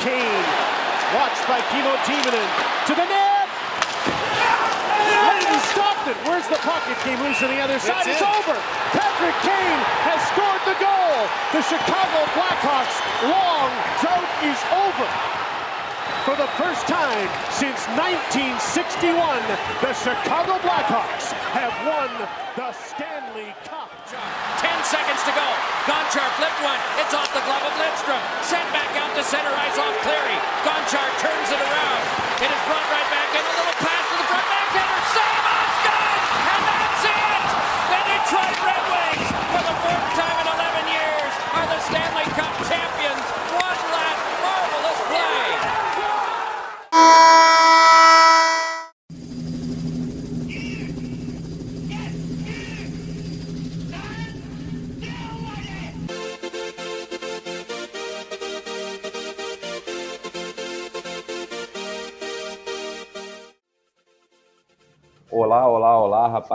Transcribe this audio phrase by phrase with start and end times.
[0.00, 0.46] Kane,
[1.16, 2.48] watched by Kimo Timonen,
[2.86, 3.48] to the net!
[5.26, 6.16] Leighton stopped it.
[6.28, 6.82] Where's the puck?
[6.88, 8.06] It came loose on the other side.
[8.06, 8.56] It's, it's over.
[8.92, 11.16] Patrick Kane has scored the goal.
[11.56, 13.70] The Chicago Blackhawks' long
[14.02, 15.08] drought is over.
[16.26, 19.14] For the first time since 1961,
[19.78, 22.10] the Chicago Blackhawks have won
[22.58, 23.86] the Stanley Cup.
[24.10, 25.46] 10 seconds to go.
[25.86, 26.78] Gonchar flipped one.
[26.98, 28.18] It's off the glove of Lindstrom.
[28.42, 30.38] Sent back out to center ice Cleary.
[30.66, 32.02] Gonchar turns it around.
[32.42, 33.40] It is brought right back in.
[33.40, 35.05] A little pass to the front backhander.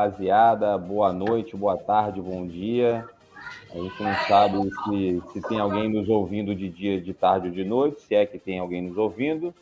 [0.02, 0.77] Rapaziada.
[0.77, 3.07] Boa noite, boa tarde, bom dia.
[3.71, 7.53] A gente não sabe se, se tem alguém nos ouvindo de dia, de tarde ou
[7.53, 9.53] de noite, se é que tem alguém nos ouvindo,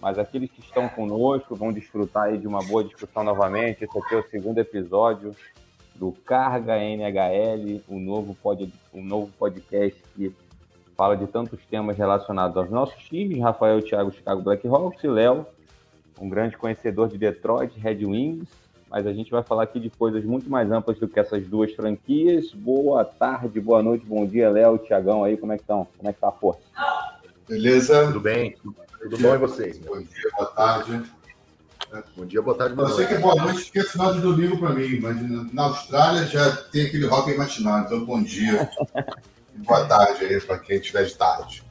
[0.00, 3.82] mas aqueles que estão conosco vão desfrutar aí de uma boa discussão novamente.
[3.82, 5.34] Esse aqui é o segundo episódio
[5.94, 10.32] do Carga NHL, o novo, pod, o novo podcast que
[10.96, 15.46] fala de tantos temas relacionados aos nossos times, Rafael Thiago Chicago Blackhawks e Léo,
[16.20, 18.48] um grande conhecedor de Detroit Red Wings,
[18.90, 21.72] mas a gente vai falar aqui de coisas muito mais amplas do que essas duas
[21.72, 22.52] franquias.
[22.52, 25.86] Boa tarde, boa noite, bom dia, Léo, Tiagão aí, como é que estão?
[25.96, 26.60] Como é que tá a força?
[27.48, 28.06] Beleza?
[28.06, 28.56] Tudo bem?
[29.00, 29.78] Tudo bom e vocês?
[29.78, 31.02] Bom dia, boa tarde.
[32.16, 33.14] Bom dia, boa tarde, boa Eu sei noite.
[33.14, 36.56] que é boa noite porque é final de domingo para mim, mas na Austrália já
[36.70, 38.68] tem aquele rock matinal, então bom dia
[39.54, 41.64] e boa tarde aí para quem estiver de tarde.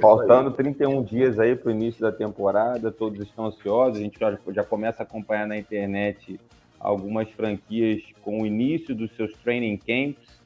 [0.00, 3.98] Faltando 31 dias aí para o início da temporada, todos estão ansiosos.
[3.98, 6.38] A gente já, já começa a acompanhar na internet
[6.82, 10.42] algumas franquias com o início dos seus training camps.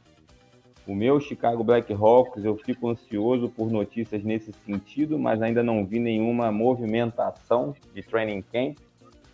[0.86, 5.98] O meu Chicago Blackhawks, eu fico ansioso por notícias nesse sentido, mas ainda não vi
[5.98, 8.76] nenhuma movimentação de training camp.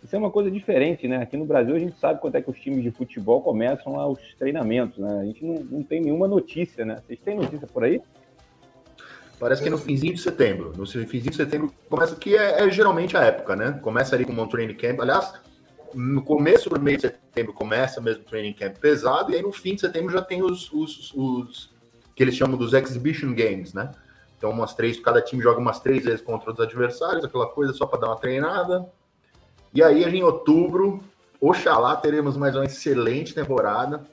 [0.03, 1.17] Isso é uma coisa diferente, né?
[1.17, 4.19] Aqui no Brasil a gente sabe quando é que os times de futebol começam os
[4.37, 5.19] treinamentos, né?
[5.21, 7.01] A gente não, não tem nenhuma notícia, né?
[7.05, 8.01] Vocês têm notícia por aí?
[9.39, 10.73] Parece que no finzinho de setembro.
[10.75, 13.79] No finzinho de setembro começa, que é, é geralmente a época, né?
[13.81, 14.99] Começa ali com um training camp.
[14.99, 15.33] Aliás,
[15.93, 19.51] no começo do mês de setembro começa mesmo o training camp pesado, e aí no
[19.51, 21.73] fim de setembro já tem os, os, os
[22.15, 23.91] que eles chamam dos exhibition games, né?
[24.37, 27.85] Então, umas três, cada time joga umas três vezes contra os adversários, aquela coisa só
[27.85, 28.85] para dar uma treinada.
[29.73, 31.01] E aí, em outubro,
[31.39, 34.03] oxalá teremos mais uma excelente temporada.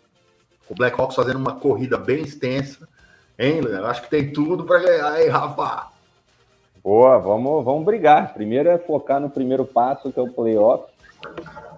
[0.68, 2.88] O Blackhawks fazendo uma corrida bem extensa.
[3.36, 3.84] Hein, Léo?
[3.86, 5.88] Acho que tem tudo para ganhar, hein, Rafa?
[6.82, 8.32] Boa, vamos, vamos brigar.
[8.32, 10.84] Primeiro é focar no primeiro passo, que é o playoff.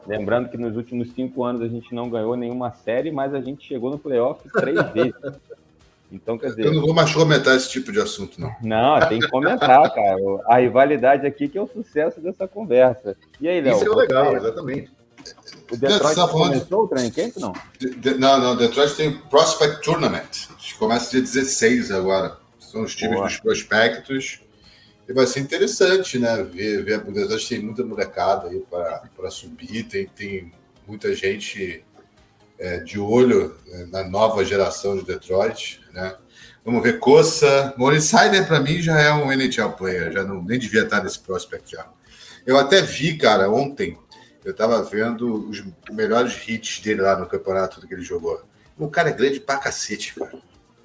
[0.07, 3.67] Lembrando que nos últimos cinco anos a gente não ganhou nenhuma série, mas a gente
[3.67, 5.15] chegou no playoff três vezes.
[6.11, 6.67] Então, quer dizer.
[6.67, 8.55] Eu não vou mais comentar esse tipo de assunto, não.
[8.63, 10.19] Não, tem que comentar, cara.
[10.47, 13.17] A rivalidade aqui que é o sucesso dessa conversa.
[13.41, 13.77] E aí, Léo?
[13.77, 14.91] Isso é o legal, exatamente.
[15.71, 17.53] O Detroit tá falando começou o training camp, não?
[17.79, 20.49] De- não, não, Detroit tem Prospect Tournament.
[20.79, 22.37] Começa dia 16 agora.
[22.59, 23.29] São os times Boa.
[23.29, 24.41] dos prospectos.
[25.13, 26.43] E vai ser interessante, né?
[26.43, 28.65] Ver, ver o Detroit tem muita molecada aí
[29.15, 30.51] para subir, tem, tem
[30.89, 31.85] muita gente
[32.59, 36.17] é, de olho é, na nova geração de Detroit, né?
[36.65, 37.75] Vamos ver, Coça.
[37.77, 41.73] Morningside, para mim, já é um NHL player, já não, nem devia estar nesse prospect
[41.73, 41.87] já.
[42.47, 43.99] Eu até vi, cara, ontem,
[44.43, 48.43] eu tava vendo os melhores hits dele lá no campeonato que ele jogou.
[48.79, 50.33] O cara é grande pra cacete, cara.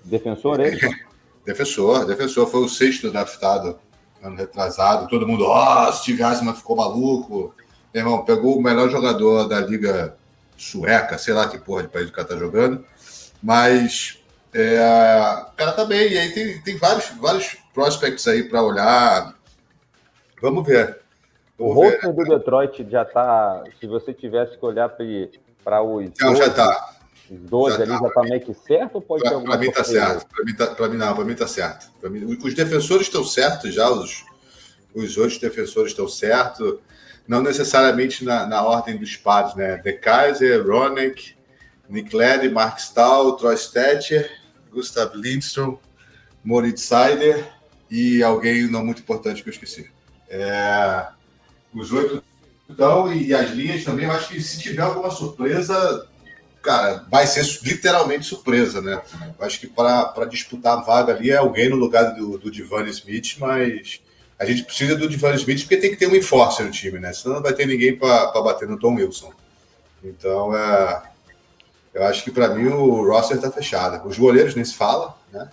[0.04, 0.78] Defensor ele?
[1.46, 3.80] Defensor, defensor, foi o sexto draftado
[4.22, 5.08] ano retrasado.
[5.08, 7.54] Todo mundo, ó, Steve Asman ficou maluco.
[7.94, 10.16] Meu irmão, pegou o melhor jogador da liga
[10.58, 12.84] sueca, sei lá que porra de país o cara tá jogando.
[13.42, 14.20] Mas
[14.54, 14.80] é,
[15.50, 16.12] o cara tá bem.
[16.12, 19.36] E aí tem, tem vários, vários prospects aí para olhar.
[20.42, 21.00] Vamos ver.
[21.58, 21.94] O Vamos ver.
[21.94, 23.64] roster do Detroit já tá.
[23.80, 24.90] Se você tivesse que olhar
[25.64, 26.12] para os.
[26.20, 26.97] Não, já 12, tá.
[27.30, 28.00] Os 12 Já ali tá.
[28.00, 30.10] já tá meio que certo ou pode ter Pra, alguma pra mim tá surpresa?
[30.12, 30.28] certo.
[30.30, 31.92] Pra mim, tá, pra mim não, pra mim tá certo.
[32.00, 34.24] Pra mim, os defensores estão certos já, os,
[34.96, 36.80] os outros defensores estão certos.
[37.28, 39.78] Não necessariamente na, na ordem dos pares, né?
[39.78, 41.36] De Kaiser, Ronek,
[41.90, 44.32] Nick Leddy, Mark Stahl, Troy Stetcher,
[44.72, 45.78] Gustav Lindstrom,
[46.44, 47.46] Moritz Seider
[47.92, 49.90] e alguém não muito importante que eu esqueci.
[50.30, 51.08] É,
[51.74, 52.24] os oito
[52.70, 56.08] estão e, e as linhas também, eu acho que se tiver alguma surpresa,
[56.68, 59.02] cara, vai ser literalmente surpresa, né?
[59.40, 62.90] Eu acho que para disputar a vaga ali é alguém no lugar do, do Divani
[62.90, 64.02] Smith, mas
[64.38, 67.14] a gente precisa do Devon Smith porque tem que ter um enforcer no time, né?
[67.14, 69.32] Senão não vai ter ninguém para bater no Tom Wilson.
[70.04, 71.04] Então, é,
[71.94, 74.06] eu acho que para mim o roster está fechado.
[74.06, 75.50] Os goleiros nem se fala, né?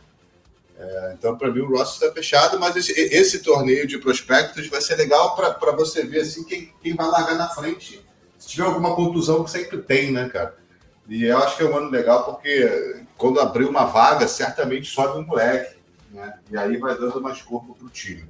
[0.76, 4.80] É, então, para mim, o roster está fechado, mas esse, esse, torneio de prospectos vai
[4.80, 8.04] ser legal para você ver assim, quem, quem vai largar na frente.
[8.36, 10.63] Se tiver alguma contusão, que sempre tem, né, cara?
[11.08, 15.18] E eu acho que é um ano legal porque quando abrir uma vaga, certamente sobe
[15.18, 15.76] um moleque.
[16.10, 16.32] Né?
[16.50, 18.24] E aí vai dando mais corpo para o time.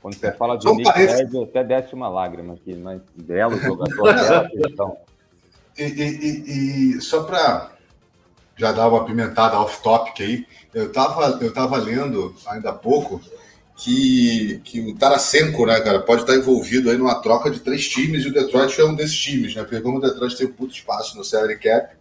[0.00, 1.24] Quando você fala de Nick parece...
[1.24, 4.96] Red, até desce uma lágrima aqui, mas belo jogador, bela questão.
[5.78, 7.70] E, e, e, só para
[8.56, 13.20] já dar uma pimentada off-topic aí, eu estava eu tava lendo ainda há pouco
[13.76, 18.24] que, que o Tarasenko, né, cara, pode estar envolvido aí numa troca de três times
[18.24, 19.62] e o Detroit é um desses times, né?
[19.62, 21.94] Porque como o Detroit tem um puto espaço no salary cap,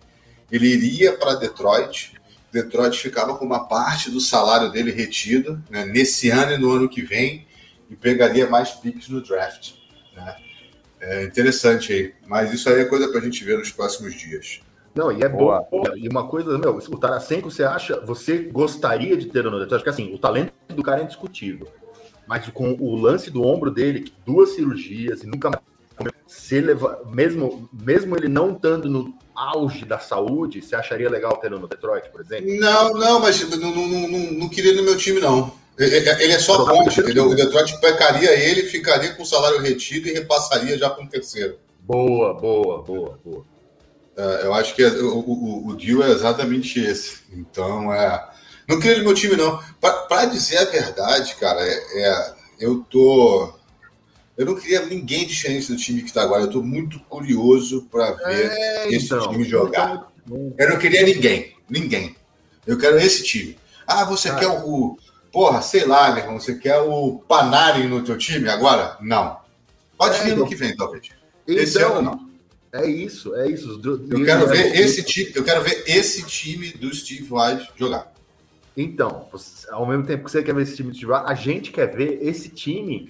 [0.51, 2.13] ele iria para Detroit,
[2.51, 6.89] Detroit ficava com uma parte do salário dele retido né, nesse ano e no ano
[6.89, 7.47] que vem
[7.89, 9.73] e pegaria mais picks no draft.
[10.15, 10.35] Né?
[10.99, 14.59] É interessante aí, mas isso aí é coisa para a gente ver nos próximos dias.
[14.93, 15.61] Não, e é boa.
[15.61, 15.93] boa.
[15.95, 19.75] E uma coisa, meu, o Tarasenko, você acha, você gostaria de ter no Detroit?
[19.75, 21.67] Acho que assim, o talento do cara é indiscutível.
[22.27, 25.61] Mas com o lance do ombro dele, duas cirurgias e nunca mais
[26.27, 31.49] se leva, mesmo, mesmo ele não estando no auge da saúde, você acharia legal ter
[31.51, 32.53] no Detroit, por exemplo?
[32.59, 35.53] Não, não, mas não, não, não, não queria no meu time, não.
[35.77, 37.29] Ele é só ponte, entendeu?
[37.29, 41.57] O Detroit pecaria ele, ficaria com o salário retido e repassaria já para um terceiro.
[41.79, 43.45] Boa, boa, boa, boa.
[44.15, 47.19] É, eu acho que é, o, o, o deal é exatamente esse.
[47.31, 48.29] Então, é.
[48.67, 49.59] Não queria no meu time, não.
[49.79, 53.53] Para dizer a verdade, cara, é, é, eu tô.
[54.41, 56.41] Eu não queria ninguém diferente do time que está agora.
[56.41, 60.11] Eu estou muito curioso para ver é, esse então, time jogar.
[60.25, 61.55] Então, eu não queria ninguém.
[61.69, 62.15] Ninguém.
[62.65, 63.55] Eu quero esse time.
[63.85, 64.97] Ah, você ah, quer o,
[65.31, 68.97] Porra, sei lá, meu irmão, você quer o Panari no teu time agora?
[68.99, 69.39] Não.
[69.95, 71.09] Pode é, vir no que vem, talvez.
[71.47, 72.31] Então, esse ano não.
[72.73, 73.79] É isso, é isso.
[74.09, 78.11] Eu quero ver esse time, eu quero ver esse time do Steve White jogar.
[78.75, 79.29] Então,
[79.69, 81.95] ao mesmo tempo que você quer ver esse time do Steve White, a gente quer
[81.95, 83.09] ver esse time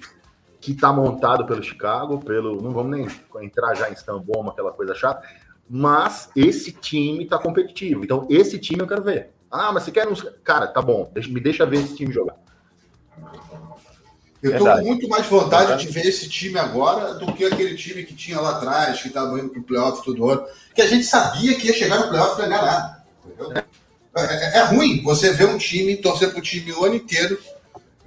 [0.62, 2.62] que está montado pelo Chicago, pelo.
[2.62, 3.08] Não vamos nem
[3.44, 5.28] entrar já em Stamboma, aquela coisa chata,
[5.68, 8.04] mas esse time está competitivo.
[8.04, 9.32] Então, esse time eu quero ver.
[9.50, 10.22] Ah, mas você quer uns.
[10.44, 12.36] Cara, tá bom, me deixa ver esse time jogar.
[14.42, 15.86] Eu tô com muito mais vontade Verdade.
[15.86, 19.40] de ver esse time agora do que aquele time que tinha lá atrás, que estava
[19.40, 20.44] indo pro playoff todo ano,
[20.74, 23.04] que a gente sabia que ia chegar no playoff e não ganhar nada.
[24.16, 27.40] É, é, é, ruim você ver um time, torcer pro time o ano inteiro,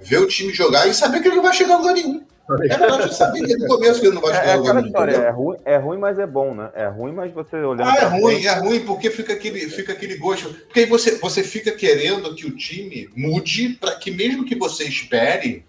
[0.01, 2.21] ver o time jogar e saber que ele não vai chegar a lugar nenhum.
[2.47, 5.77] É sabia desde o começo que ele não é, é aquela história, é ruim, é
[5.77, 6.69] ruim, mas é bom, né?
[6.75, 7.89] É ruim, mas você olhando.
[7.89, 10.53] Ah, é ruim, é ruim porque fica aquele, fica aquele gosto.
[10.53, 14.83] Porque aí você, você fica querendo que o time mude para que mesmo que você
[14.83, 15.65] espere,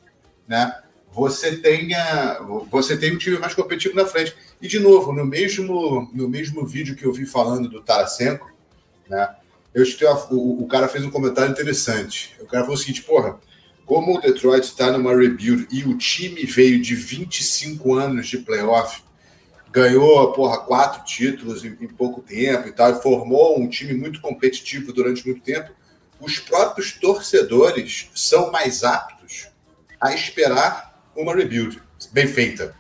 [0.47, 0.75] né?
[1.13, 2.41] Você tenha,
[2.71, 4.37] você tenha um time mais competitivo na frente.
[4.61, 8.53] E de novo, no mesmo, no mesmo vídeo que eu vi falando do Tarasenko,
[9.09, 9.35] né?
[9.73, 9.85] Eu
[10.31, 12.35] o, o cara fez um comentário interessante.
[12.41, 13.39] O cara falou o seguinte, porra,
[13.87, 19.01] como o Detroit está numa rebuild e o time veio de 25 anos de playoff,
[19.71, 24.93] ganhou, porra, quatro títulos em, em pouco tempo e tal, formou um time muito competitivo
[24.93, 25.71] durante muito tempo,
[26.21, 29.49] os próprios torcedores são mais aptos
[30.01, 31.81] a esperar uma rebuild
[32.11, 32.75] bem feita,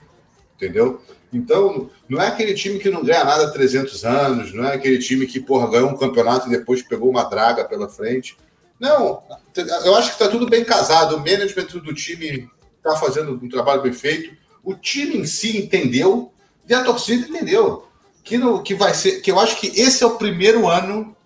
[0.57, 1.01] entendeu?
[1.33, 4.99] Então, não é aquele time que não ganha nada há 300 anos, não é aquele
[4.99, 8.37] time que, porra, ganhou um campeonato e depois pegou uma draga pela frente.
[8.81, 9.23] Não,
[9.57, 11.17] eu acho que está tudo bem casado.
[11.17, 14.37] O management do time está fazendo um trabalho bem feito.
[14.63, 16.33] O time em si entendeu
[16.69, 17.87] e a torcida entendeu
[18.25, 19.21] que, no, que vai ser.
[19.21, 21.17] Que eu acho que esse é o primeiro ano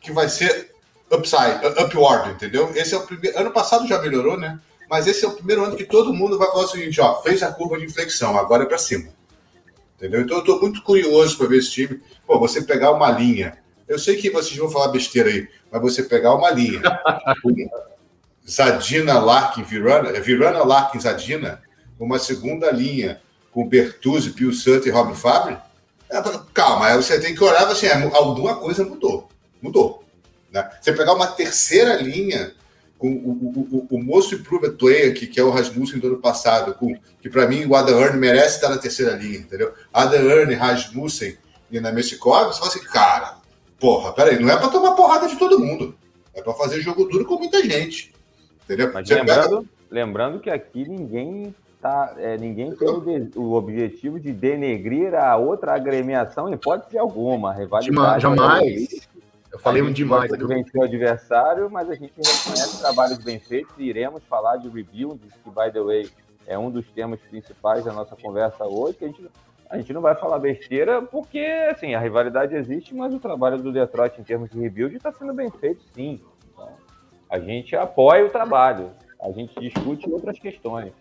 [0.00, 0.72] que vai ser
[1.10, 2.70] upside, upward, entendeu?
[2.74, 3.38] Esse é o primeiro.
[3.38, 4.58] Ano passado já melhorou, né?
[4.88, 7.42] Mas esse é o primeiro ano que todo mundo vai falar o seguinte: ó, fez
[7.42, 9.08] a curva de inflexão, agora é para cima.
[9.96, 10.20] Entendeu?
[10.20, 12.00] Então eu estou muito curioso para ver esse time.
[12.26, 16.02] Pô, você pegar uma linha eu sei que vocês vão falar besteira aí, mas você
[16.02, 16.82] pegar uma linha.
[18.48, 21.62] Zadina, Larkin, Virana, é Virana, Larkin, Zadina,
[21.98, 23.20] uma segunda linha
[23.52, 25.58] com Bertuzzi, Pio Santo e Robin Fabre,
[26.10, 26.22] é,
[26.54, 29.28] calma, aí você tem que olhar assim, alguma coisa mudou.
[29.60, 30.04] Mudou.
[30.50, 30.68] Né?
[30.80, 32.54] Você pegar uma terceira linha
[32.98, 36.18] com o, o, o, o Moço Improved Player, que, que é o Rasmussen do ano
[36.18, 39.72] passado, com, que para mim o Adam Earn merece estar na terceira linha, entendeu?
[39.92, 41.36] Adam Earn, Rasmussen
[41.70, 43.37] e na Messikov, você fala assim, cara,
[43.78, 45.94] Porra, peraí, não é para tomar porrada de todo mundo.
[46.34, 48.12] É para fazer jogo duro com muita gente.
[48.64, 48.90] Entendeu?
[48.92, 49.70] Mas lembrando, pega...
[49.90, 55.74] lembrando que aqui ninguém tá, é, ninguém tem o, o, objetivo de denegrir a outra
[55.74, 57.52] agremiação em hipótese alguma.
[57.54, 58.20] Rivalidade.
[58.20, 59.08] Jamais.
[59.50, 60.30] Eu falei um demais.
[60.32, 64.68] A gente o adversário, mas a gente reconhece trabalhos bem feitos e iremos falar de
[64.68, 66.10] review, que, by the way,
[66.46, 69.24] é um dos temas principais da nossa conversa hoje, que a gente,
[69.70, 73.72] a gente não vai falar besteira, porque assim, a rivalidade existe, mas o trabalho do
[73.72, 76.20] Detroit em termos de rebuild está sendo bem feito, sim.
[76.52, 76.68] Então,
[77.28, 80.92] a gente apoia o trabalho, a gente discute outras questões.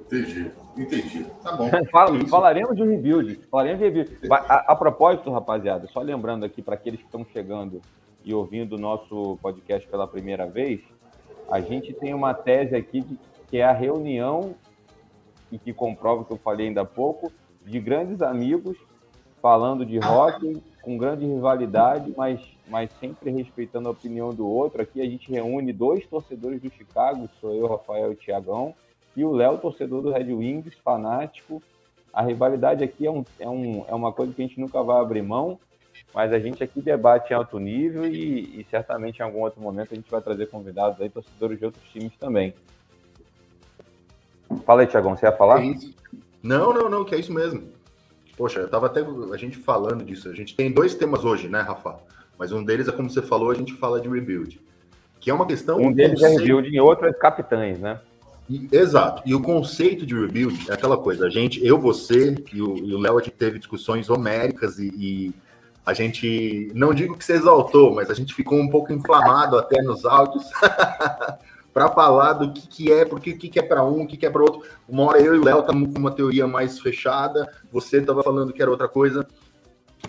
[0.00, 1.26] Entendi, entendi.
[1.42, 1.70] Tá bom.
[1.90, 3.40] Fala, falaremos de rebuild.
[3.50, 4.18] Falaremos de rebuild.
[4.30, 7.80] A, a propósito, rapaziada, só lembrando aqui para aqueles que estão chegando
[8.24, 10.80] e ouvindo o nosso podcast pela primeira vez,
[11.50, 14.54] a gente tem uma tese aqui de, que é a reunião,
[15.54, 17.30] e que comprova o que eu falei ainda há pouco,
[17.64, 18.76] de grandes amigos
[19.40, 24.82] falando de rock, com grande rivalidade, mas, mas sempre respeitando a opinião do outro.
[24.82, 28.74] Aqui a gente reúne dois torcedores do Chicago, sou eu, Rafael e Tiagão,
[29.16, 31.62] e o Léo, torcedor do Red Wings, fanático.
[32.12, 35.00] A rivalidade aqui é, um, é, um, é uma coisa que a gente nunca vai
[35.00, 35.58] abrir mão,
[36.12, 39.92] mas a gente aqui debate em alto nível e, e certamente em algum outro momento
[39.92, 42.54] a gente vai trazer convidados aí, torcedores de outros times também.
[44.64, 45.64] Fala aí, Tiagão, você ia falar?
[45.64, 45.74] É
[46.42, 47.62] não, não, não, que é isso mesmo.
[48.36, 49.00] Poxa, eu tava até
[49.32, 50.28] a gente falando disso.
[50.28, 51.96] A gente tem dois temas hoje, né, Rafa?
[52.38, 54.60] Mas um deles é como você falou, a gente fala de rebuild.
[55.20, 55.78] Que é uma questão.
[55.78, 58.00] Um deles é rebuild e outro é capitães, né?
[58.50, 59.22] E, exato.
[59.24, 61.26] E o conceito de rebuild é aquela coisa.
[61.26, 65.34] A gente, eu, você e o Léo, a gente teve discussões homéricas e, e,
[65.86, 69.82] a gente, não digo que se exaltou, mas a gente ficou um pouco inflamado até
[69.82, 70.44] nos áudios
[71.74, 74.16] para falar do que, que é, porque o que, que é para um, o que,
[74.16, 74.62] que é para outro.
[74.88, 78.52] Uma hora eu e o Léo estamos com uma teoria mais fechada, você estava falando
[78.52, 79.26] que era outra coisa.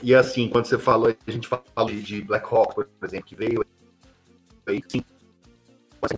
[0.03, 3.65] E assim, quando você falou, a gente falou de Black Hawk, por exemplo, que veio
[4.67, 5.03] aí, sim,
[6.03, 6.15] assim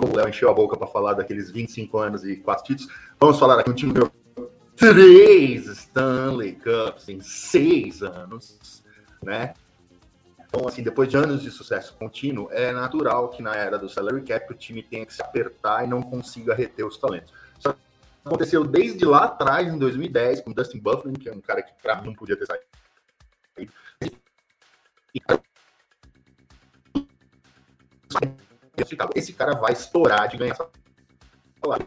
[0.00, 3.38] como o Léo encheu a boca para falar daqueles 25 anos e quatro títulos, vamos
[3.38, 4.10] falar aqui um time meu
[4.74, 8.82] três Stanley Cups em seis anos,
[9.22, 9.52] né?
[10.52, 14.20] Então, assim, depois de anos de sucesso contínuo, é natural que na era do salary
[14.22, 17.32] cap o time tenha que se apertar e não consiga reter os talentos.
[17.56, 17.72] Isso
[18.24, 22.06] aconteceu desde lá atrás, em 2010, com Dustin Bufflin, que é um cara que mim
[22.06, 22.64] não podia ter saído.
[29.14, 30.56] Esse cara vai estourar de ganhar
[31.62, 31.86] salário.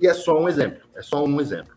[0.00, 1.76] E é só um exemplo, é só um exemplo.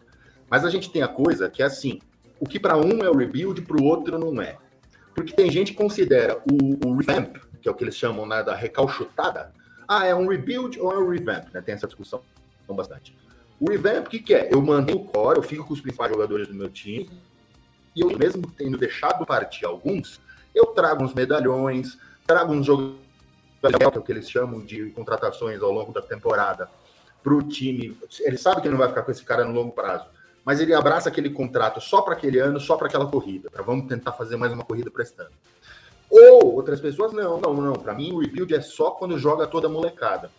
[0.49, 1.99] Mas a gente tem a coisa que é assim,
[2.39, 4.57] o que para um é o rebuild, para o outro não é.
[5.13, 8.41] Porque tem gente que considera o, o, revamp, que é o que eles chamam né,
[8.41, 9.51] da recalchutada,
[9.87, 11.61] ah, é um rebuild ou é um revamp, né?
[11.61, 12.21] Tem essa discussão
[12.69, 13.17] bastante.
[13.59, 14.49] O revamp, o que, que é?
[14.53, 17.09] Eu mantenho o core, eu fico com os principais jogadores do meu time,
[17.95, 20.21] e eu mesmo tendo deixado partir alguns,
[20.53, 22.99] eu trago uns medalhões, trago uns jogadores,
[23.61, 26.69] que é o que eles chamam de contratações ao longo da temporada,
[27.21, 27.97] para o time.
[28.21, 30.05] Ele sabe que não vai ficar com esse cara no longo prazo,
[30.49, 33.85] mas ele abraça aquele contrato só para aquele ano, só para aquela corrida, para vamos
[33.85, 35.29] tentar fazer mais uma corrida prestando.
[36.09, 37.73] Ou outras pessoas, não, não, não.
[37.73, 40.31] Para mim, o rebuild é só quando joga toda a molecada.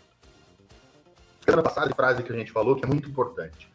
[1.45, 3.71] Semana passada, a frase que a gente falou que é muito importante.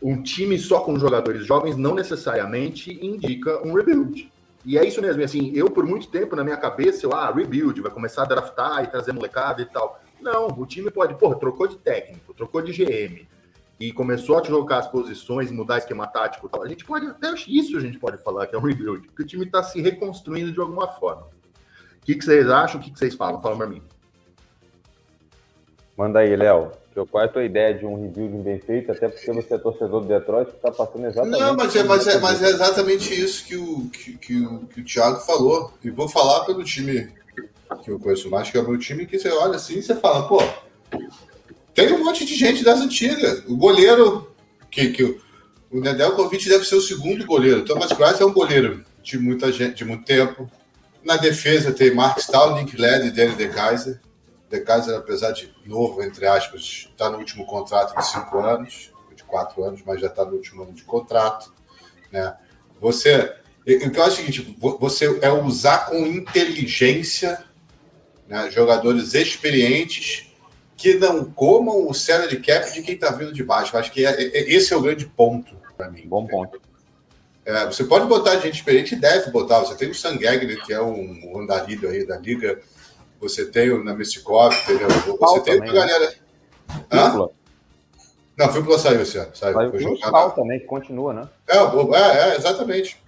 [0.00, 4.32] Um time só com jogadores jovens não necessariamente indica um rebuild.
[4.64, 7.78] E é isso mesmo, assim, eu por muito tempo na minha cabeça, eu, ah, rebuild,
[7.82, 10.00] vai começar a draftar e trazer molecada e tal.
[10.18, 13.30] Não, o time pode, porra, trocou de técnico, trocou de GM
[13.78, 16.48] e começou a trocar as posições, mudar esquema tático.
[16.48, 16.62] Tal.
[16.62, 19.26] A gente pode, até isso a gente pode falar que é um rebuild, porque o
[19.26, 21.22] time está se reconstruindo de alguma forma.
[21.22, 22.80] O que, que vocês acham?
[22.80, 23.40] O que, que vocês falam?
[23.40, 23.82] Fala para mim.
[25.96, 26.72] Manda aí, Léo.
[27.10, 28.92] Qual é a tua ideia de um rebuild bem feito?
[28.92, 31.40] Até porque você é torcedor do Detroit, que está passando exatamente.
[31.40, 34.80] Não, mas é, mas, é, mas é exatamente isso que o, que, que, o, que
[34.80, 35.72] o Thiago falou.
[35.82, 37.10] E vou falar pelo time
[37.82, 39.94] que eu conheço mais, que é o meu time, que você olha assim e você
[39.96, 40.38] fala, pô,
[41.74, 43.42] tem um monte de gente das antigas.
[43.46, 44.34] O goleiro,
[44.70, 47.64] que, que o, Nedeljkovic deve ser o segundo goleiro.
[47.64, 50.50] Thomas Price é um goleiro de muita gente, de muito tempo.
[51.02, 54.00] Na defesa tem Mark Stahl, Nick Led e Danny De Kaiser.
[54.50, 59.24] De Kaiser, apesar de novo, entre aspas, está no último contrato de cinco anos, de
[59.24, 61.52] quatro anos, mas já está no último ano de contrato.
[62.12, 62.36] Né?
[62.80, 63.34] Você,
[63.66, 67.42] o que eu acho é o seguinte, você é usar com inteligência
[68.28, 70.31] né, jogadores experientes
[70.82, 73.76] que não comam o salary cap de quem está vindo de baixo.
[73.76, 76.02] Eu acho que é, é, esse é o grande ponto para mim.
[76.08, 76.60] Bom ponto.
[77.44, 79.60] É, você pode botar gente experiente, deve botar.
[79.60, 82.60] Você tem o Sangagner, que é um andarilho aí da liga.
[83.20, 84.88] Você tem o Namestikov, entendeu?
[85.20, 86.14] Você tem uma galera.
[86.90, 87.28] Hã?
[88.36, 89.36] Não, o Fíbula saiu esse ano.
[89.36, 89.54] Saiu.
[90.00, 91.28] Saiu também, que continua, né?
[91.46, 93.00] É, é, é exatamente.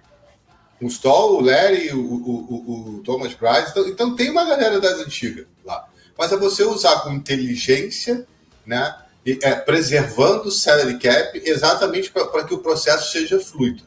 [0.81, 3.71] O Stoll, o Larry, o, o, o, o Thomas Grice.
[3.71, 5.85] Então, então, tem uma galera das antigas lá.
[6.17, 8.25] Mas é você usar com inteligência,
[8.65, 8.95] né?
[9.25, 13.83] E, é, preservando o salary cap exatamente para que o processo seja fluido.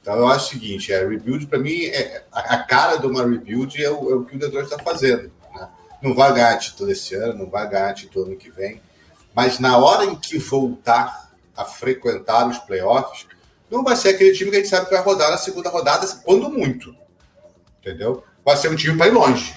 [0.00, 3.22] Então eu acho o seguinte, é, rebuild para mim, é, a, a, cara de uma
[3.22, 5.30] rebuild é o, é o que o Detroit está fazendo.
[5.54, 5.68] Né?
[6.02, 8.80] Não vai ganhar título esse ano, não vai ganhar título ano que vem,
[9.34, 13.26] mas na hora em que voltar a frequentar os playoffs,
[13.70, 16.06] não vai ser aquele time que a gente sabe que vai rodar na segunda rodada,
[16.24, 16.96] quando muito.
[17.80, 18.24] Entendeu?
[18.44, 19.54] Vai ser um time para ir longe.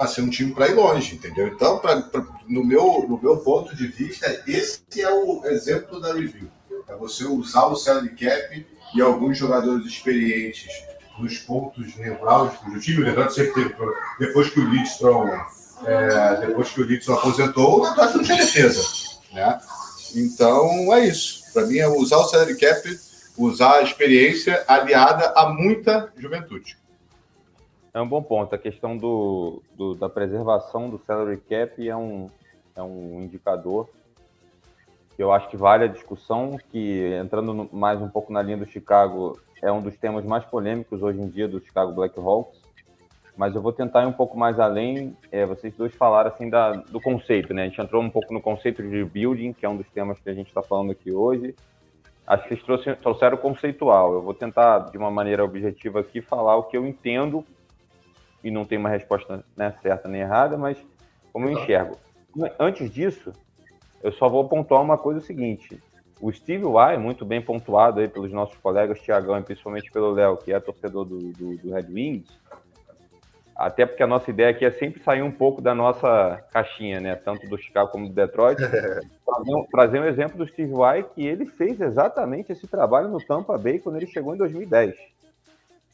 [0.00, 1.46] Vai ser um time para ir longe, entendeu?
[1.46, 6.14] Então, pra, pra, no, meu, no meu ponto de vista, esse é o exemplo da
[6.14, 6.48] review.
[6.88, 10.72] É você usar o salary cap e alguns jogadores experientes
[11.18, 13.02] nos pontos nevrálgicos do time.
[13.02, 13.74] O Detroit sempre teve,
[14.18, 15.28] depois que o Lidstrom,
[15.84, 18.82] é, depois que o Lidstrom aposentou, o Detroit não tinha defesa.
[19.34, 19.60] Né?
[20.16, 21.42] Então, é isso.
[21.52, 22.98] Para mim, é usar o salary cap,
[23.36, 26.79] usar a experiência aliada a muita juventude.
[27.92, 28.54] É um bom ponto.
[28.54, 32.28] A questão do, do, da preservação do salary cap é um,
[32.76, 33.88] é um indicador
[35.16, 38.56] que eu acho que vale a discussão, que entrando no, mais um pouco na linha
[38.56, 42.60] do Chicago, é um dos temas mais polêmicos hoje em dia do Chicago Blackhawks.
[43.36, 45.16] Mas eu vou tentar ir um pouco mais além.
[45.32, 47.64] É, vocês dois falaram assim da, do conceito, né?
[47.64, 50.30] A gente entrou um pouco no conceito de building, que é um dos temas que
[50.30, 51.54] a gente está falando aqui hoje.
[52.26, 54.14] Acho que vocês trouxeram o conceitual.
[54.14, 57.44] Eu vou tentar, de uma maneira objetiva aqui, falar o que eu entendo
[58.42, 60.78] e não tem uma resposta né, certa nem errada, mas
[61.32, 61.96] como eu enxergo.
[62.58, 63.32] Antes disso,
[64.02, 65.80] eu só vou pontuar uma coisa seguinte.
[66.20, 70.36] O Steve Y, muito bem pontuado aí pelos nossos colegas Tiagão e principalmente pelo Léo,
[70.36, 72.28] que é torcedor do, do, do, Red Wings,
[73.56, 77.14] até porque a nossa ideia aqui é sempre sair um pouco da nossa caixinha, né?
[77.14, 78.58] Tanto do Chicago como do Detroit.
[79.24, 83.18] trazer, um, trazer um exemplo do Steve Y, que ele fez exatamente esse trabalho no
[83.18, 84.94] Tampa Bay quando ele chegou em 2010.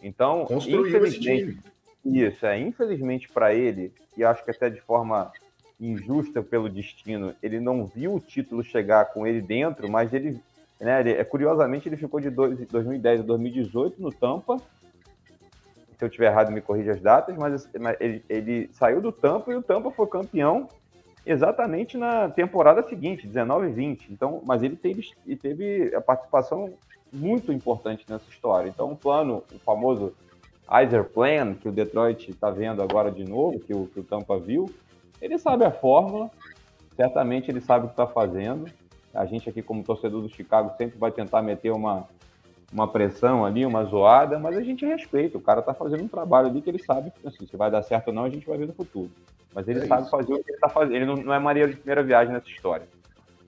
[0.02, 1.58] Então, Construiu infelizmente,
[2.06, 5.32] isso, é, infelizmente para ele, e acho que até de forma
[5.80, 10.40] injusta pelo destino, ele não viu o título chegar com ele dentro, mas ele,
[10.80, 14.56] né, ele, é, curiosamente, ele ficou de dois, 2010 a 2018 no Tampa.
[15.98, 19.52] Se eu tiver errado, me corrija as datas, mas, mas ele, ele saiu do Tampa
[19.52, 20.68] e o Tampa foi campeão
[21.24, 24.12] exatamente na temporada seguinte, 19 e 20.
[24.12, 26.72] Então, mas ele teve, ele teve a participação
[27.12, 28.68] muito importante nessa história.
[28.68, 30.14] Então, o plano, o famoso
[30.70, 34.38] Iser Plan, que o Detroit está vendo agora de novo, que o, que o Tampa
[34.38, 34.68] viu,
[35.20, 36.30] ele sabe a fórmula,
[36.94, 38.66] certamente ele sabe o que está fazendo.
[39.14, 42.06] A gente aqui, como torcedor do Chicago, sempre vai tentar meter uma,
[42.72, 45.38] uma pressão ali, uma zoada, mas a gente respeita.
[45.38, 48.08] O cara está fazendo um trabalho ali que ele sabe, assim, se vai dar certo
[48.08, 49.10] ou não, a gente vai ver no futuro.
[49.54, 50.10] Mas ele é sabe isso.
[50.10, 50.96] fazer o que ele está fazendo.
[50.96, 52.86] Ele não, não, é Maria de primeira viagem nessa história.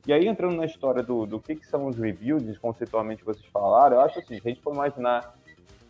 [0.06, 3.44] E aí, entrando na história do, do que, que são os reviews, conceitualmente que vocês
[3.52, 5.34] falaram, eu acho assim, se a gente for imaginar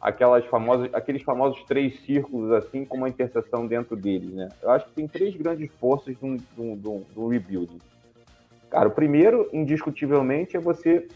[0.00, 4.48] aquelas famosas, aqueles famosos três círculos assim com uma interseção dentro deles, né?
[4.62, 7.78] Eu acho que tem três grandes forças de um, de um, de um rebuild.
[8.70, 11.08] Cara, o primeiro, indiscutivelmente, é você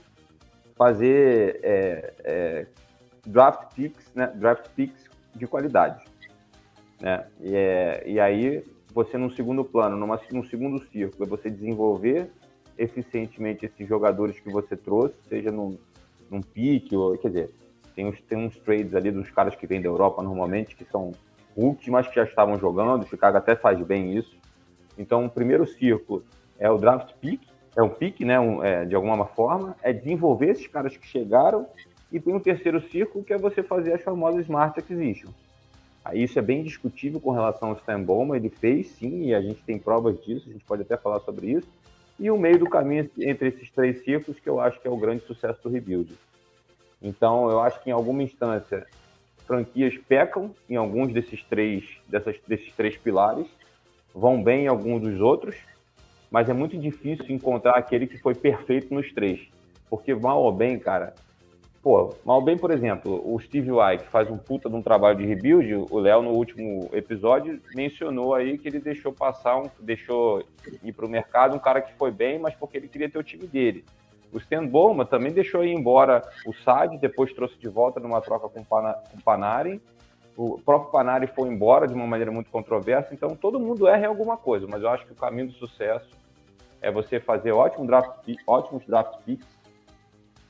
[0.75, 2.67] fazer é, é,
[3.27, 4.33] draft picks, né?
[4.35, 6.05] Draft picks de qualidade,
[7.01, 7.27] né?
[7.41, 12.31] E, é, e aí você num segundo plano, numa, num segundo círculo, é você desenvolver
[12.77, 15.79] eficientemente esses jogadores que você trouxe, seja num,
[16.31, 17.62] num pique ou quer dizer
[17.95, 21.13] tem uns, tem uns trades ali dos caras que vêm da Europa normalmente, que são
[21.57, 23.03] últimas que já estavam jogando.
[23.03, 24.37] O Chicago até faz bem isso.
[24.99, 26.25] Então, o primeiro círculo
[26.59, 27.41] é o draft pick,
[27.77, 31.67] é um pick, né, um, é, de alguma forma, é desenvolver esses caras que chegaram.
[32.11, 35.35] E tem um terceiro círculo que é você fazer as famosas smart acquisitions.
[36.05, 39.41] Aí isso é bem discutível com relação ao Stan Bowman, ele fez sim, e a
[39.41, 41.69] gente tem provas disso, a gente pode até falar sobre isso.
[42.19, 44.97] E o meio do caminho entre esses três círculos, que eu acho que é o
[44.97, 46.13] grande sucesso do rebuild.
[47.03, 48.87] Então, eu acho que em alguma instância,
[49.45, 53.47] franquias pecam em alguns desses três, dessas, desses três pilares,
[54.15, 55.57] vão bem em alguns dos outros,
[56.31, 59.49] mas é muito difícil encontrar aquele que foi perfeito nos três.
[59.91, 61.13] Porque mal ou bem, cara,
[61.83, 65.19] pô, mal ou bem, por exemplo, o Steve White faz um puta de um trabalho
[65.19, 70.43] de rebuild, o Léo no último episódio mencionou aí que ele deixou passar, um, deixou
[70.83, 73.25] ir para o mercado um cara que foi bem, mas porque ele queria ter o
[73.25, 73.85] time dele.
[74.33, 78.49] O Stan Bowman também deixou ir embora o Sad, depois trouxe de volta numa troca
[78.49, 79.81] com o Panari.
[80.35, 84.07] O próprio Panari foi embora de uma maneira muito controversa, então todo mundo erra em
[84.07, 86.09] alguma coisa, mas eu acho que o caminho do sucesso
[86.81, 89.47] é você fazer ótimo draft, ótimos draft picks,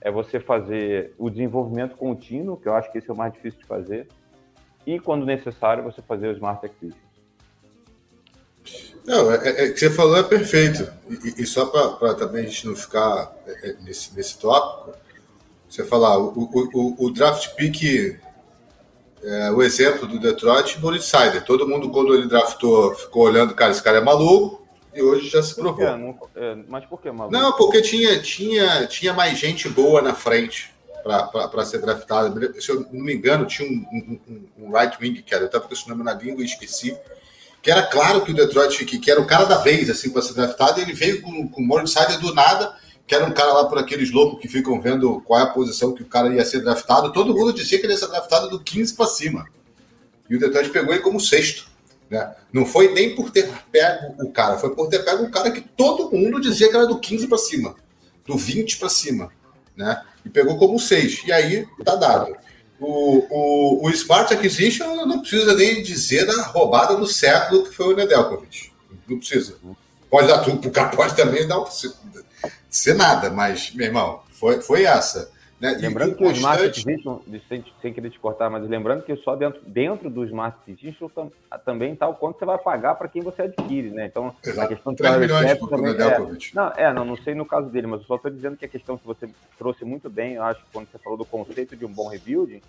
[0.00, 3.58] é você fazer o desenvolvimento contínuo, que eu acho que esse é o mais difícil
[3.58, 4.08] de fazer,
[4.86, 7.11] e quando necessário você fazer o smart acquisition.
[9.04, 10.90] Não, é, é, é que você falou é perfeito.
[11.08, 14.96] E, e só para também a gente não ficar é, é, nesse, nesse tópico,
[15.68, 18.18] você falar, o, o, o draft pick,
[19.22, 21.44] é, o exemplo do Detroit no Insider.
[21.44, 24.62] Todo mundo, quando ele draftou, ficou olhando, cara, esse cara é maluco,
[24.94, 25.84] e hoje já se provou.
[25.84, 26.18] Não,
[26.68, 27.32] mas por que maluco?
[27.32, 30.70] Não, porque tinha, tinha, tinha mais gente boa na frente.
[31.02, 32.60] para ser draftado.
[32.60, 35.72] Se eu não me engano, tinha um, um, um right wing, era, eu estava com
[35.72, 36.94] esse nome na língua e esqueci,
[37.62, 40.20] que era claro que o Detroit, que, que era o cara da vez, assim, para
[40.20, 42.74] ser draftado, ele veio com, com o Morningside do nada,
[43.06, 45.94] que era um cara lá por aqueles loucos que ficam vendo qual é a posição
[45.94, 47.12] que o cara ia ser draftado.
[47.12, 49.46] Todo mundo dizia que ele ia ser draftado do 15 para cima.
[50.28, 51.70] E o Detroit pegou ele como sexto.
[52.10, 52.34] Né?
[52.52, 55.60] Não foi nem por ter pego o cara, foi por ter pego um cara que
[55.60, 57.74] todo mundo dizia que era do 15 para cima,
[58.26, 59.30] do 20 para cima.
[59.76, 60.02] Né?
[60.24, 61.22] E pegou como 6.
[61.26, 62.36] E aí tá dado.
[62.82, 67.94] O, o, o Smart Acquisition não precisa nem dizer da roubada do século que foi
[67.94, 68.72] o Nedelkovic.
[69.08, 69.56] Não precisa.
[70.10, 71.64] Pode dar tudo, pode também não
[72.68, 75.30] ser nada, mas, meu irmão, foi, foi essa.
[75.62, 75.76] Né?
[75.78, 79.60] Lembrando que o Smart Acquisition, sem, sem querer te cortar, mas lembrando que só dentro,
[79.64, 81.08] dentro do Smart Acquisition
[81.64, 84.06] também está o quanto você vai pagar para quem você adquire, né?
[84.06, 84.60] Então, Exato.
[84.60, 86.18] a questão 3 milhões também é,
[86.52, 88.68] não, é, não, não sei no caso dele, mas eu só estou dizendo que a
[88.68, 91.92] questão que você trouxe muito bem, eu acho, quando você falou do conceito de um
[91.92, 92.60] bom rebuilding,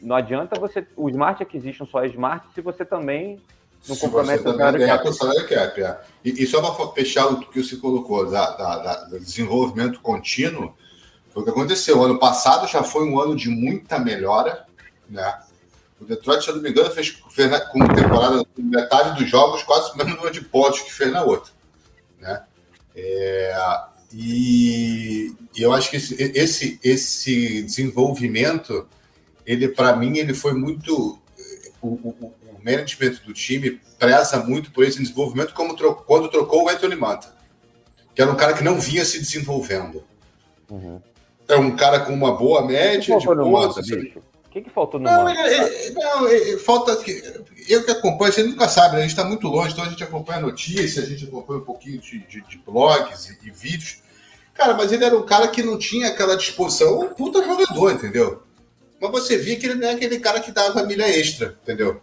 [0.00, 0.86] não adianta você.
[0.96, 3.38] O Smart Acquisition só é smart se você também
[3.86, 5.82] não se compromete você cara ganhar com o salário cap.
[5.82, 6.00] É.
[6.24, 10.74] E, e, só para fechar o que você colocou da, da, da, do desenvolvimento contínuo,
[11.34, 11.98] foi o que aconteceu.
[11.98, 14.64] O ano passado já foi um ano de muita melhora,
[15.10, 15.40] né?
[16.00, 19.92] O Detroit, se eu não me engano, fez, fez com temporada metade dos jogos quase
[19.92, 21.52] o mesmo número de pontos que fez na outra,
[22.20, 22.44] né?
[22.94, 23.52] É,
[24.12, 28.86] e, e, eu acho que esse, esse, esse desenvolvimento,
[29.44, 31.18] ele para mim, ele foi muito
[31.82, 36.68] o, o, o, management do time preza muito por esse desenvolvimento, como quando trocou o
[36.68, 37.34] Anthony Manta,
[38.14, 40.02] que era um cara que não vinha se desenvolvendo.
[40.70, 41.00] Uhum
[41.48, 43.90] é um cara com uma boa média de pontos.
[43.90, 46.92] O que, que faltou no não, é, é, não, é, falta.
[47.68, 48.98] Eu que acompanho, gente nunca sabe, né?
[48.98, 51.98] a gente está muito longe, então a gente acompanha notícias, a gente acompanha um pouquinho
[51.98, 53.98] de, de, de blogs e, e, vídeos.
[54.54, 58.42] Cara, mas ele era um cara que não tinha aquela disposição, um puta jogador, entendeu?
[59.00, 62.00] Mas você via que ele não é aquele cara que dava milha extra, entendeu?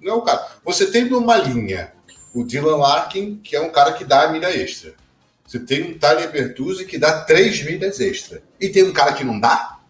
[0.00, 0.46] Não é o cara.
[0.64, 1.92] Você tem numa linha
[2.34, 4.94] o Dylan Larkin, que é um cara que dá a milha extra.
[5.50, 8.40] Você tem um Tyler Bertuzzi que dá três milhas extra.
[8.60, 9.80] E tem um cara que não dá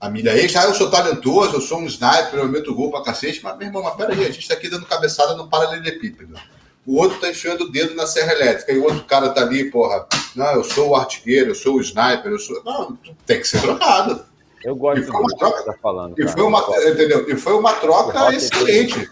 [0.00, 0.62] a milha extra.
[0.62, 3.44] Ah, eu sou talentoso, eu sou um sniper, eu meto gol pra cacete.
[3.44, 6.40] Mas, meu irmão, mas peraí, a gente tá aqui dando cabeçada no paralelepípedo.
[6.86, 8.72] O outro tá enfiando o dedo na serra elétrica.
[8.72, 11.82] E o outro cara tá ali, porra, não, eu sou o artilheiro, eu sou o
[11.82, 12.64] sniper, eu sou.
[12.64, 14.24] Não, tem que ser trocado.
[14.64, 16.14] Eu gosto do que você tá falando.
[16.18, 17.28] E foi, uma, entendeu?
[17.28, 19.10] e foi uma troca excelente.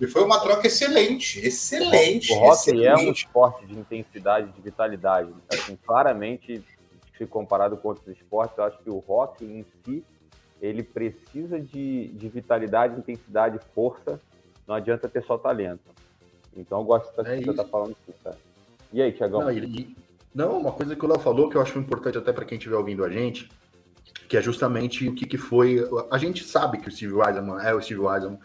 [0.00, 2.32] E foi uma troca excelente, excelente.
[2.32, 2.86] O hockey excelente.
[2.86, 5.32] é um esporte de intensidade, de vitalidade.
[5.50, 6.62] Assim, claramente,
[7.16, 10.04] se comparado com outros esportes, eu acho que o hockey em si,
[10.60, 14.20] ele precisa de, de vitalidade, intensidade, força.
[14.66, 15.96] Não adianta ter só talento.
[16.54, 18.34] Então eu gosto do é que você está falando aqui, tá?
[18.92, 19.40] E aí, Tiagão?
[19.42, 19.96] Não, e,
[20.34, 22.76] não, uma coisa que o Léo falou que eu acho importante até para quem estiver
[22.76, 23.48] ouvindo a gente,
[24.28, 25.78] que é justamente o que, que foi.
[26.10, 28.38] A gente sabe que o Steve Weiserman é o Steve Weiserman,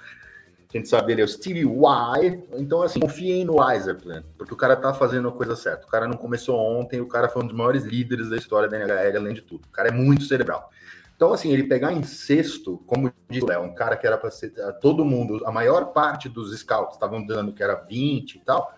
[0.77, 2.43] a gente sabe dele é o Stevie Y.
[2.57, 5.86] Então, assim, confiem no Weiserplan, porque o cara tá fazendo a coisa certa.
[5.86, 8.77] O cara não começou ontem, o cara foi um dos maiores líderes da história da
[8.77, 9.65] NHL, além de tudo.
[9.65, 10.69] O cara é muito cerebral.
[11.15, 14.31] Então, assim, ele pegar em sexto, como disse o Léo, um cara que era para
[14.31, 18.73] ser todo mundo, a maior parte dos scouts estavam dando que era 20 e tal.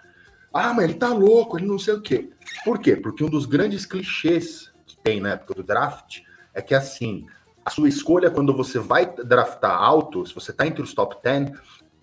[0.53, 2.29] Ah, mas ele tá louco, ele não sei o quê.
[2.65, 2.95] Por quê?
[2.95, 6.19] Porque um dos grandes clichês que tem na época do draft
[6.53, 7.25] é que, assim,
[7.65, 11.51] a sua escolha quando você vai draftar alto, se você tá entre os top 10,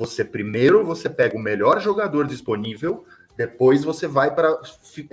[0.00, 3.04] você primeiro você pega o melhor jogador disponível,
[3.36, 4.58] depois você vai para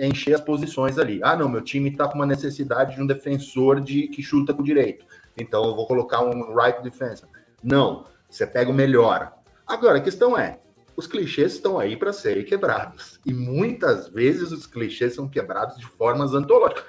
[0.00, 1.20] encher as posições ali.
[1.22, 4.62] Ah, não, meu time está com uma necessidade de um defensor de que chuta com
[4.62, 5.04] direito.
[5.36, 7.22] Então eu vou colocar um right defense.
[7.62, 9.34] Não, você pega o melhor.
[9.66, 10.58] Agora a questão é,
[10.96, 13.20] os clichês estão aí para serem quebrados.
[13.26, 16.84] E muitas vezes os clichês são quebrados de formas antológicas.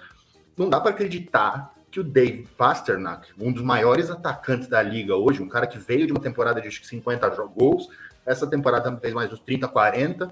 [0.56, 5.42] Não dá para acreditar que o Dave Pasternak, um dos maiores atacantes da liga hoje,
[5.42, 7.90] um cara que veio de uma temporada de 50 gols,
[8.26, 10.32] essa temporada fez mais uns 30, 40,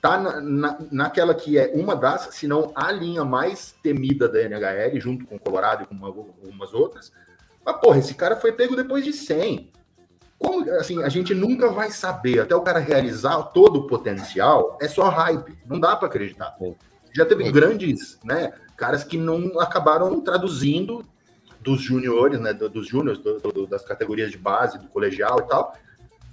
[0.00, 4.42] tá na, na, naquela que é uma das, se não a linha mais temida da
[4.42, 7.12] NHL, junto com o Colorado e com uma, algumas outras.
[7.64, 9.70] Mas, porra, esse cara foi pego depois de 100.
[10.36, 14.88] Como, assim, a gente nunca vai saber, até o cara realizar todo o potencial, é
[14.88, 16.56] só hype, não dá para acreditar.
[17.14, 21.04] Já teve grandes, né, caras que não acabaram traduzindo
[21.60, 25.76] dos juniores, né, dos júniores, do, do, das categorias de base, do colegial e tal,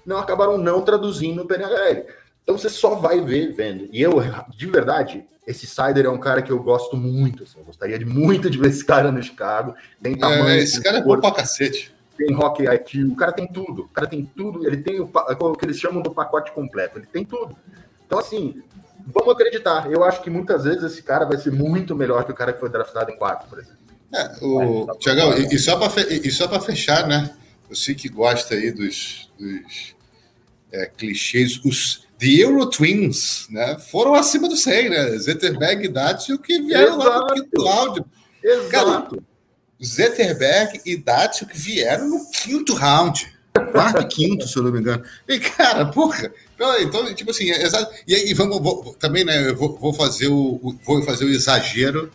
[0.03, 2.07] não acabaram não traduzindo no PNHL.
[2.41, 3.87] Então você só vai ver vendo.
[3.91, 4.13] E eu,
[4.49, 7.43] de verdade, esse Sider é um cara que eu gosto muito.
[7.43, 9.75] Assim, eu gostaria de muito de ver esse cara no Chicago.
[10.01, 10.49] Tem tamanho.
[10.49, 11.93] É, esse cara é bom pra cacete.
[12.17, 13.83] Tem hockey IQ, o cara tem tudo.
[13.83, 14.65] O cara tem tudo.
[14.65, 16.97] Ele tem o, o que eles chamam do pacote completo.
[16.97, 17.55] Ele tem tudo.
[18.07, 18.63] Então, assim,
[19.13, 19.91] vamos acreditar.
[19.91, 22.59] Eu acho que muitas vezes esse cara vai ser muito melhor que o cara que
[22.59, 23.77] foi draftado em quarto, por exemplo.
[24.13, 25.59] É, o Tiagão, e, e,
[26.31, 27.29] só para fechar, né?
[27.69, 29.95] Eu sei que gosta aí dos, dos
[30.71, 33.77] é, clichês, os The Euro Twins, né?
[33.77, 35.17] Foram acima do 100, né?
[35.17, 37.09] Zetterberg e Datsuk que vieram Exato.
[37.09, 38.05] lá no quinto round.
[38.43, 38.69] Exato.
[38.69, 39.23] Cara,
[39.83, 43.38] Zetterberg e Datsuk vieram no quinto round.
[43.71, 45.03] Quarto e quinto, se eu não me engano.
[45.27, 46.31] E, cara, porra.
[46.81, 47.93] Então, tipo assim, é exato.
[48.07, 49.49] E aí, vamos, vou, também, né?
[49.49, 52.11] Eu vou, vou, fazer o, vou fazer o exagero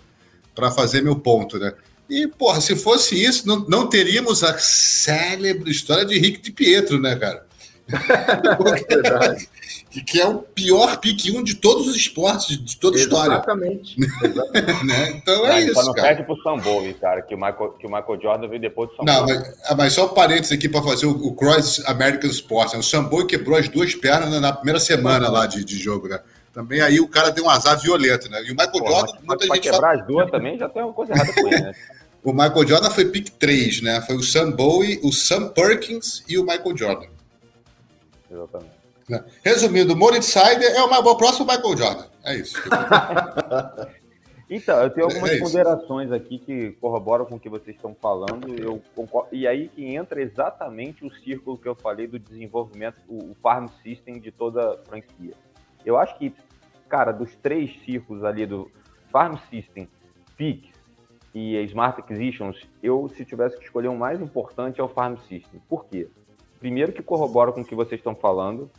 [0.55, 1.73] para fazer meu ponto, né?
[2.09, 7.01] E, porra, se fosse isso, não, não teríamos a célebre história de Rick de Pietro,
[7.01, 7.47] né, cara?
[8.87, 9.49] que,
[10.03, 13.35] que é o pior pick 1 de todos os esportes, de toda a história.
[13.35, 13.99] Exatamente.
[14.85, 15.11] né?
[15.11, 15.75] Então é, é isso.
[15.75, 16.09] Só não cara.
[16.09, 19.17] perde pro Samboli, cara, que o, Michael, que o Michael Jordan veio depois do Samboli.
[19.17, 22.73] Não, mas, ah, mas só um parênteses aqui para fazer o, o, Cross American Sports.
[22.73, 22.81] Né?
[22.81, 26.19] O Samboli quebrou as duas pernas na, na primeira semana lá de, de jogo, né?
[26.53, 28.41] Também aí o cara deu um azar violento, né?
[28.45, 30.01] E o Michael Pô, Jordan, mas, muita mas gente quebrar fala...
[30.01, 31.73] as duas também já tem uma coisa errada com ele, né?
[32.23, 34.01] o Michael Jordan foi pick 3, né?
[34.03, 37.07] Foi o Sam Bowie, o Sam Perkins e o Michael Jordan.
[38.31, 38.84] Exatamente.
[39.09, 39.23] Né?
[39.43, 42.07] Resumindo, o Moritz Sider é o, o próximo Michael Jordan.
[42.25, 42.57] É isso.
[44.49, 48.55] então, eu tenho algumas é ponderações aqui que corroboram com o que vocês estão falando.
[48.55, 53.33] Eu concordo, e aí que entra exatamente o círculo que eu falei do desenvolvimento, o,
[53.33, 55.35] o farm system de toda a franquia.
[55.85, 56.35] Eu acho que,
[56.89, 58.71] cara, dos três círculos ali do
[59.11, 59.89] farm system,
[60.37, 60.73] picks
[61.35, 65.17] e smart acquisitions, eu, se tivesse que escolher o um mais importante, é o farm
[65.29, 65.61] system.
[65.69, 66.09] Por quê?
[66.59, 68.71] Primeiro que corrobora com o que vocês estão falando,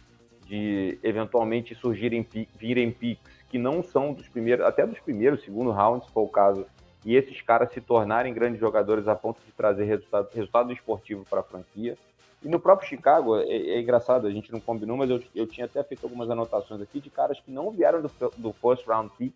[0.45, 2.25] de eventualmente surgirem
[2.57, 6.27] virem picks que não são dos primeiros, até dos primeiros, segundo round, se for o
[6.27, 6.65] caso,
[7.05, 11.41] e esses caras se tornarem grandes jogadores a ponto de trazer resultado, resultado esportivo para
[11.41, 11.97] a franquia.
[12.43, 15.65] E no próprio Chicago, é, é, engraçado, a gente não combinou, mas eu, eu tinha
[15.65, 19.33] até feito algumas anotações aqui de caras que não vieram do, do first round pick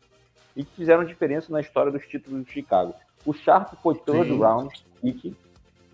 [0.55, 2.93] e que fizeram diferença na história dos títulos do Chicago.
[3.25, 4.39] O Sharp foi third Sim.
[4.39, 5.35] round pick,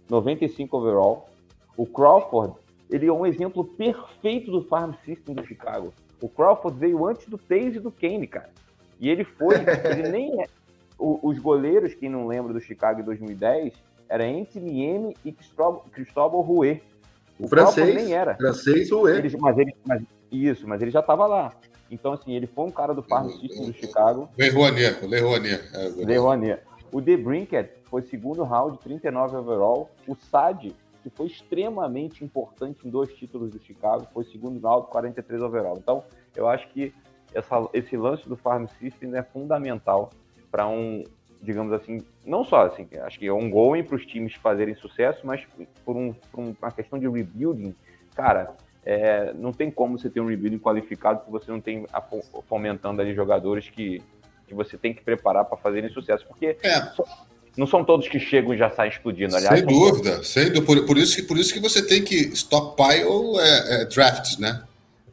[0.10, 1.30] 95 overall.
[1.78, 2.56] O Crawford
[2.90, 5.94] ele é um exemplo perfeito do farm system do Chicago.
[6.22, 8.50] O Crawford veio antes do Taze e do Kane, cara.
[9.00, 9.56] E ele foi,
[9.90, 10.48] ele nem é,
[10.98, 13.74] o, os goleiros, quem não lembra do Chicago em 2010,
[14.08, 15.32] era Anthony M e
[15.92, 16.82] Cristóbal Rouet.
[17.40, 18.36] O, o francês, nem era.
[18.36, 19.18] Francês Rouet.
[19.18, 21.52] Ele, mas ele, mas, isso, mas ele já estava lá.
[21.92, 24.30] Então, assim, ele foi um cara do farm system do Chicago.
[24.38, 24.72] Leroy
[25.04, 25.40] Leroy
[25.98, 26.58] Leroy
[26.92, 29.92] O De Brinket foi segundo round, 39 overall.
[30.08, 30.74] O Sad
[31.06, 35.78] que foi extremamente importante em dois títulos do Chicago, foi segundo no alto, 43 overall.
[35.78, 36.04] Então,
[36.36, 36.92] eu acho que
[37.32, 40.10] essa, esse lance do Farm System é fundamental
[40.50, 41.04] para um,
[41.40, 45.28] digamos assim, não só assim, acho que é um going para os times fazerem sucesso,
[45.28, 45.46] mas
[45.84, 47.76] por, um, por uma questão de rebuilding,
[48.16, 51.86] cara, é, não tem como você ter um rebuilding qualificado se você não tem
[52.48, 54.02] fomentando ali jogadores que,
[54.48, 56.82] que você tem que preparar para fazerem sucesso, porque é
[57.58, 59.60] não são todos que chegam e já saem explodindo, aliás.
[59.60, 60.28] Sem dúvida, todos.
[60.28, 60.66] sem dúvida.
[60.66, 64.62] Por, por, isso que, por isso que você tem que stockpile é, é, drafts, né?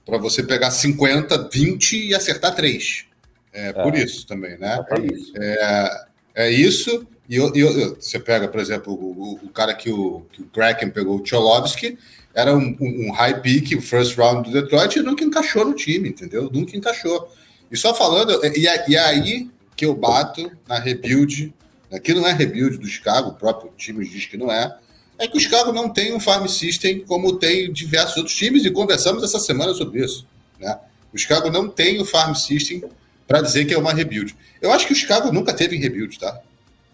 [0.05, 3.07] Para você pegar 50, 20 e acertar 3.
[3.53, 4.85] É, é, por isso também, né?
[4.91, 5.33] É isso.
[5.37, 7.07] É, é isso.
[7.29, 7.65] E, e,
[8.01, 11.97] você pega, por exemplo, o, o cara que o, que o Kraken pegou, o Cholovsky,
[12.35, 16.09] era um, um, um high pick, first round do Detroit, e nunca encaixou no time,
[16.09, 16.51] entendeu?
[16.53, 17.29] Nunca encaixou.
[17.71, 21.55] E só falando, e, e aí que eu bato na rebuild
[21.99, 24.77] que não é rebuild do Chicago, o próprio time diz que não é,
[25.19, 28.71] é que o Chicago não tem um farm system como tem diversos outros times, e
[28.71, 30.27] conversamos essa semana sobre isso.
[30.59, 30.77] Né?
[31.13, 32.83] O Chicago não tem o farm system
[33.27, 34.35] para dizer que é uma rebuild.
[34.61, 36.41] Eu acho que o Chicago nunca teve rebuild, tá?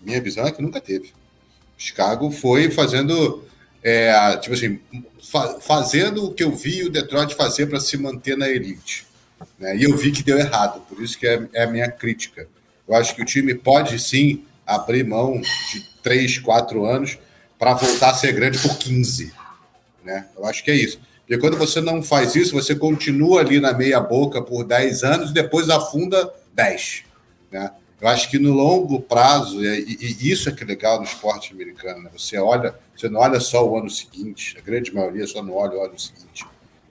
[0.03, 1.09] Minha visão é que nunca teve.
[1.09, 3.45] O Chicago foi fazendo,
[3.83, 4.79] é, tipo assim,
[5.23, 9.07] fa fazendo o que eu vi o Detroit fazer para se manter na elite.
[9.59, 9.77] Né?
[9.77, 12.49] E eu vi que deu errado, por isso que é, é a minha crítica.
[12.87, 17.19] Eu acho que o time pode sim abrir mão de 3, 4 anos
[17.59, 19.33] para voltar a ser grande por 15.
[20.05, 20.27] Né?
[20.37, 21.01] Eu acho que é isso.
[21.21, 25.31] Porque quando você não faz isso, você continua ali na meia boca por 10 anos
[25.31, 27.05] e depois afunda 10.
[27.51, 27.71] Né?
[28.01, 31.53] Eu acho que no longo prazo, e, e isso é que é legal no esporte
[31.53, 32.11] americano, né?
[32.17, 35.79] você olha, você não olha só o ano seguinte, a grande maioria só não olha
[35.79, 36.47] o ano seguinte.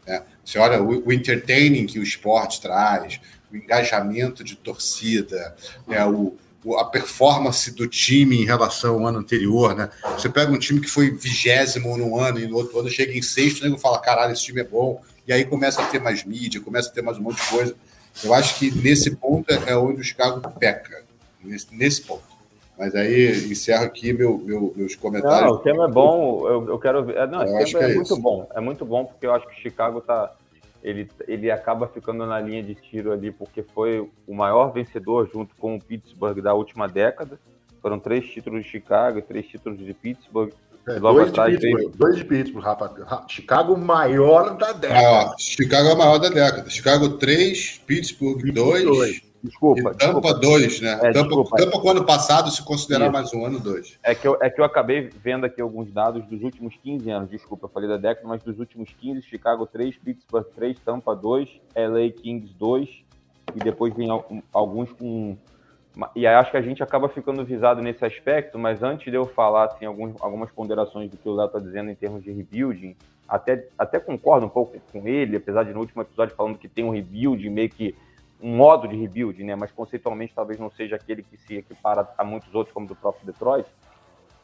[0.06, 0.22] Né?
[0.44, 3.20] Você olha o, o entertaining que o esporte traz,
[3.52, 5.56] o engajamento de torcida,
[5.88, 6.06] né?
[6.06, 6.36] o,
[6.76, 9.90] a performance do time em relação ao ano anterior, né?
[10.18, 13.22] Você pega um time que foi vigésimo num ano e no outro ano chega em
[13.22, 16.62] sexto, e fala, caralho, esse time é bom, e aí começa a ter mais mídia,
[16.62, 17.76] começa a ter mais um monte de coisa.
[18.24, 21.04] Eu acho que nesse ponto é onde o Chicago peca,
[21.44, 22.24] nesse, nesse ponto.
[22.78, 25.50] Mas aí encerro aqui meu, meu, meus comentários.
[25.50, 27.28] Não, o tema é bom, eu, eu quero ver.
[27.28, 29.54] Não, eu esse tema é, é muito bom, é muito bom porque eu acho que
[29.54, 30.32] o Chicago está
[30.88, 35.54] ele, ele acaba ficando na linha de tiro ali porque foi o maior vencedor junto
[35.58, 37.38] com o Pittsburgh da última década.
[37.82, 40.54] Foram três títulos de Chicago, três títulos de Pittsburgh.
[40.88, 43.26] É, dois, de Pittsburgh, dois de Pittsburgh, Rafa.
[43.28, 45.32] Chicago maior da década.
[45.32, 46.70] Ah, Chicago é o maior da década.
[46.70, 49.27] Chicago 3, Pittsburgh 2.
[49.44, 49.92] Desculpa.
[49.92, 50.94] E Tampa 2, né?
[50.94, 51.58] É, Tampa, desculpa.
[51.58, 53.14] Tampa com o ano passado, se considerar Isso.
[53.14, 53.98] mais um ano, dois.
[54.04, 57.30] É que, eu, é que eu acabei vendo aqui alguns dados dos últimos 15 anos.
[57.30, 61.50] Desculpa, eu falei da década, mas dos últimos 15, Chicago 3, Pittsburgh 3, Tampa 2,
[61.76, 62.90] LA Kings 2,
[63.56, 65.38] e depois vem al- alguns com.
[66.16, 69.26] E aí acho que a gente acaba ficando visado nesse aspecto, mas antes de eu
[69.26, 72.96] falar assim, alguns, algumas ponderações do que o Léo está dizendo em termos de rebuilding,
[73.28, 76.86] até, até concordo um pouco com ele, apesar de no último episódio falando que tem
[76.86, 77.96] um rebuild, meio que
[78.42, 79.56] um modo de rebuild, né?
[79.56, 83.26] Mas conceitualmente talvez não seja aquele que se equipara a muitos outros, como do próprio
[83.26, 83.68] Detroit.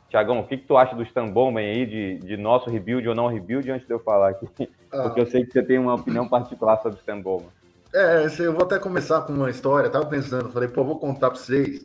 [0.10, 3.16] Tiagão, o que, que tu acha do Stan Bowman aí, de, de nosso rebuild ou
[3.16, 4.48] não rebuild, antes de eu falar aqui?
[4.90, 7.50] Porque eu sei que você tem uma opinião particular sobre o Stan Bowman.
[7.94, 9.90] É, eu vou até começar com uma história.
[9.90, 11.84] Tava pensando, falei, pô, vou contar pra vocês.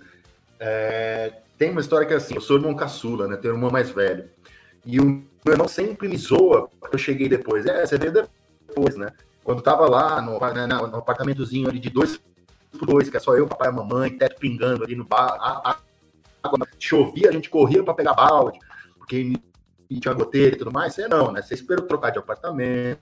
[0.58, 3.36] É, tem uma história que é assim: eu sou irmão caçula, né?
[3.36, 4.28] Tenho um irmão mais velho.
[4.84, 7.66] E o meu irmão sempre me zoa porque eu cheguei depois.
[7.66, 9.12] É, você veio depois, né?
[9.48, 12.20] Quando tava lá no, né, no, apartamentozinho ali de dois
[12.70, 15.38] por dois, que é só eu, papai e mamãe, teto pingando ali no bar,
[16.42, 18.58] água chovia, a gente corria para pegar balde,
[18.98, 19.32] porque
[19.88, 20.92] tinha goteira e tudo mais.
[20.92, 21.40] Você não, né?
[21.40, 23.00] Você esperou trocar de apartamento,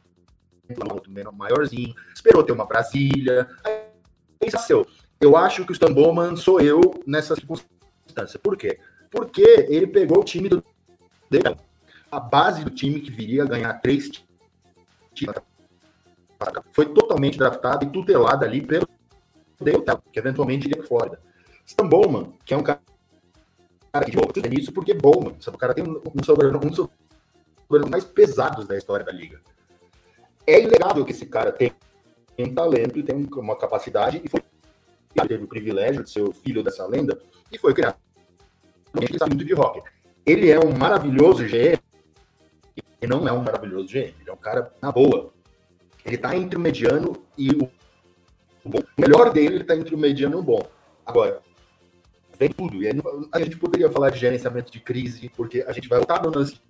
[0.88, 3.48] outro maiorzinho, esperou ter uma Brasília.
[3.64, 4.86] Aí nasceu.
[5.20, 8.38] Eu acho que o Stan Bowman sou eu nessa circunstância.
[8.40, 8.78] Por quê?
[9.10, 10.62] Porque ele pegou o time do
[12.08, 14.08] a base do time que viria a ganhar três
[15.12, 15.55] títulos.
[16.72, 18.86] Foi totalmente draftado e tutelado ali pelo
[19.58, 21.20] Tell, que eventualmente iria para Flórida.
[21.64, 22.80] Stan Bowman, que é um cara
[24.04, 25.56] que de novo, tudo isso porque Bowman, sabe?
[25.56, 29.40] o cara tem um, um sobrenome, um dos sobrenomes mais pesados da história da liga.
[30.46, 31.72] É inegável que esse cara tem
[32.38, 34.42] um talento e tem um- uma capacidade e foi
[35.26, 37.18] teve o privilégio de ser o filho dessa lenda
[37.50, 37.96] e foi criado.
[39.00, 39.82] Ele sabe muito de rock.
[40.26, 41.78] Ele é um maravilhoso GM
[43.00, 44.14] e não é um maravilhoso GM.
[44.20, 45.32] Ele é um cara na boa.
[46.06, 47.70] Ele tá entre o mediano e o,
[48.64, 48.78] bom.
[48.78, 50.66] O melhor dele, ele tá entre o mediano e o bom.
[51.04, 51.42] Agora,
[52.38, 52.82] vem tudo.
[52.82, 52.94] E aí,
[53.32, 56.60] a gente poderia falar de gerenciamento de crise, porque a gente vai voltar no lance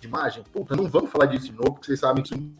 [0.00, 0.42] de imagem.
[0.52, 2.52] Puta, não vamos falar disso de novo, porque vocês sabem que isso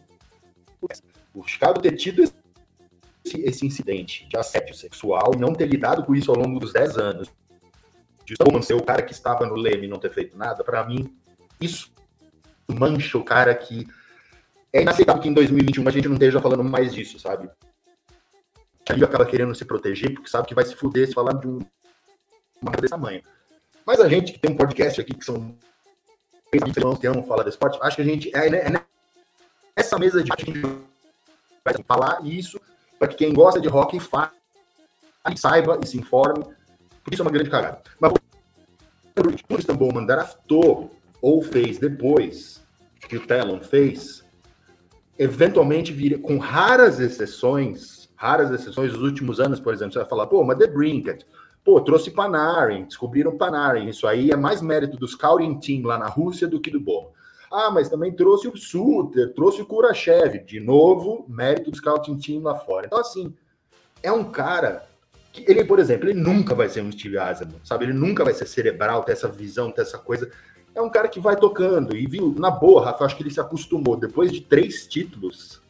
[0.79, 1.03] acontece.
[1.35, 6.15] O Chicago ter tido esse, esse incidente de assédio sexual e não ter lidado com
[6.15, 7.29] isso ao longo dos 10 anos,
[8.25, 10.85] de Bowman ser o cara que estava no leme e não ter feito nada, para
[10.87, 11.13] mim,
[11.61, 11.93] isso
[12.69, 13.87] mancha o cara que.
[14.73, 17.51] É inaceitável que em 2021 a gente não esteja falando mais disso, sabe?
[18.89, 21.47] A liga acaba querendo se proteger porque sabe que vai se fuder se falar de
[21.47, 21.59] um,
[22.61, 23.23] uma coisa desse tamanho.
[23.87, 25.55] Mas a gente que tem um podcast aqui que são
[26.53, 28.85] irmãos que amam falar de esporte, acho que a gente é, é
[29.77, 30.31] nessa mesa de
[31.65, 32.61] vai falar isso
[32.99, 34.31] para que quem gosta de hockey fale,
[35.37, 36.45] saiba e se informe,
[37.03, 37.83] porque isso é uma grande cagada.
[37.99, 38.13] Mas
[39.49, 42.63] o Stan Bowman draftou ou fez depois
[43.09, 44.22] que o Talon fez,
[45.23, 50.27] eventualmente viria, com raras exceções, raras exceções dos últimos anos, por exemplo, você vai falar,
[50.27, 51.25] pô, mas The Brinket,
[51.65, 56.09] pô, trouxe Panarin, descobriram Panarin, isso aí é mais mérito do scouting team lá na
[56.09, 57.11] Rússia do que do Bowman.
[57.51, 62.43] Ah, mas também trouxe o Suter, trouxe o Kurachev, de novo, mérito do scouting team
[62.43, 62.87] lá fora.
[62.87, 63.35] Então, assim,
[64.03, 64.87] é um cara
[65.33, 67.85] que ele, por exemplo, ele nunca vai ser um Steve Eisenman, sabe?
[67.85, 70.31] Ele nunca vai ser cerebral, ter essa visão, ter essa coisa.
[70.75, 73.41] É um cara que vai tocando e viu, na boa, Rafa, acho que ele se
[73.41, 73.97] acostumou.
[73.97, 75.61] Depois de três títulos,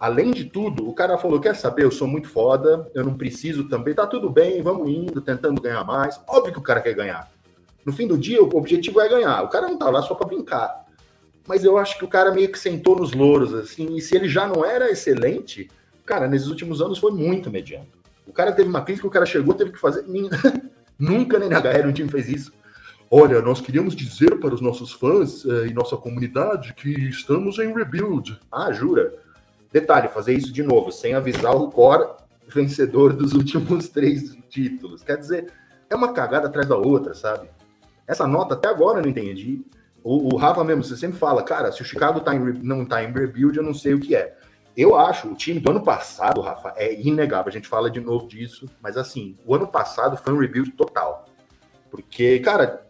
[0.00, 3.68] além de tudo, o cara falou: quer saber, eu sou muito foda, eu não preciso
[3.68, 6.20] também, tá tudo bem, vamos indo, tentando ganhar mais.
[6.26, 7.30] Óbvio que o cara quer ganhar.
[7.84, 9.42] No fim do dia, o objetivo é ganhar.
[9.42, 10.86] O cara não tá lá só para brincar.
[11.46, 14.28] Mas eu acho que o cara meio que sentou nos louros, assim, e se ele
[14.28, 15.68] já não era excelente,
[16.04, 17.88] cara, nesses últimos anos foi muito mediano.
[18.26, 20.04] O cara teve uma crise que o cara chegou, teve que fazer.
[20.98, 22.52] Nunca nem na HL um time fez isso.
[23.14, 27.70] Olha, nós queríamos dizer para os nossos fãs eh, e nossa comunidade que estamos em
[27.70, 28.40] rebuild.
[28.50, 29.12] Ah, jura?
[29.70, 32.08] Detalhe, fazer isso de novo, sem avisar o core
[32.48, 35.02] vencedor dos últimos três títulos.
[35.02, 35.52] Quer dizer,
[35.90, 37.50] é uma cagada atrás da outra, sabe?
[38.06, 39.60] Essa nota até agora eu não entendi.
[40.02, 43.04] O, o Rafa mesmo, você sempre fala, cara, se o Chicago tá em, não tá
[43.04, 44.38] em rebuild, eu não sei o que é.
[44.74, 47.50] Eu acho, o time do ano passado, Rafa, é inegável.
[47.50, 51.26] A gente fala de novo disso, mas assim, o ano passado foi um rebuild total.
[51.90, 52.86] Porque, cara,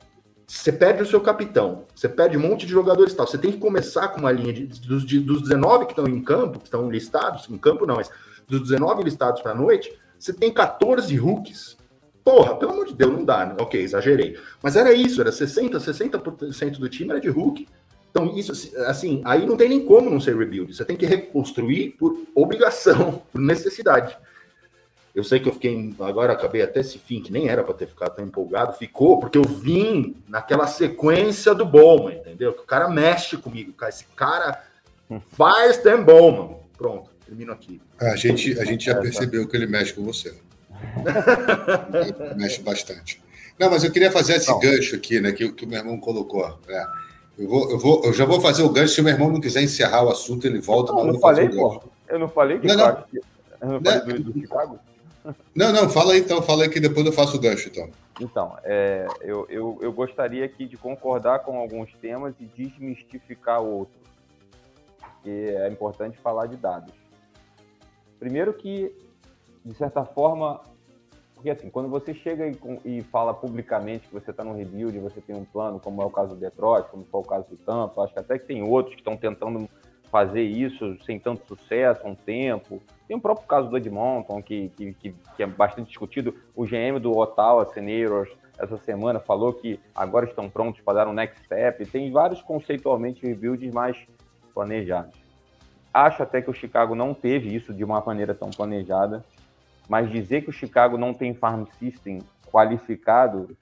[0.52, 3.26] você perde o seu capitão, você perde um monte de jogadores e tal.
[3.26, 6.22] Você tem que começar com uma linha de, dos, de, dos 19 que estão em
[6.22, 8.10] campo, que estão listados, em campo não, mas
[8.46, 11.76] dos 19 listados para a noite, você tem 14 rookies.
[12.22, 13.56] Porra, pelo amor de Deus, não dá, né?
[13.58, 14.38] Ok, exagerei.
[14.62, 17.66] Mas era isso, era 60%, 60% do time era de rookie.
[18.10, 18.52] Então, isso,
[18.86, 20.76] assim, aí não tem nem como não ser rebuild.
[20.76, 24.16] Você tem que reconstruir por obrigação, por necessidade.
[25.14, 27.86] Eu sei que eu fiquei, agora acabei até esse fim, que nem era para ter
[27.86, 32.54] ficado tão empolgado, ficou porque eu vim naquela sequência do Bowman, entendeu?
[32.54, 33.90] Que o cara mexe comigo, cara.
[33.90, 34.62] Esse cara
[35.32, 36.56] faz tem Bowman.
[36.78, 37.78] Pronto, termino aqui.
[38.00, 40.34] A gente, a gente já percebeu que ele mexe com você.
[42.34, 43.22] mexe bastante.
[43.58, 44.58] Não, mas eu queria fazer esse não.
[44.58, 46.58] gancho aqui, né, que, que o meu irmão colocou.
[46.68, 46.86] É.
[47.38, 48.94] Eu, vou, eu, vou, eu já vou fazer o gancho.
[48.94, 50.92] Se o meu irmão não quiser encerrar o assunto, ele volta.
[50.92, 51.82] Não, não falei, pô.
[52.08, 52.66] Eu não falei que.
[52.66, 53.04] Não, não.
[53.60, 54.14] Eu não falei né?
[54.14, 54.78] do, do Chicago.
[55.54, 57.88] Não, não, fala aí então, fala aí que depois eu faço o gancho, então.
[58.20, 64.02] Então, é, eu, eu, eu gostaria aqui de concordar com alguns temas e desmistificar outros,
[65.00, 66.92] porque é importante falar de dados.
[68.18, 68.94] Primeiro que,
[69.64, 70.60] de certa forma,
[71.34, 75.20] porque assim, quando você chega e, e fala publicamente que você está no rebuild, você
[75.20, 78.02] tem um plano, como é o caso do Detroit, como foi o caso do Tampa,
[78.02, 79.68] acho que até que tem outros que estão tentando
[80.12, 82.82] fazer isso sem tanto sucesso há um tempo.
[83.08, 86.34] Tem o próprio caso do Edmonton, que, que, que, é bastante discutido.
[86.54, 91.14] O GM do Ottawa Senators, essa semana, falou que agora estão prontos para dar um
[91.14, 91.86] next step.
[91.86, 93.96] Tem vários conceitualmente rebuilds mais
[94.52, 95.18] planejados.
[95.94, 99.24] Acho até que o Chicago não teve isso de uma maneira tão planejada,
[99.88, 102.18] mas dizer que o Chicago não tem farm system
[102.50, 103.56] qualificado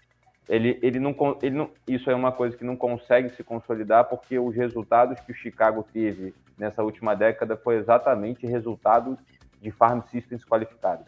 [0.48, 4.38] ele, ele, não, ele não, isso é uma coisa que não consegue se consolidar porque
[4.38, 9.18] os resultados que o Chicago teve nessa última década foi exatamente resultado
[9.60, 11.06] de farm systems qualificados,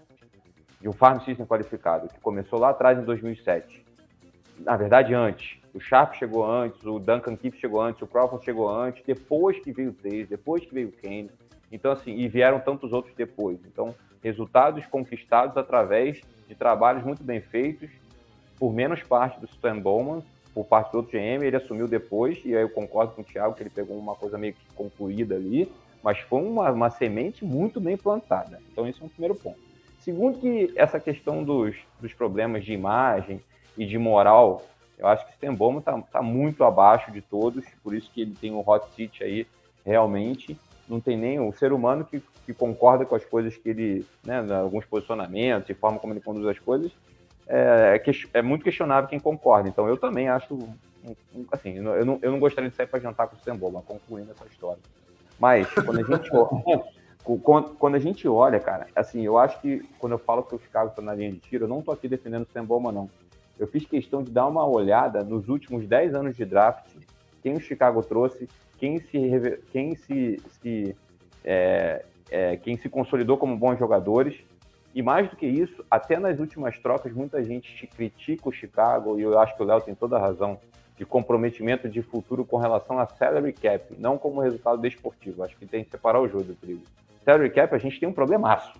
[0.80, 3.84] de um farm system qualificado que começou lá atrás em 2007.
[4.60, 5.60] Na verdade, antes.
[5.74, 9.72] O Sharp chegou antes, o Duncan Keith chegou antes, o Crawford chegou antes, depois que
[9.72, 11.30] veio o Tays, depois que veio o Kane.
[11.70, 13.58] Então, assim, e vieram tantos outros depois.
[13.64, 17.90] Então, resultados conquistados através de trabalhos muito bem feitos
[18.62, 20.22] por menos parte do Stan Bowman,
[20.54, 23.56] por parte do outro GM, ele assumiu depois, e aí eu concordo com o Thiago
[23.56, 25.68] que ele pegou uma coisa meio que concluída ali,
[26.00, 28.60] mas foi uma, uma semente muito bem plantada.
[28.70, 29.58] Então, esse é um primeiro ponto.
[29.98, 33.40] Segundo, que essa questão dos, dos problemas de imagem
[33.76, 34.62] e de moral,
[34.96, 38.20] eu acho que o Stan Bowman está tá muito abaixo de todos, por isso que
[38.20, 39.44] ele tem o hot seat aí,
[39.84, 40.56] realmente.
[40.88, 44.38] Não tem nem o ser humano que, que concorda com as coisas que ele, né,
[44.54, 46.92] alguns posicionamentos e forma como ele conduz as coisas,
[47.54, 49.68] é, é, é, muito questionável quem concorda.
[49.68, 50.58] Então eu também acho,
[51.52, 54.46] assim, eu não, eu não gostaria de sair para jantar com o Stembola, concluindo essa
[54.46, 54.80] história.
[55.38, 56.82] Mas quando a gente olha,
[57.78, 60.88] quando a gente olha, cara, assim, eu acho que quando eu falo que o Chicago
[60.88, 63.10] está na linha de tiro, eu não estou aqui defendendo o Stembola, não.
[63.58, 66.86] Eu fiz questão de dar uma olhada nos últimos 10 anos de draft,
[67.42, 68.48] quem o Chicago trouxe,
[68.78, 70.96] quem se, quem se, se
[71.44, 74.42] é, é, quem se consolidou como bons jogadores
[74.94, 79.22] e mais do que isso, até nas últimas trocas, muita gente critica o Chicago, e
[79.22, 80.58] eu acho que o Léo tem toda a razão,
[80.96, 85.42] de comprometimento de futuro com relação a salary cap, não como resultado desportivo.
[85.42, 86.82] Acho que tem que separar o jogo do trigo.
[87.24, 88.78] Salary cap, a gente tem um problemaço.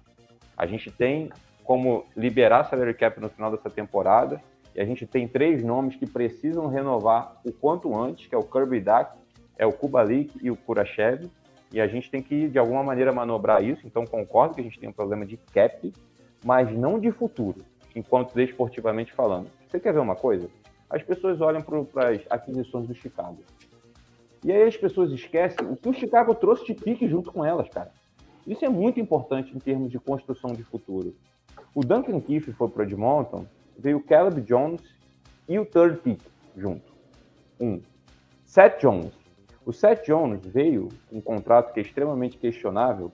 [0.57, 1.31] A gente tem
[1.65, 4.41] como liberar salary cap no final dessa temporada,
[4.75, 8.43] e a gente tem três nomes que precisam renovar o quanto antes, que é o
[8.43, 9.13] Kirby Duck,
[9.59, 11.29] é o Kubalik e o Kurashev
[11.73, 13.87] e a gente tem que, de alguma maneira, manobrar isso.
[13.87, 15.93] Então, concordo que a gente tem um problema de cap,
[16.45, 17.63] mas não de futuro,
[17.97, 19.49] enquanto desportivamente falando.
[19.67, 20.49] Você quer ver uma coisa?
[20.91, 23.39] As pessoas olham para as aquisições do Chicago.
[24.45, 27.69] E aí as pessoas esquecem o que o Chicago trouxe de pique junto com elas,
[27.69, 27.91] cara.
[28.47, 31.15] Isso é muito importante em termos de construção de futuro.
[31.75, 33.47] O Duncan Keith foi para Edmonton,
[33.79, 34.83] veio o Caleb Jones
[35.49, 36.21] e o third pick
[36.57, 36.93] junto.
[37.59, 37.81] Um.
[38.45, 39.13] Seth Jones,
[39.65, 43.13] o Seth Jones veio um contrato que é extremamente questionável,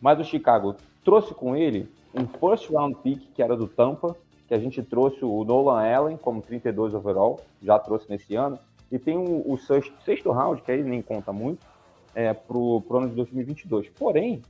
[0.00, 4.16] mas o Chicago trouxe com ele um first round pick que era do Tampa,
[4.46, 8.58] que a gente trouxe o Nolan Allen como 32 overall, já trouxe nesse ano,
[8.92, 11.66] e tem o, o sexto, sexto, round, que aí nem conta muito,
[12.14, 13.88] é, para o ano de 2022.
[13.88, 14.42] Porém,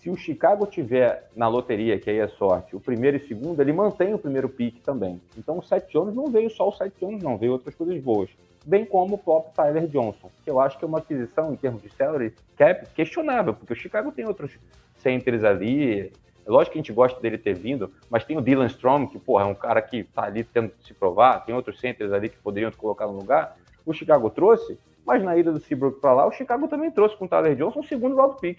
[0.00, 3.72] se o Chicago tiver na loteria, que aí é sorte, o primeiro e segundo, ele
[3.72, 5.20] mantém o primeiro pick também.
[5.36, 8.30] Então o Seth Jones não veio só o Seth Jones, não, veio outras coisas boas
[8.64, 11.82] bem como o próprio Tyler Johnson, que eu acho que é uma aquisição em termos
[11.82, 14.52] de salary cap questionável, porque o Chicago tem outros
[14.96, 16.12] centers ali.
[16.46, 19.18] É lógico que a gente gosta dele ter vindo, mas tem o Dylan Strom, que
[19.18, 22.38] porra, é um cara que tá ali tendo se provar, tem outros centers ali que
[22.38, 23.56] poderiam colocar no lugar.
[23.84, 27.24] O Chicago trouxe, mas na ida do Seabrook para lá, o Chicago também trouxe com
[27.24, 28.58] o Tyler Johnson o segundo round pick.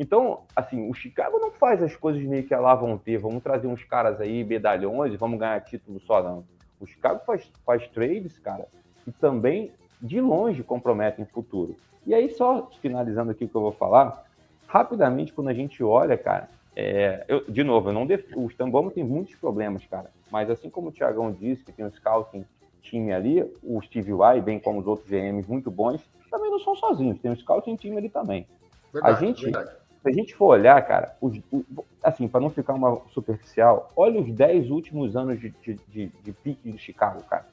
[0.00, 3.66] Então, assim, o Chicago não faz as coisas meio que lá vão ter, vamos trazer
[3.66, 6.42] uns caras aí, medalhões, e vamos ganhar título só, não.
[6.80, 8.66] O Chicago faz, faz trades, cara,
[9.04, 9.70] que também,
[10.00, 11.76] de longe, comprometem o futuro.
[12.06, 14.24] E aí, só finalizando aqui o que eu vou falar,
[14.66, 18.24] rapidamente, quando a gente olha, cara, é, eu, de novo, eu não def...
[18.34, 21.92] o Stamboma tem muitos problemas, cara, mas assim como o Thiagão disse, que tem um
[21.92, 22.46] scouting
[22.80, 26.74] time ali, o Steve Y, bem como os outros GMs muito bons, também não são
[26.74, 28.46] sozinhos, tem um scouting time ali também.
[28.94, 29.79] Verdade, a gente, verdade.
[30.02, 31.64] Se a gente for olhar, cara, os, o,
[32.02, 36.32] assim, para não ficar uma superficial, olha os 10 últimos anos de, de, de, de
[36.32, 37.46] pique de Chicago, cara.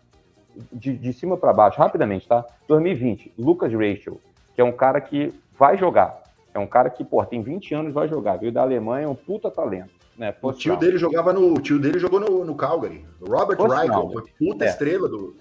[0.71, 2.45] De, de cima para baixo, rapidamente, tá?
[2.67, 4.19] 2020, Lucas Rachel,
[4.55, 6.23] que é um cara que vai jogar.
[6.53, 8.37] É um cara que, pô, tem 20 anos vai jogar.
[8.37, 9.91] Veio da Alemanha, é um puta talento.
[10.17, 10.33] Né?
[10.41, 11.53] O tio dele jogava no.
[11.53, 13.05] O tio dele jogou no, no Calgary.
[13.21, 14.69] Robert Reichel, foi puta é.
[14.69, 15.35] estrela do.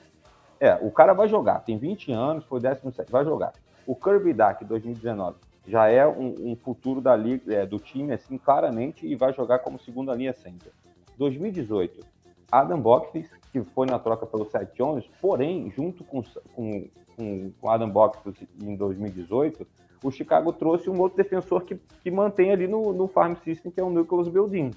[0.60, 1.60] É, o cara vai jogar.
[1.60, 3.52] Tem 20 anos, foi 17, vai jogar.
[3.86, 5.36] O Kirby Duck 2019
[5.66, 9.58] já é um, um futuro da liga, é, do time, assim, claramente, e vai jogar
[9.58, 10.72] como segunda linha center.
[11.18, 12.04] 2018,
[12.50, 16.22] Adam Boxes, que foi na troca pelo Seth Jones, porém, junto com,
[16.54, 19.66] com, com, Adam Boxes em 2018,
[20.02, 23.80] o Chicago trouxe um outro defensor que, que mantém ali no, no farm system, que
[23.80, 24.70] é o Nicholas Beldin.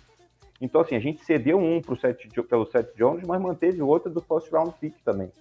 [0.61, 2.19] Então, assim, a gente cedeu um pro Seth,
[2.49, 5.31] pelo Seth Jones, mas manteve outro do first round pick também.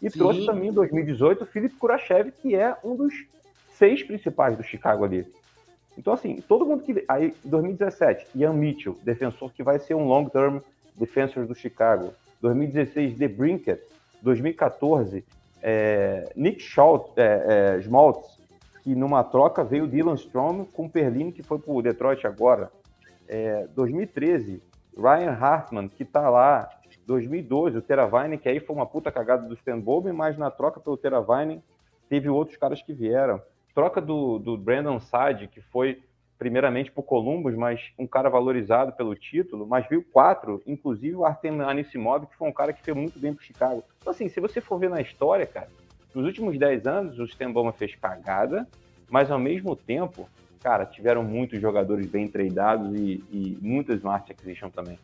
[0.00, 0.18] E Sim.
[0.18, 3.12] trouxe também em 2018 o Felipe Kurachev, que é um dos
[3.78, 5.26] seis principais do Chicago ali.
[5.96, 7.04] Então, assim, todo mundo que.
[7.08, 10.60] Aí, 2017, Ian Mitchell, defensor que vai ser um long-term
[10.96, 12.12] defensor do Chicago.
[12.40, 13.80] 2016, The Brinket.
[14.20, 15.24] 2014,
[15.62, 18.36] é, Nick Schultz, é, é, Schmaltz,
[18.82, 22.70] que numa troca veio Dylan Strom com Perlini, que foi para o Detroit agora.
[23.28, 24.60] É, 2013,
[24.96, 26.68] Ryan Hartman, que está lá.
[27.06, 30.78] 2012, o Teravine, que aí foi uma puta cagada do Stan Bowman, mas na troca
[30.78, 31.62] pelo Teravine
[32.08, 33.40] teve outros caras que vieram
[33.78, 36.02] troca do, do Brandon Sade, que foi
[36.36, 41.24] primeiramente para o Columbus, mas um cara valorizado pelo título, mas viu quatro, inclusive o
[41.24, 43.84] Artem Anisimov, que foi um cara que fez muito bem para Chicago.
[44.00, 45.68] Então, assim, se você for ver na história, cara,
[46.12, 48.66] nos últimos 10 anos, o Stemboma fez cagada,
[49.08, 50.28] mas ao mesmo tempo,
[50.60, 54.98] cara, tiveram muitos jogadores bem treinados e, e muita smart acquisition também.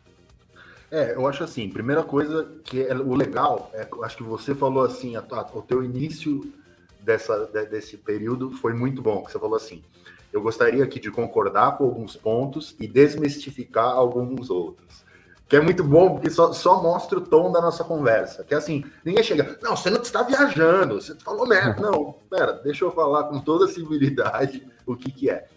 [0.91, 4.83] É, eu acho assim, primeira coisa que é o legal, é, acho que você falou
[4.83, 6.41] assim, a, a, o teu início
[7.05, 9.83] dessa, desse período foi muito bom, que você falou assim,
[10.33, 15.05] eu gostaria aqui de concordar com alguns pontos e desmistificar alguns outros.
[15.47, 18.43] Que é muito bom, porque só, só mostra o tom da nossa conversa.
[18.43, 21.79] Que é assim, ninguém chega, não, você não está viajando, você falou merda.
[21.79, 25.47] Não, pera, deixa eu falar com toda a civilidade o que que é.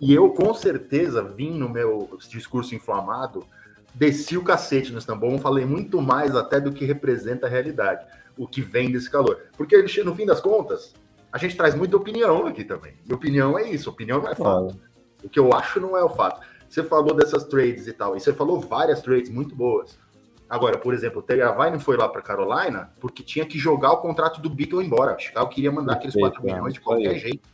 [0.00, 3.46] E eu, com certeza, vim no meu discurso inflamado,
[3.94, 8.06] desci o cacete no Istambul, falei muito mais até do que representa a realidade
[8.36, 9.46] o que vem desse calor.
[9.56, 10.94] Porque no fim das contas,
[11.32, 12.94] a gente traz muita opinião aqui também.
[13.08, 14.78] E opinião é isso, opinião não é fato.
[15.22, 16.40] O que eu acho não é o fato.
[16.68, 19.98] Você falou dessas trades e tal, e você falou várias trades muito boas.
[20.48, 24.40] Agora, por exemplo, o Terravine foi lá para Carolina porque tinha que jogar o contrato
[24.40, 25.16] do Beatle embora.
[25.16, 27.48] O Chicago queria mandar aqueles 4 milhões de qualquer jeito.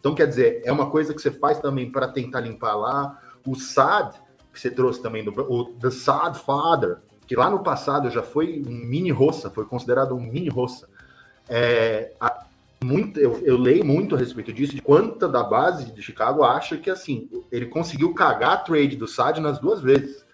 [0.00, 3.20] Então, quer dizer, é uma coisa que você faz também para tentar limpar lá.
[3.46, 4.18] O SAD,
[4.52, 8.62] que você trouxe também, do, o The Sad Father, que lá no passado já foi
[8.66, 10.88] um mini roça, foi considerado um mini roça.
[11.48, 12.44] É, a,
[12.84, 16.76] muito, eu, eu, leio muito a respeito disso, de quanta da base de Chicago acha
[16.76, 20.24] que assim ele conseguiu cagar a trade do Sad nas duas vezes.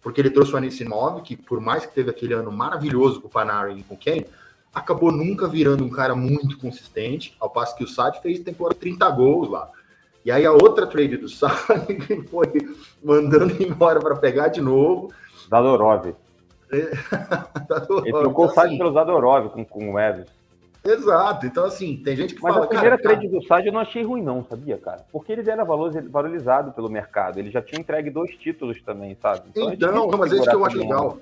[0.00, 3.30] Porque ele trouxe o Anisimov, que por mais que teve aquele ano maravilhoso com o
[3.30, 4.26] Panarin e com Kane,
[4.72, 9.10] acabou nunca virando um cara muito consistente, ao passo que o Sad fez temporada 30
[9.10, 9.68] gols lá.
[10.24, 11.58] E aí a outra trade do Sad
[12.30, 15.12] foi mandando embora para pegar de novo.
[15.48, 16.14] Zadorov.
[18.04, 20.28] Ele trocou o Sade assim, pelo Zadorov com, com o Evans.
[20.84, 22.66] Exato, então assim, tem gente que Mas fala.
[22.66, 23.40] Mas a primeira cara, trade cara...
[23.40, 25.04] do Sade eu não achei ruim, não, sabia, cara?
[25.10, 27.38] Porque ele era valorizado pelo mercado.
[27.38, 29.48] Ele já tinha entregue dois títulos também, sabe?
[29.50, 31.18] Então, então não, mas é isso que eu acho legal.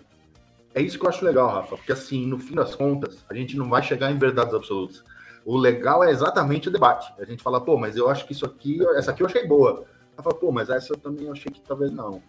[0.74, 3.56] É isso que eu acho legal, Rafa, porque assim, no fim das contas, a gente
[3.56, 5.02] não vai chegar em verdades absolutas.
[5.44, 7.12] O legal é exatamente o debate.
[7.18, 9.84] A gente fala, pô, mas eu acho que isso aqui, essa aqui eu achei boa.
[10.14, 12.20] Ela fala, pô, mas essa eu também achei que talvez não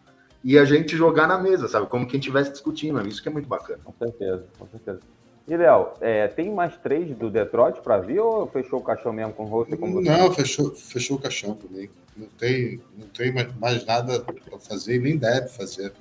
[0.48, 1.88] e a gente jogar na mesa, sabe?
[1.88, 3.06] Como quem estivesse discutindo.
[3.06, 3.82] Isso que é muito bacana.
[3.84, 5.02] Com certeza, com certeza.
[5.46, 9.34] E, Léo, é, tem mais três do Detroit para vir ou fechou o caixão mesmo
[9.34, 9.76] com você?
[9.76, 10.10] Com você?
[10.10, 11.90] Não, fechou, fechou o caixão também.
[12.16, 15.92] Não tem, não tem mais nada para fazer e nem deve fazer.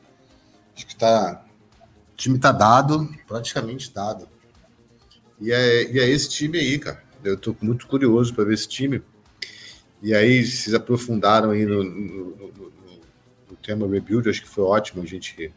[0.76, 1.44] Acho que tá,
[2.12, 4.28] o time está dado, praticamente dado.
[5.40, 7.02] E é, e é esse time aí, cara.
[7.24, 9.02] Eu estou muito curioso para ver esse time.
[10.00, 12.75] E aí, vocês aprofundaram aí no, no, no,
[13.66, 15.52] tema rebuild, acho que foi ótimo a gente.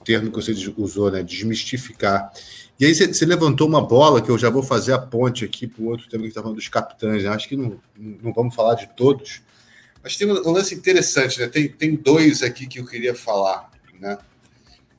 [0.00, 1.22] O termo que você usou, né?
[1.22, 2.32] Desmistificar.
[2.78, 5.82] E aí você levantou uma bola que eu já vou fazer a ponte aqui para
[5.82, 7.24] o outro tema que está falando dos capitães.
[7.24, 7.30] Né?
[7.30, 9.42] Acho que não, não vamos falar de todos.
[10.02, 11.48] Mas tem um lance interessante, né?
[11.48, 14.18] Tem, tem dois aqui que eu queria falar, né?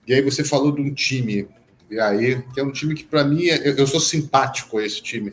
[0.07, 1.47] E aí você falou de um time,
[1.89, 4.85] e aí, que é um time que, para mim, é, eu, eu, sou simpático a
[4.85, 5.31] esse time,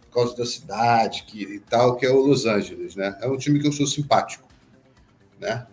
[0.00, 3.18] por causa da cidade que, e tal, que é o Los Angeles, né?
[3.20, 4.48] É um time que eu sou simpático,
[5.38, 5.66] né?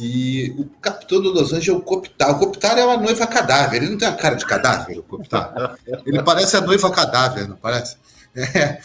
[0.00, 2.30] E o capitão do Los Angeles é o Copitar.
[2.30, 3.82] O Copitar é uma noiva cadáver.
[3.82, 5.78] Ele não tem a cara de cadáver, o Copitar.
[6.06, 7.98] Ele parece a noiva cadáver, não parece?
[8.34, 8.80] É.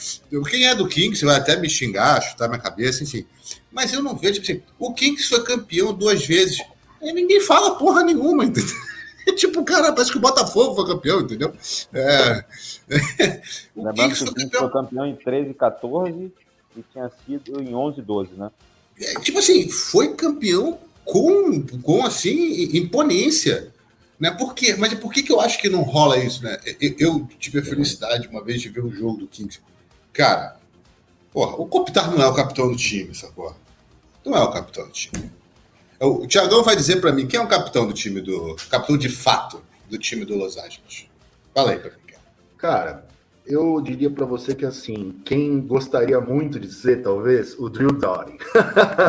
[0.50, 3.26] Quem é do King, você vai até me xingar, chutar minha cabeça, enfim.
[3.72, 6.62] Mas eu não vejo, tipo assim, o Kings foi campeão duas vezes.
[7.02, 8.76] E ninguém fala porra nenhuma, entendeu?
[9.38, 11.54] tipo, cara, parece que o Botafogo foi campeão, entendeu?
[11.94, 12.44] É...
[13.76, 16.34] o Lembrando que o Kings foi campeão em 13 14
[16.76, 18.52] e tinha sido em 11 12, né?
[19.00, 23.72] É, tipo assim, foi campeão com, com assim, imponência.
[24.20, 24.32] Né?
[24.32, 24.76] Por quê?
[24.78, 26.58] Mas por que, que eu acho que não rola isso, né?
[26.82, 29.60] Eu, eu tive a felicidade uma vez de ver um jogo do Kings.
[30.12, 30.58] Cara,
[31.32, 33.56] porra, o Kopitar não é o capitão do time, essa porra.
[34.26, 35.32] Não é o capitão do time.
[36.00, 38.56] O Tiagão vai dizer para mim quem é o capitão do time do.
[38.70, 41.06] Capitão de fato do time do Los Angeles.
[41.54, 42.24] Fala aí pra mim, cara.
[42.58, 43.05] Cara,
[43.48, 48.38] eu diria para você que assim, quem gostaria muito de ser, talvez, o Drew Dory.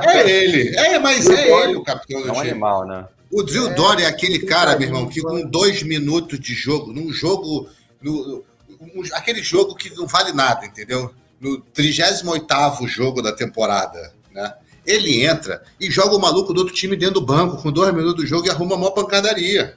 [0.04, 2.50] É ele, é, mas Drew é Dory, ele o capitão do é um time.
[2.50, 3.06] animal, né?
[3.32, 6.92] O Drew é, Dory é aquele cara, meu irmão, que com dois minutos de jogo,
[6.92, 7.68] num jogo.
[8.00, 8.44] No,
[8.80, 11.10] um, aquele jogo que não vale nada, entendeu?
[11.40, 14.54] No 38 jogo da temporada, né?
[14.86, 18.22] Ele entra e joga o maluco do outro time dentro do banco, com dois minutos
[18.22, 19.76] do jogo, e arruma uma pancadaria.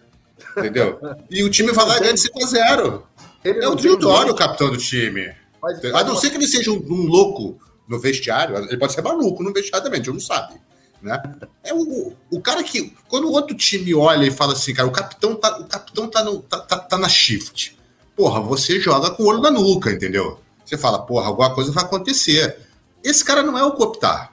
[0.56, 1.00] Entendeu?
[1.30, 3.08] E o time vai lá e ganha de 5 a 0.
[3.44, 5.34] Ele é o Drew Dory o capitão do time.
[5.62, 9.02] Mas, a não ser que ele seja um, um, louco no vestiário, ele pode ser
[9.02, 10.56] maluco no vestiário também, a gente não sabe.
[11.02, 11.22] Né?
[11.64, 14.92] É o, o cara que, quando o outro time olha e fala assim, cara, o
[14.92, 17.78] capitão tá, o capitão tá, no, tá, tá, tá na shift.
[18.16, 20.40] Porra, você joga com o olho na nuca, entendeu?
[20.66, 22.58] Você fala, porra, alguma coisa vai acontecer.
[23.04, 24.30] Esse cara não é o Copitar,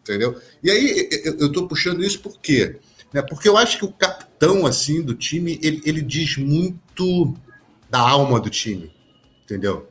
[0.00, 0.38] entendeu?
[0.62, 2.76] E aí eu, eu tô puxando isso por quê?
[3.12, 3.22] Né?
[3.22, 7.34] Porque eu acho que o capitão, assim, do time, ele, ele diz muito
[7.90, 8.92] da alma do time,
[9.42, 9.88] entendeu?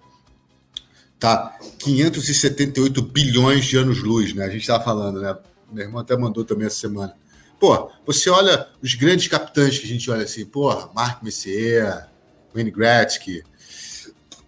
[1.20, 4.46] Tá, 578 bilhões de anos-luz, né?
[4.46, 5.38] A gente estava falando, né?
[5.70, 7.14] Meu irmão até mandou também essa semana.
[7.60, 12.08] Pô, você olha os grandes capitães que a gente olha assim, porra, Mark Messier,
[12.54, 13.44] Wayne Gretzky,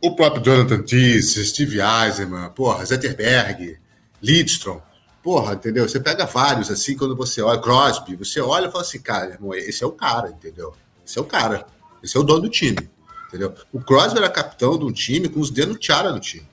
[0.01, 3.77] o próprio Jonathan Tice, Steve Eisenman, porra, Zetterberg,
[4.21, 4.81] Lidstrom,
[5.21, 5.87] porra, entendeu?
[5.87, 9.53] Você pega vários assim, quando você olha, Crosby, você olha e fala assim, cara, irmão,
[9.53, 10.73] esse é o cara, entendeu?
[11.05, 11.67] Esse é o cara,
[12.01, 12.89] esse é o dono do time.
[13.31, 13.53] Entendeu?
[13.71, 16.45] O Crosby era capitão de um time com os dedos tiara no time.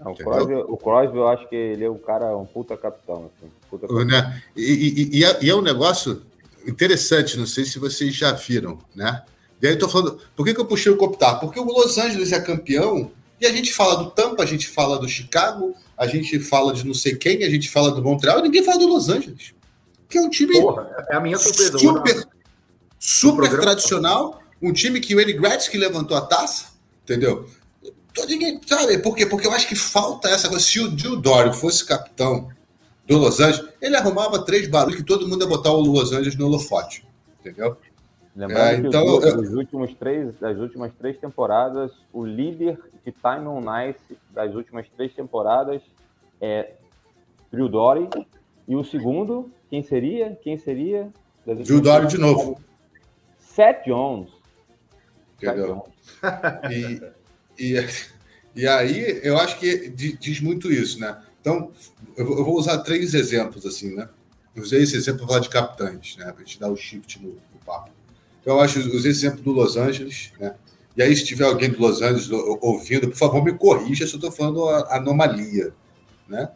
[0.00, 3.30] Não, o, Crosby, o Crosby, eu acho que ele é um cara, um puta capitão.
[3.36, 4.06] Assim, puta capitão.
[4.06, 4.42] Né?
[4.56, 6.22] E, e, e, é, e, é, um negócio
[6.66, 9.22] interessante, não sei se vocês já viram, né?
[9.60, 11.38] E aí eu tô falando, por que, que eu puxei o Copitar?
[11.38, 14.98] Porque o Los Angeles é campeão e a gente fala do Tampa, a gente fala
[14.98, 18.42] do Chicago, a gente fala de não sei quem, a gente fala do Montreal e
[18.42, 19.54] ninguém fala do Los Angeles.
[20.08, 21.78] Que é um time Porra, é a minha surpresa.
[21.78, 22.26] super,
[22.98, 27.46] super tradicional um time que o Eddie Gretzky levantou a taça, entendeu?
[28.28, 29.26] Ninguém sabe por quê?
[29.26, 30.64] Porque eu acho que falta essa coisa.
[30.64, 32.48] Se o Gil Dory fosse capitão
[33.06, 36.36] do Los Angeles, ele arrumava três barulhos que todo mundo ia botar o Los Angeles
[36.36, 37.06] no holofote,
[37.40, 37.76] entendeu?
[38.34, 39.58] Lembrando é, então, que os, eu...
[39.58, 45.12] últimos três, das últimas três temporadas, o líder de Time on Nice das últimas três
[45.12, 45.82] temporadas
[46.40, 46.72] é
[47.52, 48.08] Drew Dory.
[48.66, 50.36] E o segundo, quem seria?
[50.42, 51.12] Quem seria?
[51.46, 52.60] Drew Dory de novo.
[53.38, 54.30] Seth Jones.
[55.50, 55.86] Entendeu?
[56.70, 57.02] E,
[57.58, 57.86] e,
[58.56, 61.20] e aí eu acho que diz muito isso, né?
[61.40, 61.70] Então,
[62.16, 64.08] eu vou usar três exemplos, assim, né?
[64.56, 66.32] Eu usei esse exemplo para falar de capitães, né?
[66.32, 67.90] Para a gente dar o shift no, no papo.
[68.40, 70.54] Então, eu acho, usei esse exemplo do Los Angeles, né?
[70.96, 74.18] E aí, se tiver alguém do Los Angeles ouvindo, por favor, me corrija se eu
[74.18, 75.74] estou falando anomalia,
[76.26, 76.50] né?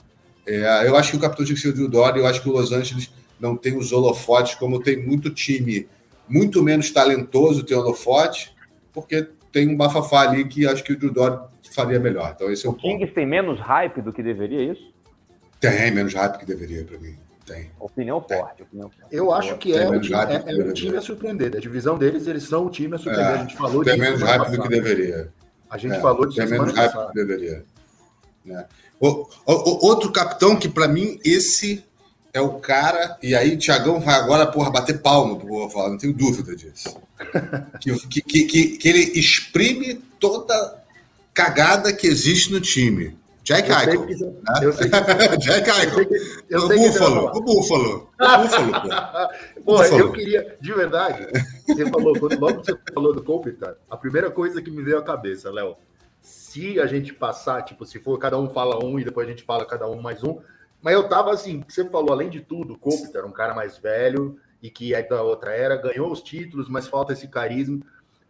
[0.47, 2.53] É, eu acho que o capitão tinha que ser o Dory, eu acho que o
[2.53, 5.87] Los Angeles não tem os holofotes, como tem muito time
[6.29, 8.53] muito menos talentoso tem holofote,
[9.01, 12.33] porque tem um bafafá ali que acho que o Judor faria melhor.
[12.35, 14.93] Então esse é o, o Kings tem menos hype do que deveria, é isso?
[15.61, 17.17] Tem, menos hype que deveria para mim.
[17.45, 17.71] Tem.
[17.81, 19.15] Opinião forte, opinião forte.
[19.15, 21.57] Eu acho que é, o time, é, é o time a surpreender.
[21.57, 23.33] A divisão deles, eles são o time a surpreender.
[23.33, 25.33] É, a gente falou tem menos hype do que deveria.
[25.71, 26.41] A gente é, falou disso.
[26.41, 27.65] Tem menos hype do que deveria.
[29.01, 31.85] O, o, outro capitão que, para mim, esse
[32.39, 33.19] é o cara.
[33.23, 36.55] E aí, o Tiagão vai agora, porra, bater palma pro vou falar, não tenho dúvida
[36.57, 36.97] disso.
[37.81, 40.83] que, que, que, que, ele exprime toda
[41.35, 43.17] cagada que existe no time.
[43.43, 44.07] Jack Eichel.
[44.07, 44.15] Que...
[44.15, 45.37] Né?
[45.41, 46.65] Jack Eichel.
[46.65, 47.27] O Búfalo.
[47.35, 48.11] O Búfalo.
[48.21, 49.63] O Búfalo, pô.
[49.65, 51.27] Porra, eu queria, de verdade,
[51.67, 55.03] você falou, quando logo você falou do Kopitar, a primeira coisa que me veio à
[55.03, 55.77] cabeça, Léo,
[56.21, 59.43] se a gente passar, tipo, se for cada um fala um e depois a gente
[59.43, 60.39] fala cada um mais um,
[60.83, 64.39] mas eu tava assim, você falou, além de tudo, o Kopitar, um cara mais velho
[64.63, 67.81] e que é da outra era, ganhou os títulos, mas falta esse carisma.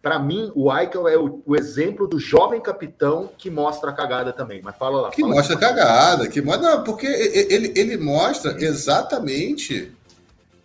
[0.00, 4.32] Para mim, o Eichel é o, o, exemplo do jovem capitão que mostra a cagada
[4.32, 4.60] também.
[4.62, 5.10] Mas fala lá.
[5.10, 9.92] Que fala mostra a cagada, que mostra, não, porque ele, ele mostra exatamente,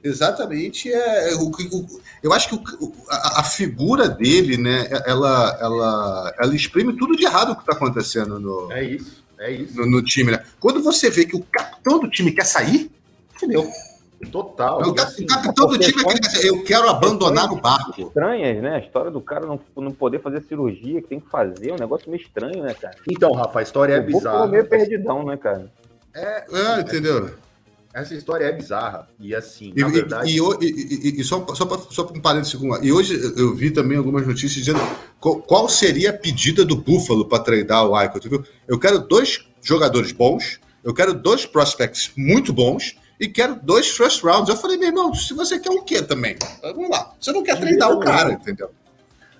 [0.03, 1.67] exatamente é o que
[2.21, 7.25] eu acho que o, a, a, figura dele, né, ela, ela, ela exprime tudo de
[7.25, 9.77] errado que está acontecendo no, é isso É isso.
[9.77, 10.41] No, no, time, né?
[10.59, 12.89] Quando você vê que o capitão do time quer sair,
[13.35, 13.69] entendeu?
[14.31, 14.81] Total.
[14.81, 18.03] O, assim, o capitão do time é aquele eu quero abandonar o barco.
[18.03, 18.75] Estranhas, né?
[18.75, 21.77] A história do cara não, não poder fazer cirurgia, que tem que fazer, é um
[21.77, 22.95] negócio meio estranho, né, cara?
[23.09, 24.47] Então, Rafa, a história é bizarra.
[24.47, 25.69] meio perdidão, né, cara?
[26.15, 27.31] É, é entendeu?
[27.93, 29.07] Essa história é bizarra.
[29.19, 30.27] E assim, e, na verdade.
[30.27, 34.25] E, e, e só, só, pra, só um parênteses, e hoje eu vi também algumas
[34.25, 34.79] notícias dizendo
[35.19, 37.93] qual, qual seria a pedida do Buffalo para treinar o.
[38.23, 38.43] Viu?
[38.67, 44.23] Eu quero dois jogadores bons, eu quero dois prospects muito bons e quero dois first
[44.23, 44.49] rounds.
[44.49, 46.35] Eu falei, meu irmão, se você quer o quê também?
[46.63, 47.13] Vamos lá.
[47.19, 48.71] Você não quer treinar o cara, entendeu?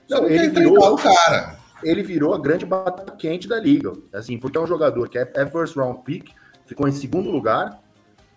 [0.07, 1.59] Você não, não quer virou, treinar o cara.
[1.83, 3.93] Ele virou a grande batata quente da liga.
[4.13, 6.29] Assim, porque é um jogador que é, é first round pick,
[6.67, 7.81] ficou em segundo lugar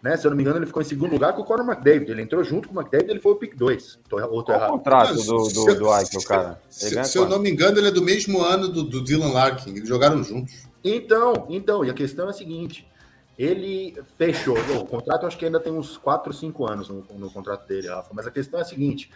[0.06, 0.16] né?
[0.16, 2.10] Se eu não me engano, ele ficou em segundo lugar com o Conor McDavid.
[2.10, 3.98] Ele entrou junto com o McDavid, ele foi o pick 2.
[4.30, 4.70] Outro errado.
[4.70, 6.60] o contrato do, do, do Eichel, cara?
[6.70, 9.70] Se, se eu não me engano, ele é do mesmo ano do, do Dylan Larkin.
[9.70, 10.66] Eles jogaram juntos.
[10.84, 12.88] Então, então, e a questão é a seguinte:
[13.36, 14.56] ele fechou.
[14.56, 17.88] O contrato acho que ainda tem uns 4 ou 5 anos no, no, contrato dele,
[17.88, 18.10] Rafa.
[18.14, 19.10] Mas a questão é a seguinte: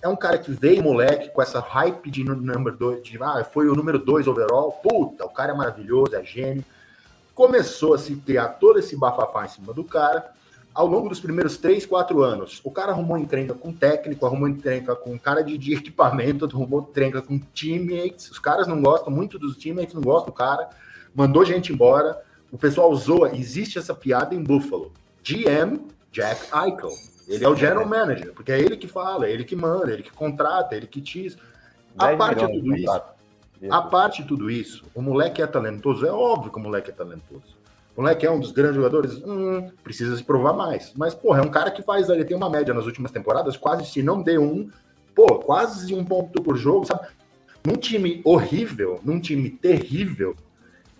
[0.00, 3.68] é um cara que veio, moleque, com essa hype de number 2, de ah, foi
[3.68, 4.70] o número 2 overall.
[4.72, 6.64] Puta, o cara é maravilhoso, é gênio.
[7.36, 10.34] Começou a se criar todo esse bafafá em cima do cara
[10.76, 14.94] ao longo dos primeiros três, quatro anos, o cara arrumou encrenca com técnico, arrumou encrenca
[14.94, 18.30] com cara de, de equipamento, arrumou encrenca com teammates.
[18.30, 20.68] Os caras não gostam muito dos teammates, não gostam do cara.
[21.14, 22.22] Mandou gente embora.
[22.52, 24.92] O pessoal usou, existe essa piada em Buffalo.
[25.24, 25.80] GM
[26.12, 26.90] Jack Eichel.
[27.26, 29.94] Ele é o general manager, porque é ele que fala, é ele que manda, é
[29.94, 31.38] ele que contrata, é ele que diz.
[31.98, 33.02] A parte de tudo isso,
[33.70, 36.94] a parte de tudo isso, o moleque é talentoso, é óbvio que o moleque é
[36.94, 37.56] talentoso.
[37.96, 39.22] O moleque é um dos grandes jogadores?
[39.24, 40.92] Hum, precisa se provar mais.
[40.94, 43.86] Mas, porra, é um cara que faz, ele tem uma média nas últimas temporadas, quase
[43.86, 44.68] se não dê um,
[45.14, 47.06] pô, quase um ponto por jogo, sabe?
[47.64, 50.36] Num time horrível, num time terrível,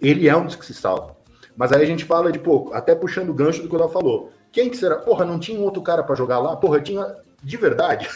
[0.00, 1.14] ele é um dos que se salva.
[1.54, 3.88] Mas aí a gente fala de, pô, até puxando o gancho do que o Léo
[3.90, 4.32] falou.
[4.50, 4.96] Quem que será?
[4.96, 6.56] Porra, não tinha um outro cara para jogar lá?
[6.56, 8.08] Porra, tinha, de verdade,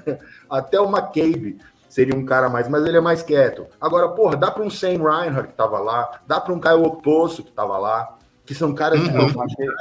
[0.48, 1.58] até o McCabe
[1.96, 3.66] seria um cara mais, mas ele é mais quieto.
[3.80, 7.42] Agora, porra, dá para um Sam Reinhardt que tava lá, dá para um Caio Okposo
[7.42, 9.28] que tava lá, que são caras uhum.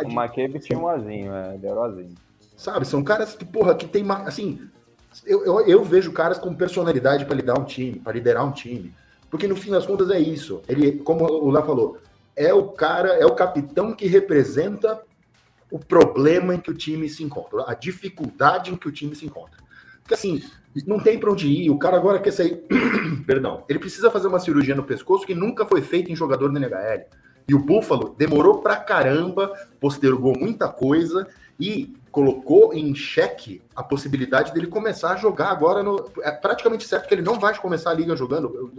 [0.06, 2.16] O McCabe tinha um azinho, é, ele era azinho.
[2.56, 4.62] Sabe, são caras que, porra, que tem, assim,
[5.26, 8.94] eu, eu, eu vejo caras com personalidade para liderar um time, para liderar um time.
[9.30, 10.62] Porque no fim das contas é isso.
[10.70, 11.98] Ele, como o Lá falou,
[12.34, 15.02] é o cara, é o capitão que representa
[15.70, 19.26] o problema em que o time se encontra, a dificuldade em que o time se
[19.26, 19.60] encontra.
[20.02, 20.42] Porque assim,
[20.86, 21.70] não tem para onde ir.
[21.70, 22.64] O cara agora quer sair.
[23.26, 23.64] Perdão.
[23.70, 27.06] Ele precisa fazer uma cirurgia no pescoço que nunca foi feita em jogador da NHL.
[27.48, 31.28] E o Buffalo demorou pra caramba, postergou muita coisa
[31.60, 35.84] e colocou em xeque a possibilidade dele começar a jogar agora.
[35.84, 38.72] No, é praticamente certo que ele não vai começar a liga jogando,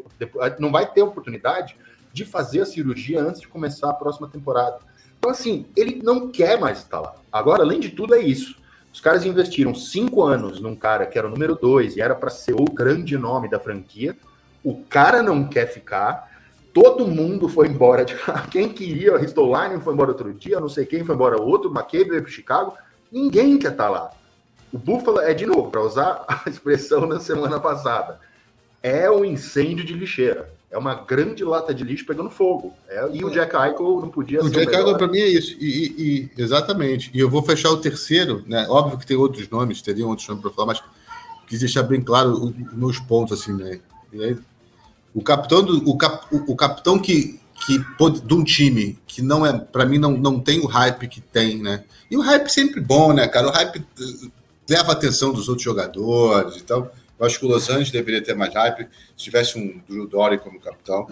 [0.59, 1.77] não vai ter oportunidade
[2.13, 4.79] de fazer a cirurgia antes de começar a próxima temporada.
[5.19, 7.15] Então, assim, ele não quer mais estar lá.
[7.33, 8.57] Agora, além de tudo, é isso.
[8.97, 12.31] Os caras investiram cinco anos num cara que era o número dois e era para
[12.31, 14.17] ser o grande nome da franquia.
[14.65, 16.35] O cara não quer ficar
[16.73, 18.07] todo mundo foi embora.
[18.07, 18.17] De...
[18.51, 22.23] Quem queria, Ristolainen foi embora outro dia, não sei quem foi embora outro, McCabe veio
[22.23, 22.73] para Chicago.
[23.13, 24.11] Ninguém quer estar tá lá.
[24.73, 28.19] O Buffalo é, de novo, para usar a expressão da semana passada,
[28.83, 30.49] é um incêndio de lixeira.
[30.71, 32.75] É uma grande lata de lixo pegando fogo.
[32.89, 34.49] É, e o Jack Eichel não podia o ser.
[34.49, 35.57] O Jack Eichel, para mim, é isso.
[35.61, 37.11] E, e, exatamente.
[37.15, 38.67] E eu vou fechar o terceiro, né?
[38.69, 40.83] Óbvio que tem outros nomes, teriam outros nomes para falar, mas
[41.47, 43.81] quis deixar bem claro os meus pontos, assim, né?
[44.13, 44.37] E aí,
[45.15, 47.79] o capitão, do, o, cap, o, o capitão que, que
[48.25, 51.63] de um time que não é, para mim, não, não tem o hype que tem,
[51.63, 51.85] né?
[52.11, 53.49] E o hype sempre bom, né, cara?
[53.49, 54.29] O hype eh,
[54.69, 56.57] leva a atenção dos outros jogadores.
[56.57, 60.07] Então, eu acho que o Los Angeles deveria ter mais hype se tivesse um Drew
[60.07, 61.07] Dory como capitão.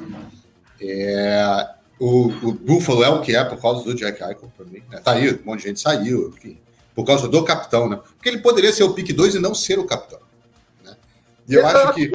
[0.80, 4.82] É, o, o, Buffalo é o que é por causa do Jack Eichel, para mim.
[4.90, 4.98] Né?
[4.98, 6.58] Tá aí, um monte de gente saiu, enfim,
[6.94, 7.96] por causa do capitão, né?
[8.16, 10.20] Porque ele poderia ser o pick 2 e não ser o capitão.
[10.84, 10.94] Né?
[11.48, 12.12] E eu acho que.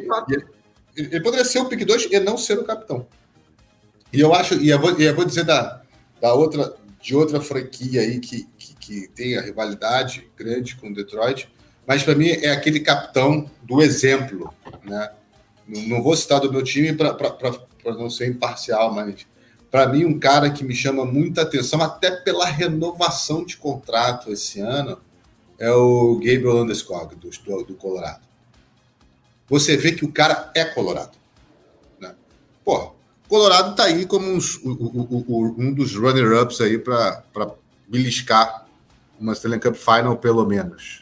[0.95, 3.07] Ele poderia ser o pick 2 e não ser o capitão.
[4.11, 5.81] E eu acho, e eu vou, eu vou dizer da,
[6.19, 10.93] da outra, de outra franquia aí que, que, que tem a rivalidade grande com o
[10.93, 11.49] Detroit,
[11.89, 14.53] mas para mim é aquele capitão do exemplo,
[14.85, 15.11] né?
[15.67, 17.17] Não, vou citar do meu time para
[17.85, 19.27] não ser imparcial, mas
[19.69, 24.61] para mim um cara que me chama muita atenção, até pela renovação de contrato esse
[24.61, 24.97] ano,
[25.59, 27.29] é o Gabriel Landeskog, do,
[27.63, 28.29] do Colorado
[29.49, 31.17] você vê que o cara é colorado.
[31.99, 32.13] Né?
[32.63, 32.93] Pô,
[33.27, 37.23] Colorado tá aí como uns, o, o, o, um dos runner-ups aí para
[37.87, 38.67] beliscar
[39.19, 40.98] uma Stanley Cup Final, pelo menos.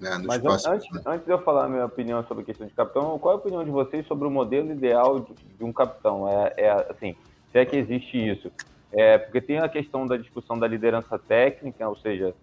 [0.00, 3.18] Né, Mas antes, antes de eu falar a minha opinião sobre a questão de capitão,
[3.18, 6.28] qual é a opinião de vocês sobre o modelo ideal de, de um capitão?
[6.28, 7.16] É, é assim,
[7.50, 8.52] se é que existe isso.
[8.92, 12.34] É, porque tem a questão da discussão da liderança técnica, ou seja,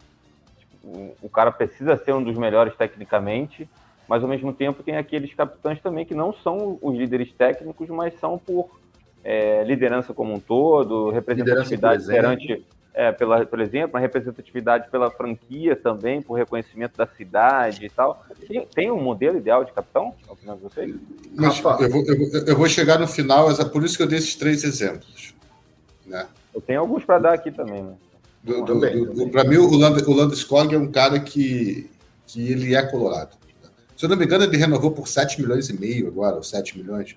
[0.57, 3.69] tipo, o cara precisa ser um dos melhores tecnicamente,
[4.07, 8.19] mas ao mesmo tempo tem aqueles capitães também que não são os líderes técnicos, mas
[8.19, 8.82] são por
[9.23, 15.75] é, liderança como um todo, representatividade perante, é, pela, por exemplo, a representatividade pela franquia
[15.75, 18.23] também, por reconhecimento da cidade e tal.
[18.47, 20.95] Tem, tem um modelo ideal de capitão, ao final de vocês?
[21.35, 24.07] Mas eu vou, eu, vou, eu vou chegar no final, é por isso que eu
[24.07, 25.33] dei esses três exemplos.
[26.05, 26.27] Né?
[26.53, 27.93] Eu tenho alguns para dar aqui também, né?
[29.31, 31.89] Para mim, o Land, o Landeskog é um cara que,
[32.27, 33.37] que ele é colorado.
[33.95, 36.77] Se eu não me engano, ele renovou por 7 milhões e meio agora, ou 7
[36.77, 37.15] milhões,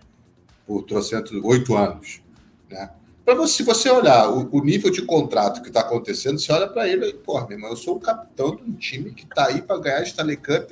[0.67, 2.21] por trocentos, 8 anos.
[2.69, 2.91] Né?
[3.25, 6.69] Para você, se você olhar o, o, nível de contrato que está acontecendo, você olha
[6.69, 9.47] para ele e, pô, meu irmão, eu sou o capitão de um time que está
[9.47, 10.71] aí para ganhar a Stanley Cup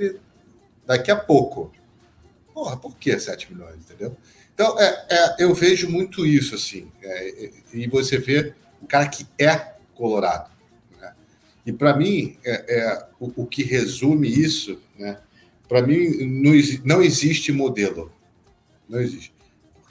[0.87, 1.73] daqui a pouco.
[2.53, 4.17] Porra, por que 7 milhões, entendeu?
[4.55, 6.91] Então, é, é, eu vejo muito isso, assim.
[7.03, 10.49] É, e você vê o cara que é colorado.
[11.01, 11.13] Né?
[11.67, 15.19] E para mim, é, é, o, o, que resume isso, né?
[15.69, 16.53] para mim, não,
[16.85, 18.13] não existe modelo.
[18.89, 19.34] Não existe.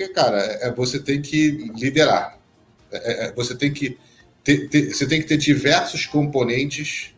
[0.03, 2.37] Porque, cara, é, você tem que liderar.
[2.91, 3.97] É, é, você tem que
[4.43, 7.13] ter, ter, você tem que ter diversos componentes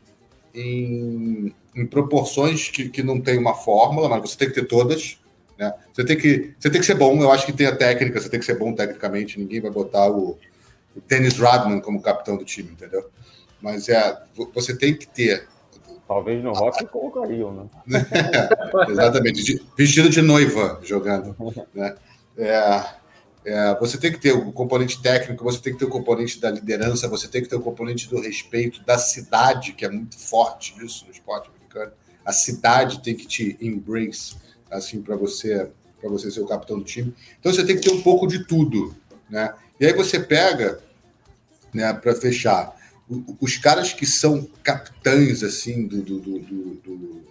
[0.53, 5.19] em, em proporções que, que não tem uma fórmula, mas você tem que ter todas.
[5.57, 5.73] Né?
[5.93, 8.29] Você, tem que, você tem que ser bom, eu acho que tem a técnica, você
[8.29, 10.37] tem que ser bom tecnicamente, ninguém vai botar o,
[10.95, 13.09] o Dennis Rodman como capitão do time, entendeu?
[13.61, 14.21] Mas é,
[14.53, 15.47] você tem que ter.
[16.07, 18.05] Talvez no rock colocariam, né?
[18.89, 21.35] exatamente, vestido de noiva jogando.
[21.73, 21.95] Né?
[22.37, 22.85] É,
[23.45, 26.49] é, você tem que ter o componente técnico, você tem que ter o componente da
[26.49, 30.75] liderança, você tem que ter o componente do respeito da cidade, que é muito forte
[30.83, 31.91] isso no esporte americano.
[32.25, 34.35] A cidade tem que te embrace,
[34.69, 35.69] assim, para você
[35.99, 37.15] para você ser o capitão do time.
[37.39, 38.95] Então você tem que ter um pouco de tudo,
[39.27, 39.55] né?
[39.79, 40.79] E aí você pega,
[41.73, 42.75] né, para fechar,
[43.39, 47.25] os caras que são capitães assim do, do, do, do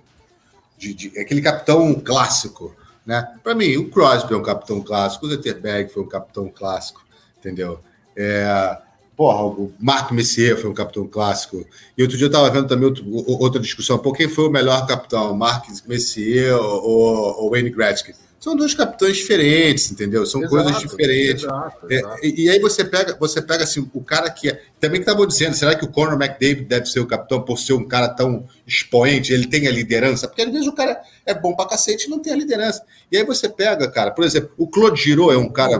[0.76, 2.74] de, de, aquele capitão clássico,
[3.06, 3.36] né?
[3.42, 7.04] Para mim, o Crosby é um capitão clássico, o Zetterberg foi um capitão clássico,
[7.38, 7.80] entendeu?
[8.16, 8.78] É,
[9.16, 11.64] porra, o Mark Messier foi um capitão clássico.
[11.96, 14.86] E outro dia eu estava vendo também outro, outra discussão, por quem foi o melhor
[14.86, 18.14] capitão, Mark Messier ou, ou Wayne Gretzky?
[18.44, 20.26] são dois capitães diferentes, entendeu?
[20.26, 21.44] São exato, coisas diferentes.
[21.44, 22.18] Exato, é, exato.
[22.22, 24.60] É, e, e, aí você pega, você pega assim, o cara que é.
[24.78, 27.72] Também que estavam dizendo, será que o Conor McDavid deve ser o capitão por ser
[27.72, 29.32] um cara tão expoente?
[29.32, 30.28] Ele tem a liderança?
[30.28, 32.84] Porque às vezes o cara é bom pra cacete e não tem a liderança.
[33.10, 35.78] E aí você pega, cara, por exemplo, o Claude Giro é um cara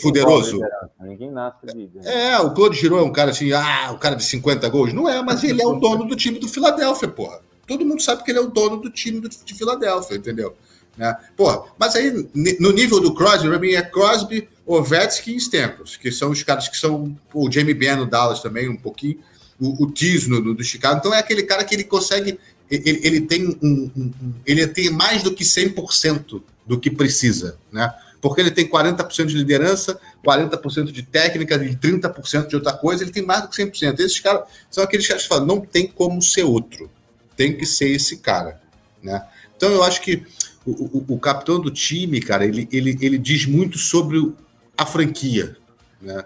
[0.00, 0.60] fuderoso.
[1.00, 2.06] Ninguém nasce líder.
[2.06, 4.92] É, o Claude Giro é um cara assim, ah, o cara de 50 gols.
[4.92, 7.40] Não é, mas ele é o dono do time do Filadélfia, porra.
[7.66, 10.54] Todo mundo sabe que ele é o dono do time do, de Filadélfia, entendeu?
[10.96, 11.16] Né?
[11.36, 12.28] Porra, mas aí,
[12.58, 16.68] no nível do Crosby, para mim é Crosby, Ovechkin e Stamkos, que são os caras
[16.68, 19.18] que são o Jamie Benn no Dallas também, um pouquinho,
[19.60, 20.98] o, o Tiz no, no, do Chicago.
[20.98, 22.38] Então é aquele cara que ele consegue,
[22.70, 24.12] ele, ele tem um, um,
[24.44, 27.92] ele tem mais do que 100% do que precisa, né?
[28.20, 33.12] Porque ele tem 40% de liderança, 40% de técnica e 30% de outra coisa, ele
[33.12, 34.00] tem mais do que 100%.
[34.00, 36.90] Esses caras são aqueles caras que falam, não tem como ser outro,
[37.36, 38.60] tem que ser esse cara,
[39.02, 39.24] né?
[39.56, 40.24] Então eu acho que
[40.66, 44.32] o, o, o, capitão do time, cara, ele, ele, ele diz muito sobre
[44.76, 45.56] a franquia,
[46.00, 46.24] né?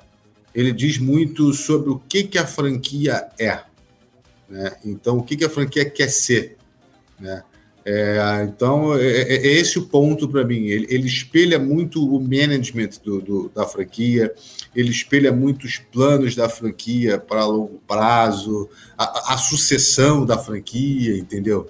[0.54, 3.60] Ele diz muito sobre o que, que a franquia é,
[4.48, 4.76] né?
[4.84, 6.56] Então, o que, que a franquia quer ser,
[7.18, 7.42] né?
[7.84, 10.66] É, então, é, é, é, esse o ponto para mim.
[10.66, 14.32] Ele, ele, espelha muito o management do, do, da franquia,
[14.74, 21.16] ele espelha muito os planos da franquia para longo prazo, a, a sucessão da franquia,
[21.18, 21.68] entendeu?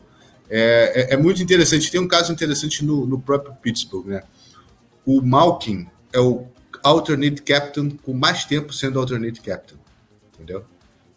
[0.51, 1.91] É, é, é, muito interessante.
[1.91, 4.23] Tem um caso interessante no, no próprio Pittsburgh, né?
[5.07, 6.47] O Malkin é o
[6.83, 9.82] alternate captain com mais tempo sendo alternate captain?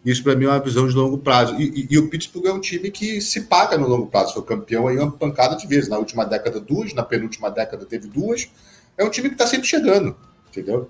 [0.06, 1.56] Isso para mim é uma visão de longo prazo.
[1.56, 4.34] E, e, e, o Pittsburgh é um time que se paga no longo prazo.
[4.34, 5.90] Foi campeão aí uma pancada de vezes.
[5.90, 6.94] Na última década, duas.
[6.94, 8.48] Na penúltima década, teve duas.
[8.98, 10.16] É um time que está sempre chegando,
[10.48, 10.88] entendeu?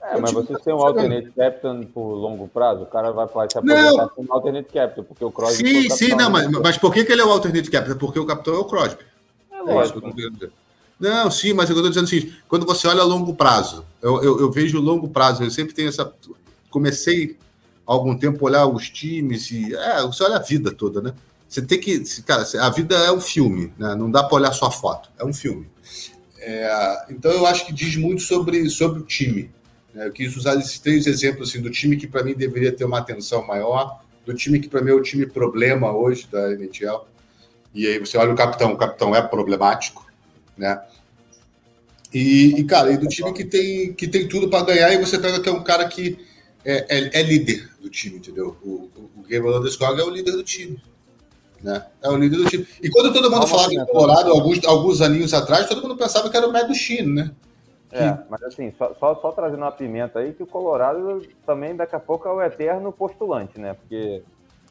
[0.00, 4.08] É, mas você tem um alternate captain por longo prazo, o cara vai se aposentar
[4.08, 5.82] como alternate captain, porque o Crosby...
[5.82, 7.96] Sim, sim, não, mas, mas por que, que ele é o alternate captain?
[7.96, 9.04] Porque o capitão é o Crosby.
[9.52, 10.02] É lógico.
[10.98, 14.40] Não, sim, mas eu estou dizendo assim, quando você olha a longo prazo, eu, eu,
[14.40, 16.12] eu, vejo longo prazo, eu sempre tenho essa...
[16.68, 17.36] Comecei
[17.86, 19.74] algum tempo olhar os times e...
[19.74, 21.12] É, você olha a vida toda, né?
[21.48, 22.00] Você tem que...
[22.22, 23.94] Cara, a vida é um filme, né?
[23.94, 25.68] Não dá para olhar só a foto, é um filme.
[26.38, 29.50] É, então eu acho que diz muito sobre, sobre o time.
[29.94, 30.06] Né?
[30.06, 32.98] Eu quis usar esses três exemplos assim, do time que para mim deveria ter uma
[32.98, 37.06] atenção maior, do time que para mim é o time problema hoje da NHL.
[37.74, 40.06] E aí você olha o capitão, o capitão é problemático,
[40.56, 40.80] né?
[42.12, 45.18] E, e cara, e do time que tem, que tem tudo para ganhar, e você
[45.18, 46.18] pega que é um cara que
[46.64, 48.56] é, é, é líder do time, entendeu?
[48.62, 50.80] O, o, o Gabriel Landeskog é o líder do time.
[51.62, 51.84] Né?
[52.02, 52.66] É o líder do time.
[52.82, 56.36] E quando todo mundo falava em Colorado, alguns, alguns aninhos atrás, todo mundo pensava que
[56.36, 57.30] era o Matt Chino, né?
[57.92, 61.94] É, mas assim, só, só, só, trazendo uma pimenta aí, que o Colorado também daqui
[61.94, 63.74] a pouco é o eterno postulante, né?
[63.74, 64.22] Porque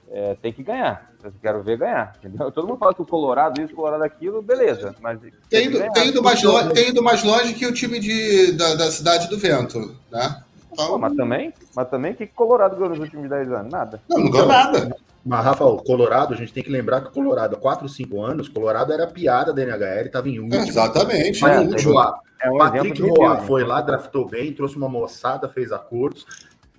[0.10, 1.14] é, tem que ganhar.
[1.24, 2.16] Eu quero ver ganhar.
[2.18, 2.52] Entendeu?
[2.52, 4.96] Todo mundo fala que o Colorado isso, o Colorado aquilo, beleza.
[5.00, 8.54] Mas tem, ido, tem, ido mais longe, tem ido mais longe que o time de,
[8.54, 10.44] da, da Cidade do Vento, né?
[10.72, 10.88] Então...
[10.88, 13.72] Pô, mas também, mas também, o que Colorado ganhou nos últimos 10 anos?
[13.72, 14.02] Nada.
[14.10, 14.96] Não, não ganhou nada.
[15.24, 18.22] Mas, Rafa, o Colorado, a gente tem que lembrar que o Colorado, há 4, 5
[18.22, 20.64] anos, Colorado era piada da NHL, estava em último.
[20.64, 21.46] exatamente.
[21.46, 22.00] É, último.
[22.42, 26.26] É um Patrick Roy foi lá, draftou bem, trouxe uma moçada, fez acordos,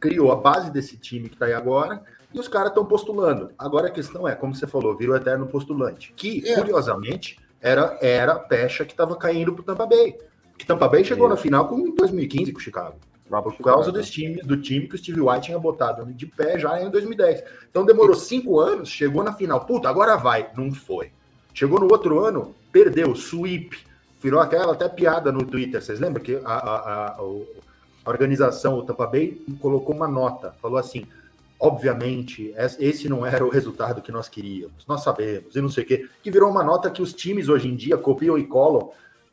[0.00, 2.02] criou a base desse time que está aí agora,
[2.34, 3.52] e os caras estão postulando.
[3.56, 6.56] Agora a questão é, como você falou, virou eterno postulante, que, é.
[6.56, 10.18] curiosamente, era, era a pecha que estava caindo para o Tampa Bay.
[10.58, 11.30] Que Tampa Bay chegou é.
[11.30, 12.96] na final com 2015 com o Chicago.
[13.28, 16.82] Por causa do time, do time que o Steve White tinha botado de pé já
[16.82, 17.42] em 2010.
[17.70, 19.64] Então demorou cinco anos, chegou na final.
[19.64, 20.50] Puta, agora vai.
[20.54, 21.10] Não foi.
[21.54, 23.76] Chegou no outro ano, perdeu, sweep.
[24.20, 25.82] Virou aquela até piada no Twitter.
[25.82, 27.16] Vocês lembram que a, a, a,
[28.04, 30.54] a organização, o Tampa Bay, colocou uma nota.
[30.60, 31.06] Falou assim:
[31.58, 34.84] obviamente, esse não era o resultado que nós queríamos.
[34.86, 36.08] Nós sabemos, e não sei o quê.
[36.22, 38.90] Que virou uma nota que os times hoje em dia copiam e colam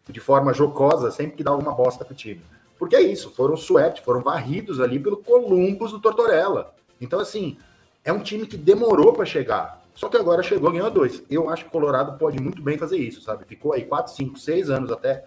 [0.07, 2.41] de forma jocosa sempre que dá alguma bosta pro time.
[2.80, 6.73] Porque é isso, foram swept, foram varridos ali pelo Columbus do Tortorella.
[7.01, 7.57] Então, assim,
[8.05, 9.84] é um time que demorou para chegar.
[9.93, 11.21] Só que agora chegou, ganhou dois.
[11.30, 13.43] Eu acho que o Colorado pode muito bem fazer isso, sabe?
[13.45, 15.25] Ficou aí 4, 5, 6 anos até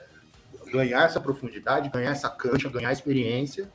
[0.72, 3.70] ganhar essa profundidade, ganhar essa cancha, ganhar experiência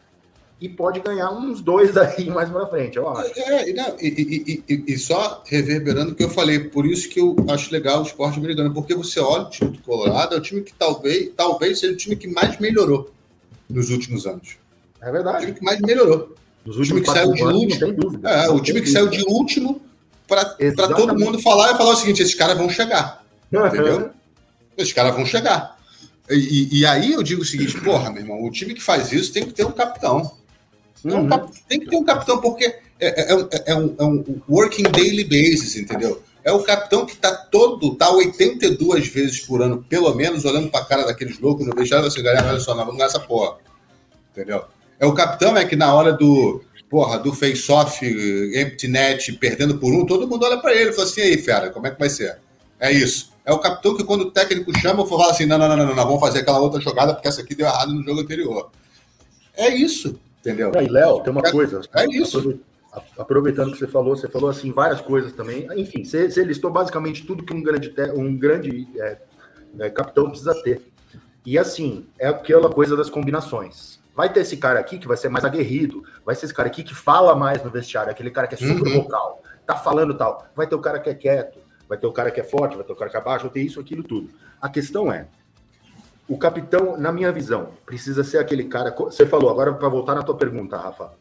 [0.60, 3.40] e pode ganhar uns dois aí mais para frente, eu acho.
[3.40, 7.20] É, não, e, e, e, e, só reverberando o que eu falei, por isso que
[7.20, 10.42] eu acho legal o esporte americano, porque você olha o time do Colorado, é o
[10.42, 13.16] time que talvez, talvez seja o time que mais melhorou
[13.70, 14.58] nos últimos anos.
[15.02, 15.38] É verdade.
[15.38, 16.36] O time que mais melhorou.
[16.66, 18.28] Nos últimos o time que saiu de anos, último.
[18.28, 19.82] É, o time que saiu de último
[20.28, 20.46] para
[20.96, 23.24] todo mundo falar e falar o seguinte: esses caras vão chegar.
[23.52, 24.12] Entendeu?
[24.78, 25.78] esses caras vão chegar.
[26.30, 29.32] E, e, aí eu digo o seguinte: porra, meu irmão, o time que faz isso
[29.32, 30.32] tem que ter um capitão.
[31.04, 31.22] Uhum.
[31.22, 31.30] Um.
[31.68, 35.24] Tem que ter um capitão, porque é, é, é, é, um, é um working daily
[35.24, 36.22] basis, entendeu?
[36.48, 40.80] É o capitão que está todo, tá 82 vezes por ano, pelo menos, olhando para
[40.80, 43.58] a cara daqueles loucos, não deixar você ganhar, olha só, não, vamos ganhar essa porra.
[44.32, 44.64] Entendeu?
[44.98, 48.00] É o capitão é que na hora do, porra, do face-off,
[48.56, 51.70] empty net, perdendo por um, todo mundo olha para ele e fala assim, aí, fera,
[51.70, 52.40] como é que vai ser?
[52.80, 53.34] É isso.
[53.44, 56.06] É o capitão que quando o técnico chama, fala assim, não, não, não, não, não,
[56.06, 58.72] vamos fazer aquela outra jogada porque essa aqui deu errado no jogo anterior.
[59.54, 60.72] É isso, entendeu?
[60.82, 61.82] E Léo, tem uma é, coisa.
[61.94, 62.58] É isso
[63.18, 65.68] aproveitando que você falou, você falou assim várias coisas também.
[65.76, 69.18] Enfim, você, você listou basicamente tudo que um grande, um grande é,
[69.80, 70.82] é, capitão precisa ter.
[71.46, 74.00] E assim, é aquela coisa das combinações.
[74.16, 76.84] Vai ter esse cara aqui que vai ser mais aguerrido, vai ser esse cara aqui
[76.84, 79.04] que fala mais no vestiário, aquele cara que é super uhum.
[79.04, 80.48] vocal, tá falando tal.
[80.56, 82.84] Vai ter o cara que é quieto, vai ter o cara que é forte, vai
[82.84, 84.30] ter o cara que é baixo, vai ter isso, aquilo, tudo.
[84.60, 85.28] A questão é,
[86.28, 88.94] o capitão, na minha visão, precisa ser aquele cara.
[88.94, 91.14] Você falou, agora para voltar na tua pergunta, Rafa.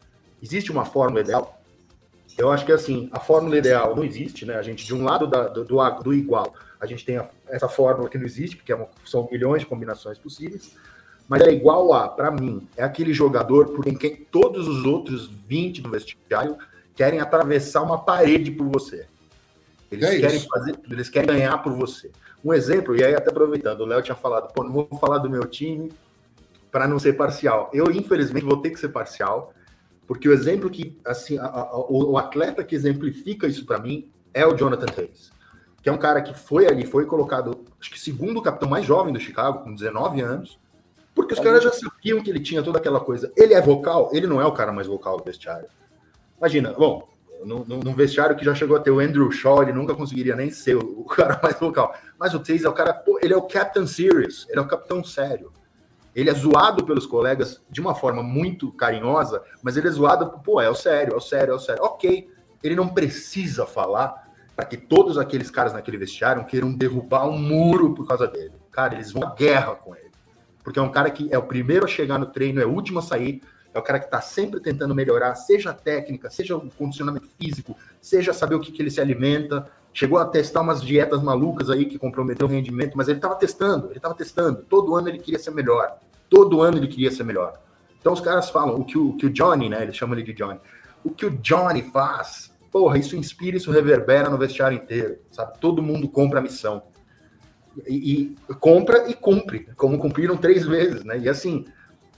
[0.43, 1.56] Existe uma fórmula ideal?
[2.37, 4.55] Eu acho que assim, a fórmula ideal não existe, né?
[4.55, 7.67] A gente, de um lado da, do, do, do, igual, a gente tem a, essa
[7.67, 10.75] fórmula que não existe, porque é uma, são milhões de combinações possíveis,
[11.27, 15.81] mas é igual a, para mim, é aquele jogador por quem todos os outros 20
[15.81, 16.57] do vestiário
[16.95, 19.07] querem atravessar uma parede por você.
[19.91, 22.11] Eles é querem fazer, eles querem ganhar por você.
[22.43, 25.29] Um exemplo, e aí até aproveitando, o Léo tinha falado, pô, não vou falar do
[25.29, 25.91] meu time
[26.71, 27.69] para não ser parcial.
[27.73, 29.53] Eu, infelizmente, vou ter que ser parcial,
[30.07, 34.09] porque o exemplo que, assim, a, a, o, o, atleta que exemplifica isso para mim
[34.33, 35.31] é o Jonathan Hayes,
[35.83, 39.13] que é um cara que foi ali, foi colocado, acho que segundo capitão mais jovem
[39.13, 40.57] do Chicago, com 19 anos,
[41.13, 43.33] porque os caras já sabiam que ele tinha toda aquela coisa.
[43.35, 45.67] Ele é vocal, ele não é o cara mais vocal do vestiário.
[46.37, 47.09] Imagina, bom,
[47.43, 50.75] num vestiário que já chegou a ter o Andrew Shaw, ele nunca conseguiria nem ser
[50.75, 51.93] o, o cara mais vocal.
[52.19, 54.67] Mas o Taze é o cara, pô, ele é o Captain Serious, ele é o
[54.67, 55.51] capitão sério.
[56.17, 60.59] Ele é zoado pelos colegas de uma forma muito carinhosa, mas ele é zoado, pô,
[60.59, 61.83] é o sério, é o sério, é o sério.
[61.83, 62.27] Ok,
[62.63, 67.93] ele não precisa falar para que todos aqueles caras naquele vestiário queiram derrubar um muro
[67.93, 68.53] por causa dele.
[68.71, 70.09] Cara, eles vão à guerra com ele.
[70.63, 72.97] Porque é um cara que é o primeiro a chegar no treino, é o último
[72.97, 76.67] a sair, é o cara que está sempre tentando melhorar, seja a técnica, seja o
[76.71, 79.69] condicionamento físico, seja saber o que, que ele se alimenta.
[79.93, 83.89] Chegou a testar umas dietas malucas aí que comprometeu o rendimento, mas ele estava testando,
[83.89, 84.63] ele estava testando.
[84.67, 85.99] Todo ano ele queria ser melhor.
[86.29, 87.59] Todo ano ele queria ser melhor.
[87.99, 89.83] Então os caras falam, o que o, que o Johnny, né?
[89.83, 90.59] Eles chamam ele de Johnny.
[91.03, 95.57] O que o Johnny faz, porra, isso inspira, isso reverbera no vestiário inteiro, sabe?
[95.59, 96.83] Todo mundo compra a missão.
[97.87, 101.19] E, e compra e cumpre, como cumpriram três vezes, né?
[101.19, 101.65] E assim,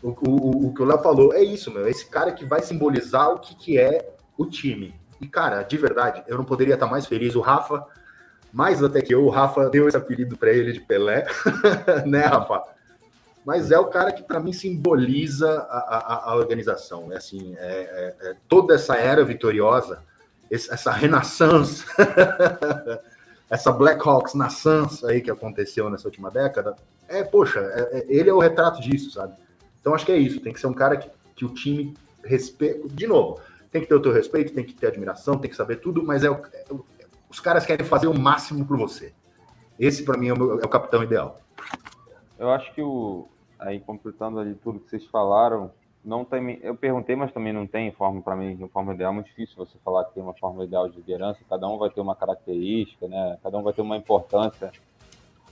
[0.01, 1.85] O, o, o que o Léo falou é isso, meu.
[1.87, 4.95] Esse cara que vai simbolizar o que, que é o time.
[5.19, 7.35] E, cara, de verdade, eu não poderia estar mais feliz.
[7.35, 7.85] O Rafa,
[8.53, 11.25] mais até que eu, o Rafa deu esse apelido para ele de Pelé,
[12.07, 12.63] né, Rafa?
[13.49, 17.11] Mas é o cara que, para mim, simboliza a, a, a, organização.
[17.11, 20.03] É assim, é, é, é toda essa era vitoriosa,
[20.51, 21.83] essa renaissance,
[23.49, 26.75] essa Blackhawks naissance aí que aconteceu nessa última década,
[27.07, 29.33] é, poxa, é, é, ele é o retrato disso, sabe?
[29.81, 32.87] Então acho que é isso, tem que ser um cara que, que o time respeita.
[32.89, 33.41] De novo,
[33.71, 36.23] tem que ter o teu respeito, tem que ter admiração, tem que saber tudo, mas
[36.23, 36.65] é, o, é
[37.27, 39.11] os caras querem fazer o máximo por você.
[39.79, 41.41] Esse, para mim, é o, meu, é o capitão ideal.
[42.37, 43.27] Eu acho que o.
[43.59, 45.71] Aí, completando ali tudo que vocês falaram,
[46.03, 46.59] não tem.
[46.61, 49.11] Eu perguntei, mas também não tem forma para mim, forma ideal.
[49.11, 51.39] É muito difícil você falar que tem uma forma ideal de liderança.
[51.49, 53.37] Cada um vai ter uma característica, né?
[53.43, 54.71] Cada um vai ter uma importância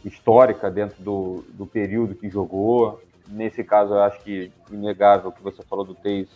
[0.05, 3.01] histórica dentro do, do período que jogou.
[3.28, 6.30] Nesse caso, eu acho que inegável que você falou do Teis.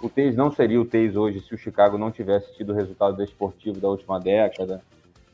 [0.00, 3.16] O Teis não seria o Teis hoje se o Chicago não tivesse tido o resultado
[3.16, 4.82] desportivo da última década.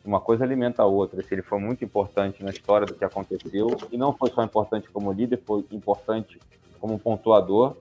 [0.09, 1.23] Uma coisa alimenta a outra.
[1.23, 4.89] Se ele foi muito importante na história do que aconteceu, e não foi só importante
[4.89, 6.41] como líder, foi importante
[6.81, 7.77] como pontuador.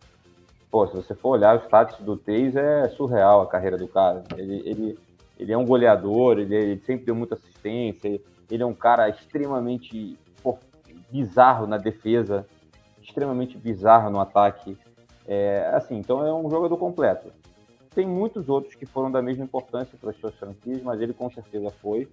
[0.69, 4.25] Pô, se você for olhar o status do Teis, é surreal a carreira do cara.
[4.36, 4.99] Ele, ele,
[5.39, 8.19] ele é um goleador, ele, ele sempre deu muita assistência,
[8.51, 10.57] ele é um cara extremamente pô,
[11.09, 12.45] bizarro na defesa,
[13.01, 14.78] extremamente bizarro no ataque.
[15.25, 17.32] É, assim, então é um jogador completo.
[17.98, 21.32] Tem muitos outros que foram da mesma importância para as suas franquias, mas ele com
[21.32, 22.08] certeza foi.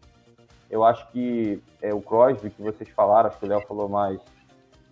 [0.70, 4.18] Eu acho que é, o Crosby, que vocês falaram, acho que o Léo falou mais,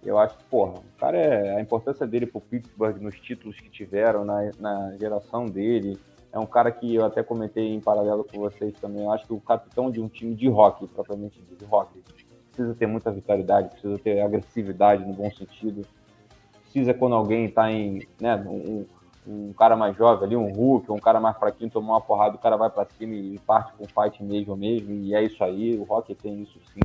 [0.04, 3.58] eu acho que, porra, o cara é a importância dele para o Pittsburgh nos títulos
[3.58, 5.98] que tiveram, na, na geração dele.
[6.30, 9.02] É um cara que eu até comentei em paralelo com vocês também.
[9.02, 12.02] Eu acho que o capitão de um time de hockey, propriamente de hockey,
[12.48, 15.86] precisa ter muita vitalidade, precisa ter agressividade no bom sentido.
[16.64, 18.06] Precisa, quando alguém está em.
[18.20, 18.84] Né, um,
[19.26, 22.38] um, cara mais jovem ali, um Hulk, um cara mais fraquinho, tomar uma porrada, o
[22.38, 24.92] cara vai para cima e parte com fight mesmo mesmo.
[24.92, 26.80] E é isso aí, o hockey tem isso sim.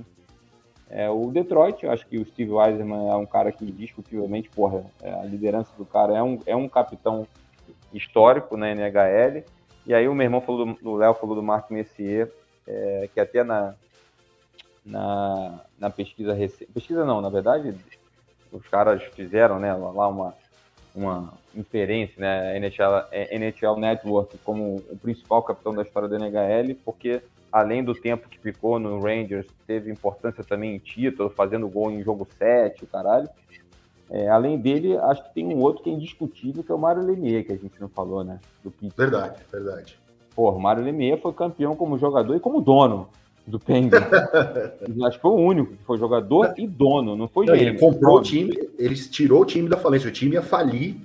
[0.89, 4.85] É, o Detroit, eu acho que o Steve Weiserman é um cara que discutivelmente, porra,
[5.01, 7.27] é, a liderança do cara é um, é um capitão
[7.93, 9.43] histórico na NHL.
[9.85, 12.31] E aí o meu irmão falou do Léo falou do Mark Messier,
[12.65, 13.73] é, que até na,
[14.85, 16.71] na, na pesquisa recente.
[16.71, 17.75] Pesquisa não, na verdade,
[18.51, 20.33] os caras fizeram né, lá uma,
[20.98, 26.76] uma inferência, né, NHL, é, NHL Network como o principal capitão da história da NHL,
[26.84, 27.22] porque
[27.52, 32.04] além do tempo que ficou no Rangers, teve importância também em título, fazendo gol em
[32.04, 33.30] jogo 7, o caralho.
[34.10, 37.04] É, além dele, acho que tem um outro que é indiscutível, que é o Mário
[37.04, 38.39] Lemieux, que a gente não falou, né?
[38.64, 40.00] Do Verdade, verdade.
[40.34, 43.10] Pô, o Mário Lemieux foi campeão como jogador e como dono
[43.48, 43.91] do Penguin.
[45.08, 48.18] acho que foi o único que foi jogador e dono, não foi não, Ele comprou
[48.18, 50.98] o time, ele tirou o time da falência, o time ia falir,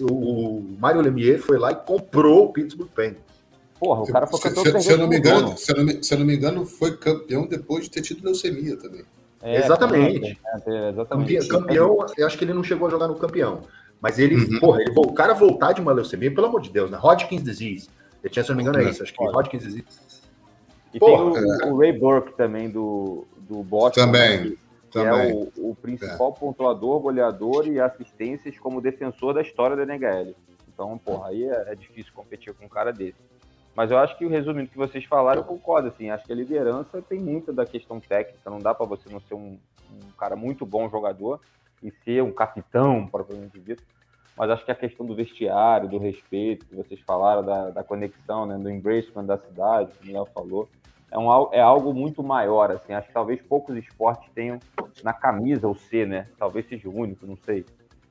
[0.00, 3.34] o Mário Lemieux foi lá e comprou o Pittsburgh Penguins.
[3.78, 6.02] Porra, o cara foi campeão se, se, eu não me engano, se eu não me,
[6.02, 9.02] se eu não me engano, foi campeão depois de ter tido leucemia também.
[9.42, 10.38] É, exatamente.
[10.66, 11.48] É, exatamente.
[11.48, 13.60] Campeão, eu acho que ele não chegou a jogar no campeão.
[14.00, 14.60] Mas ele, uhum.
[14.60, 16.98] porra, ele, o cara voltar de uma leucemia, pelo amor de Deus, né?
[16.98, 17.88] Hodgkin's disease.
[18.22, 19.02] Eu tinha, se eu não me engano, é isso.
[19.02, 19.84] Acho que Hodgkin's disease.
[20.94, 21.66] E porra, tem o, é.
[21.66, 24.00] o, Ray Burke também do, do Boston.
[24.00, 24.50] Também.
[24.52, 24.58] Que,
[24.90, 25.30] também.
[25.30, 26.40] é o, o principal é.
[26.40, 30.34] pontuador, goleador e assistências como defensor da história da NHL.
[30.72, 33.18] Então, porra, aí é, é difícil competir com um cara desse.
[33.74, 35.88] Mas eu acho que, resumindo o que vocês falaram, eu concordo.
[35.88, 38.48] Assim, acho que a liderança tem muita da questão técnica.
[38.48, 39.58] Não dá para você não ser um,
[39.90, 41.40] um, cara muito bom jogador
[41.82, 43.82] e ser um capitão, propriamente dito.
[44.36, 48.46] Mas acho que a questão do vestiário, do respeito, que vocês falaram, da, da conexão,
[48.46, 50.68] né, do embracement da cidade, como o Léo falou,
[51.14, 52.72] é, um, é algo muito maior.
[52.72, 54.58] Assim, acho que talvez poucos esportes tenham
[55.02, 56.26] na camisa o C, né?
[56.36, 57.64] Talvez seja o único, não sei.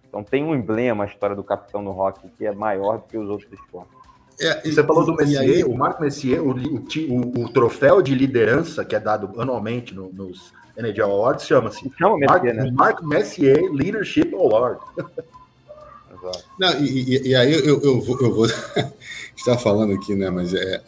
[0.08, 3.18] Então tem um emblema a história do capitão no rock que é maior do que
[3.18, 3.92] os outros esportes.
[4.40, 5.64] É, Você falou do Messier, aí...
[5.64, 10.54] o Marco Messier, o, o, o, troféu de liderança que é dado anualmente no, nos
[10.76, 12.72] NHL Awards chama-se chama Mark, né?
[12.72, 14.80] Mark Messier Leadership Award.
[16.58, 18.46] Não, e, e, aí eu, eu vou, eu vou
[19.36, 20.30] estar falando aqui, né?
[20.30, 20.82] Mas é,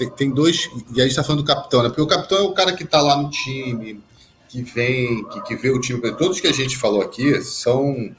[0.00, 0.70] tem, tem, dois.
[0.94, 1.88] E aí está falando do capitão, né?
[1.88, 4.00] Porque o capitão é o cara que está lá no time,
[4.48, 6.00] que vem, que, que vê o time.
[6.12, 8.14] Todos que a gente falou aqui são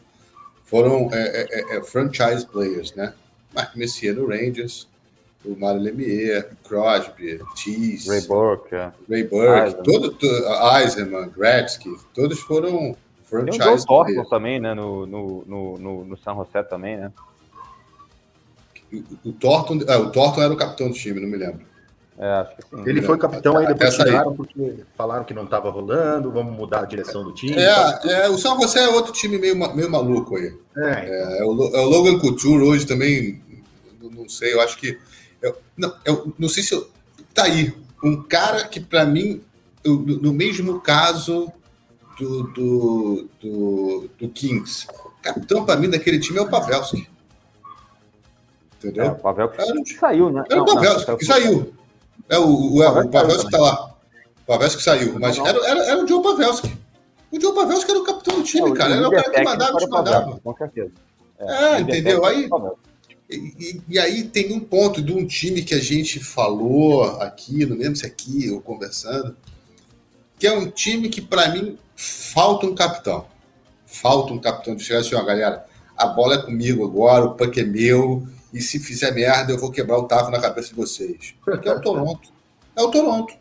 [0.65, 3.13] foram é, é, é franchise players, né?
[3.53, 4.87] Mark Messier no Rangers,
[5.43, 8.91] o Mário Lemieux, Crosby, Tease, Ray Burke, é.
[9.09, 12.95] Ray Burke, todo, todo, Eisenman, Gretzky, todos foram
[13.25, 13.59] franchise.
[13.59, 17.11] Tem o Thornton também, né, no, no, no, no, San José também, né?
[18.93, 21.70] O, o Thornton, é, o Thornton era o capitão do time, não me lembro.
[22.17, 22.83] É, acho que sim.
[22.85, 26.85] Ele foi capitão aí depois tiraram porque falaram que não estava rolando, vamos mudar a
[26.85, 27.55] direção do time.
[27.55, 30.55] É, é, o São José é outro time meio, meio maluco aí.
[30.77, 33.41] É, é, é, o, é o Logan Couture hoje também,
[33.99, 34.99] não sei, eu acho que.
[35.41, 36.87] Eu, não, eu não sei se eu.
[37.33, 37.73] Tá aí,
[38.03, 39.41] um cara que para mim,
[39.83, 41.51] eu, no mesmo caso
[42.19, 44.85] do, do, do, do Kings,
[45.21, 47.07] capitão para mim daquele time é o Pavelski.
[48.77, 49.05] Entendeu?
[49.05, 50.43] É, o Pavelski era, saiu, né?
[50.49, 51.73] Era o Pavelski que saiu.
[52.31, 53.93] É o, o, o Pavelski que tá lá.
[54.43, 55.19] O Pavelski saiu.
[55.19, 56.71] Mas era, era, era o Joe Pavelski.
[57.29, 58.95] O Joe Pavelski era o capitão do time, cara.
[58.95, 60.39] Era o cara que mandava, te mandava.
[60.41, 60.91] Com certeza.
[61.37, 62.23] É, é entendeu?
[62.23, 62.49] Aí,
[63.29, 67.75] e, e, aí tem um ponto de um time que a gente falou aqui, não
[67.75, 69.35] lembro se aqui ou conversando,
[70.39, 73.25] que é um time que, para mim, falta um capitão.
[73.85, 75.65] Falta um capitão de chegar assim, ó, galera,
[75.97, 79.71] a bola é comigo agora, o puck é meu, e se fizer merda, eu vou
[79.71, 81.33] quebrar o taco na cabeça de vocês.
[81.43, 82.29] Porque é o Toronto.
[82.75, 83.33] É o Toronto.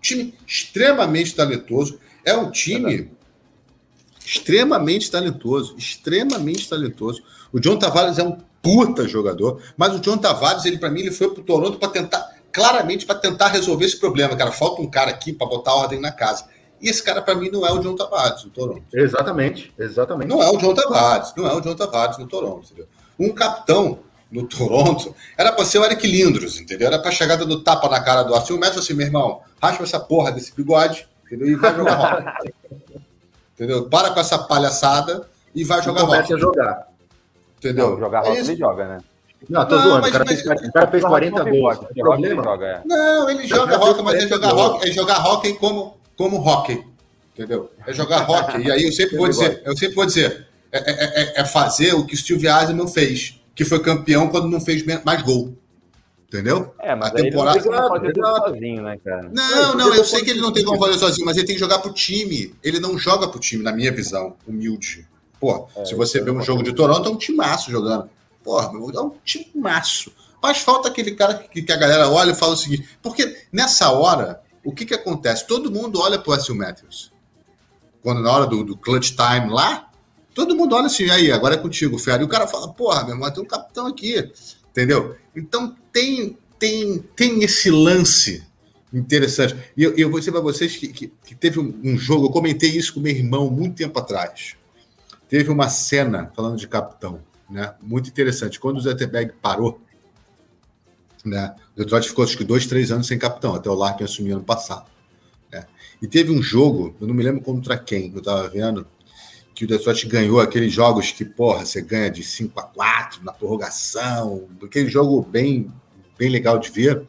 [0.00, 1.98] Time extremamente talentoso.
[2.24, 3.10] É um time
[4.24, 5.76] extremamente talentoso.
[5.76, 7.22] Extremamente talentoso.
[7.52, 11.10] O John Tavares é um puta jogador, mas o John Tavares, ele para mim, ele
[11.10, 14.52] foi pro Toronto para tentar, claramente para tentar resolver esse problema, cara.
[14.52, 16.46] Falta um cara aqui para botar ordem na casa.
[16.80, 18.84] E esse cara, para mim, não é o John Tavares no Toronto.
[18.92, 20.28] Exatamente, exatamente.
[20.28, 22.64] Não é o John Tavares, não é o John Tavares no Toronto.
[22.64, 22.88] Entendeu?
[23.18, 23.98] Um capitão
[24.30, 26.86] no Toronto, era para ser o Eric Lindros, entendeu?
[26.86, 29.98] Era para chegada do tapa na cara do Arthur Messi assim, meu irmão, raspa essa
[29.98, 31.48] porra desse bigode, entendeu?
[31.48, 32.52] E vai jogar rock.
[33.54, 33.88] entendeu?
[33.88, 36.28] Para com essa palhaçada e vai jogar rock.
[36.28, 36.88] Começa a jogar.
[37.58, 37.90] Entendeu?
[37.90, 38.98] Não, jogar rock é ele joga, né?
[39.48, 40.00] Não, tô não, zoando.
[40.02, 41.78] Mas, o, cara mas, fez, o cara fez 40 gols.
[41.96, 42.44] Problema?
[42.44, 42.80] Joga, é.
[42.84, 46.84] Não, ele joga rock, mas é jogar rock, é jogar rock como, como hockey.
[47.34, 47.70] Entendeu?
[47.86, 48.60] É jogar rock.
[48.60, 51.94] E aí eu sempre vou dizer, eu sempre vou dizer, é, é, é, é fazer
[51.94, 55.54] o que o Steve Eisenman fez que foi campeão quando não fez mais gol.
[56.26, 56.74] Entendeu?
[56.78, 59.30] É, mas a temporada ele não fazer sozinho, né, cara?
[59.30, 61.60] Não, não, eu sei que ele não tem como fazer sozinho, mas ele tem que
[61.60, 62.54] jogar pro time.
[62.62, 65.06] Ele não joga pro time, na minha visão, humilde.
[65.38, 68.08] Pô, é, se você vê um jogo de Toronto, é um timaço jogando.
[68.42, 70.10] Porra, é um timaço.
[70.42, 73.90] Mas falta aquele cara que, que, a galera olha e fala o seguinte, porque nessa
[73.90, 75.46] hora, o que que acontece?
[75.46, 77.12] Todo mundo olha pro Wesley Matthews.
[78.02, 79.89] Quando na hora do, do clutch time lá,
[80.34, 82.22] Todo mundo olha assim, aí, agora é contigo, Fera.
[82.22, 84.30] E o cara fala, porra, meu irmão, tem um capitão aqui.
[84.70, 85.16] Entendeu?
[85.34, 88.44] Então tem, tem, tem esse lance
[88.92, 89.56] interessante.
[89.76, 92.30] E eu, eu vou dizer para vocês que, que, que teve um, um, jogo, eu
[92.30, 94.56] comentei isso com meu irmão muito tempo atrás.
[95.28, 97.74] Teve uma cena falando de capitão, né?
[97.80, 98.58] Muito interessante.
[98.58, 99.80] Quando o Zetterberg parou,
[101.24, 101.54] né?
[101.74, 104.42] O Detroit ficou acho que dois, três anos sem capitão, até o Larkin assumir ano
[104.42, 104.86] passado.
[105.52, 105.64] Né?
[106.00, 108.86] E teve um jogo, eu não me lembro contra quem, eu estava vendo,
[109.60, 113.30] que o Detroit ganhou aqueles jogos que, porra, você ganha de 5 a 4 na
[113.30, 115.70] prorrogação, aquele jogo bem,
[116.16, 117.06] bem legal de ver.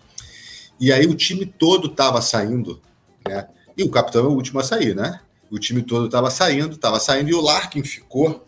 [0.77, 2.81] E aí o time todo estava saindo,
[3.25, 3.47] né?
[3.77, 5.21] E o capitão é o último a sair, né?
[5.49, 8.45] O time todo estava saindo, estava saindo, e o Larkin ficou,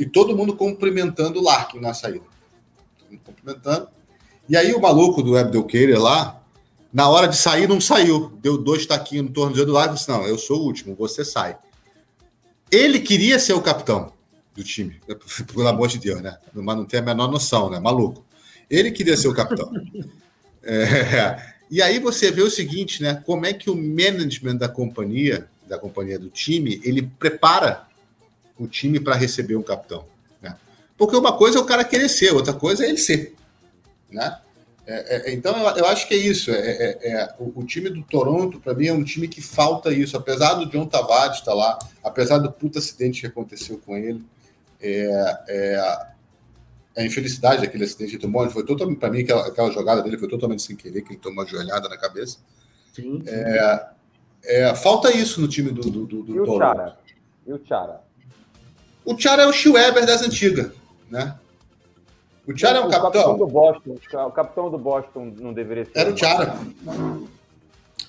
[0.00, 2.24] e todo mundo cumprimentando o Larkin na saída.
[3.22, 3.88] Cumprimentando.
[4.48, 6.40] E aí o maluco do Abdelkeirer lá,
[6.90, 8.32] na hora de sair, não saiu.
[8.40, 11.22] Deu dois taquinhos no tornozelo do Larkin e disse, não, eu sou o último, você
[11.22, 11.58] sai.
[12.72, 14.14] Ele queria ser o capitão
[14.54, 14.98] do time,
[15.52, 16.38] pelo amor de Deus, né?
[16.54, 17.78] Mas não tem a menor noção, né?
[17.78, 18.24] Maluco.
[18.70, 19.70] Ele queria ser o capitão.
[20.64, 23.20] É, e aí você vê o seguinte, né?
[23.26, 27.88] Como é que o management da companhia, da companhia do time, ele prepara
[28.56, 30.06] o time para receber um capitão,
[30.40, 30.56] né?
[30.96, 33.34] Porque uma coisa é o cara querer ser, outra coisa é ele ser,
[34.08, 34.38] né?
[34.86, 36.50] É, é, então, eu, eu, acho que é isso.
[36.50, 39.92] É, é, é o, o, time do Toronto, para mim, é um time que falta
[39.92, 40.16] isso.
[40.16, 44.24] Apesar do John Tavares estar tá lá, apesar do puto acidente que aconteceu com ele,
[44.80, 46.12] é, é
[46.96, 50.28] a infelicidade daquele acidente que tomou, foi totalmente, para mim, aquela, aquela, jogada dele foi
[50.28, 52.38] totalmente sem querer, que ele tomou uma joelhada na cabeça.
[52.92, 54.76] Sim, sim.
[54.82, 56.76] falta isso no time do, do, do, do e o Toronto.
[56.76, 56.98] Chara?
[57.46, 58.00] E o Chara?
[59.04, 60.72] O Chara é o Schweber das antigas,
[61.10, 61.38] né?
[62.46, 63.12] O Tiara é um capitão?
[63.12, 63.96] capitão do Boston,
[64.26, 65.92] o capitão do Boston não deveria ser.
[65.94, 66.56] Era o Tiara.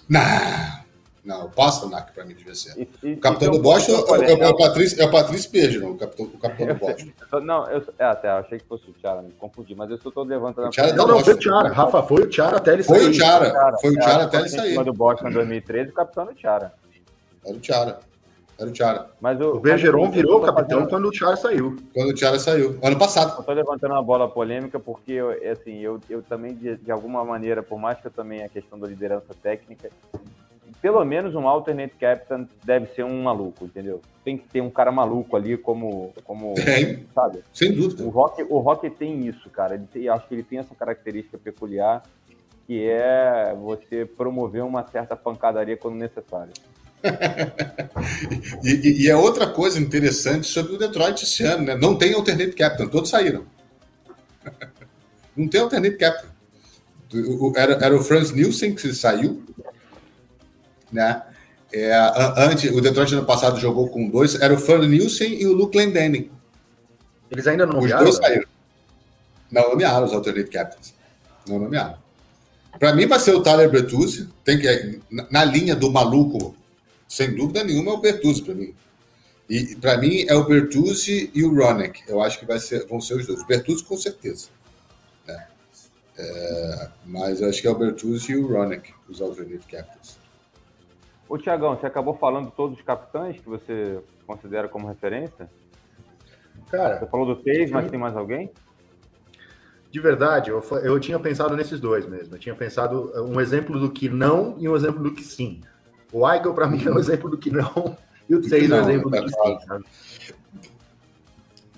[0.09, 0.83] Não.
[1.23, 2.77] Não, o Pasternak para mim devia ser.
[2.77, 5.91] E, e, o capitão do Boston é, é, é, o Patrício, é o Patrício Pergino,
[5.91, 7.07] o capitão, o capitão do Boston.
[7.41, 10.25] não, eu, é, até achei que fosse o Tiara, me confundi, mas eu só estou
[10.25, 10.67] levantando.
[10.67, 11.69] O Não, não, foi o Tiara.
[11.69, 12.99] Rafa, foi o Tiara até ele sair.
[12.99, 14.83] Foi o Tiara, foi o Tiara até ele sair.
[14.83, 16.73] do Boston em 2013, o capitão do Tiara.
[17.45, 17.99] Era o Tiara.
[18.59, 19.09] Era o Tiara.
[19.19, 20.89] Mas o, o Bergeron virou capitão fazendo...
[20.89, 21.75] quando o Tiara saiu.
[21.93, 22.77] Quando o Tiara saiu.
[22.81, 23.33] Ano passado.
[23.33, 25.19] Eu estou levantando uma bola polêmica porque,
[25.51, 28.79] assim, eu, eu também, de, de alguma maneira, por mais que eu também a questão
[28.79, 29.89] da liderança técnica,
[30.81, 34.01] pelo menos um alternate captain deve ser um maluco, entendeu?
[34.23, 37.39] Tem que ter um cara maluco ali como, como tem, sabe?
[37.53, 38.03] Sem dúvida.
[38.03, 39.75] O Rock, o Rock tem isso, cara.
[39.75, 42.03] Ele tem, acho que ele tem essa característica peculiar
[42.67, 46.53] que é você promover uma certa pancadaria quando necessário.
[48.63, 51.75] E, e, é outra coisa interessante sobre o Detroit esse ano, né?
[51.75, 53.45] Não tem alternate captain, todos saíram.
[55.35, 56.29] Não tem alternate captain.
[57.55, 59.43] Era, era o Franz Nielsen que saiu,
[60.91, 61.21] né?
[61.71, 61.91] É,
[62.37, 65.77] antes, o Detroit ano passado jogou com dois, era o Franz Nielsen e o Luke
[65.77, 66.29] Lendening.
[67.31, 68.03] Eles ainda não nomearam?
[68.03, 68.47] Os dois saíram.
[69.51, 70.93] Não nomearam os alternate captains.
[71.47, 71.97] Não nomearam.
[72.79, 74.99] Para mim vai ser o Tyler Bertuzzi, tem que
[75.31, 76.55] na linha do maluco,
[77.13, 78.73] sem dúvida nenhuma é o Bertuzzi para mim.
[79.47, 82.01] E para mim é o Bertuzzi e o Ronick.
[82.07, 83.39] Eu acho que vai ser, vão ser os dois.
[83.39, 84.49] O Bertuzzi com certeza.
[85.27, 85.47] Né?
[86.17, 90.17] É, mas eu acho que é o Bertuzzi e o Ronick, os alternate captains.
[91.29, 95.47] Ô Tiagão, você acabou falando de todos os capitães que você considera como referência?
[96.71, 98.49] Cara, você falou do Tays, mas tem mais alguém?
[99.91, 102.33] De verdade, eu, eu tinha pensado nesses dois mesmo.
[102.33, 105.61] Eu tinha pensado uh, um exemplo do que não e um exemplo do que sim.
[106.13, 107.97] O Eigel, para mim, é um exemplo do que não
[108.29, 110.33] e o Tays é um exemplo do que sim.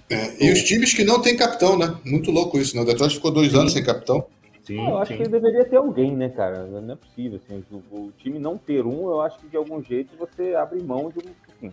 [0.07, 1.95] É, e os times que não tem capitão, né?
[2.05, 2.83] Muito louco isso, né?
[2.83, 3.57] O Detroit ficou dois sim.
[3.57, 4.25] anos sem capitão.
[4.63, 5.17] Sim, eu acho sim.
[5.17, 6.65] que deveria ter alguém, né, cara?
[6.65, 7.39] Não é possível.
[7.43, 10.81] Assim, o, o, time não ter um, eu acho que de algum jeito você abre
[10.83, 11.31] mão de um.
[11.49, 11.71] Assim.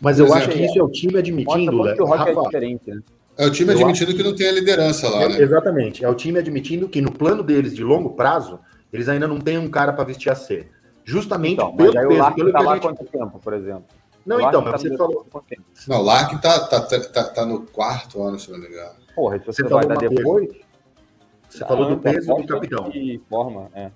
[0.00, 1.94] Mas eu acho que isso é o time admitindo.
[1.94, 3.00] que o rock é diferente, né?
[3.38, 5.40] É o time admitindo que não tem a liderança lá, né?
[5.40, 6.04] Exatamente.
[6.04, 8.58] É o time admitindo que no plano deles de longo prazo,
[8.92, 10.66] eles ainda não têm um cara para vestir a C.
[11.04, 12.82] Justamente então, pelo peso, o pelo tá lá gente...
[12.82, 13.84] quanto tempo, por exemplo?
[14.24, 15.26] Não, então, mas tá você falou.
[15.88, 18.94] Não, o Lark tá, tá, tá, tá, no quarto ano, se não me engano.
[19.14, 20.48] Porra, se você, você vai dar depois.
[21.48, 22.88] Você falou do peso do capitão.
[22.88, 23.90] De forma, é.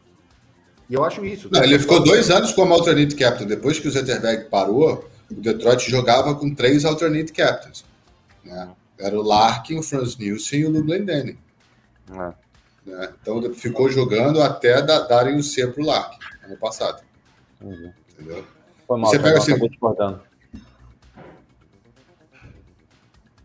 [0.88, 1.48] E eu acho isso.
[1.50, 3.46] Não, ele ficou dois anos como alternate captain.
[3.46, 7.84] Depois que o Zetterberg parou, o Detroit jogava com três alternate captains.
[8.44, 8.68] Né?
[8.98, 11.38] Era o Larkin, o Franz Nielsen e o Lublin Denning.
[12.10, 12.32] É.
[12.86, 13.08] Né?
[13.20, 17.02] Então ficou jogando até da, darem o C para o Larkin, ano passado.
[17.60, 17.92] Uhum.
[18.12, 18.44] Entendeu?
[18.86, 19.52] Foi mal, Você pega assim...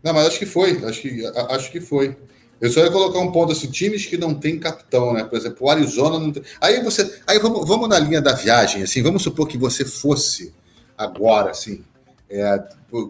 [0.02, 0.84] Não, mas acho que foi.
[0.84, 2.16] Acho que, acho que foi.
[2.60, 5.24] Eu só ia colocar um ponto assim, times que não tem capitão, né?
[5.24, 6.42] Por exemplo, o Arizona não tem.
[6.60, 7.20] Aí você.
[7.26, 10.52] Aí vamos, vamos na linha da viagem, assim, vamos supor que você fosse
[10.96, 11.84] agora, assim,
[12.30, 12.62] é,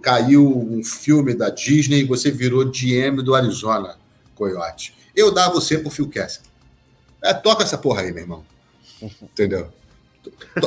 [0.02, 3.96] caiu um filme da Disney e você virou GM do Arizona,
[4.34, 4.94] Coyote.
[5.14, 6.46] Eu dava você pro Phil Kessler.
[7.22, 8.44] É, toca essa porra aí, meu irmão.
[9.22, 9.70] Entendeu?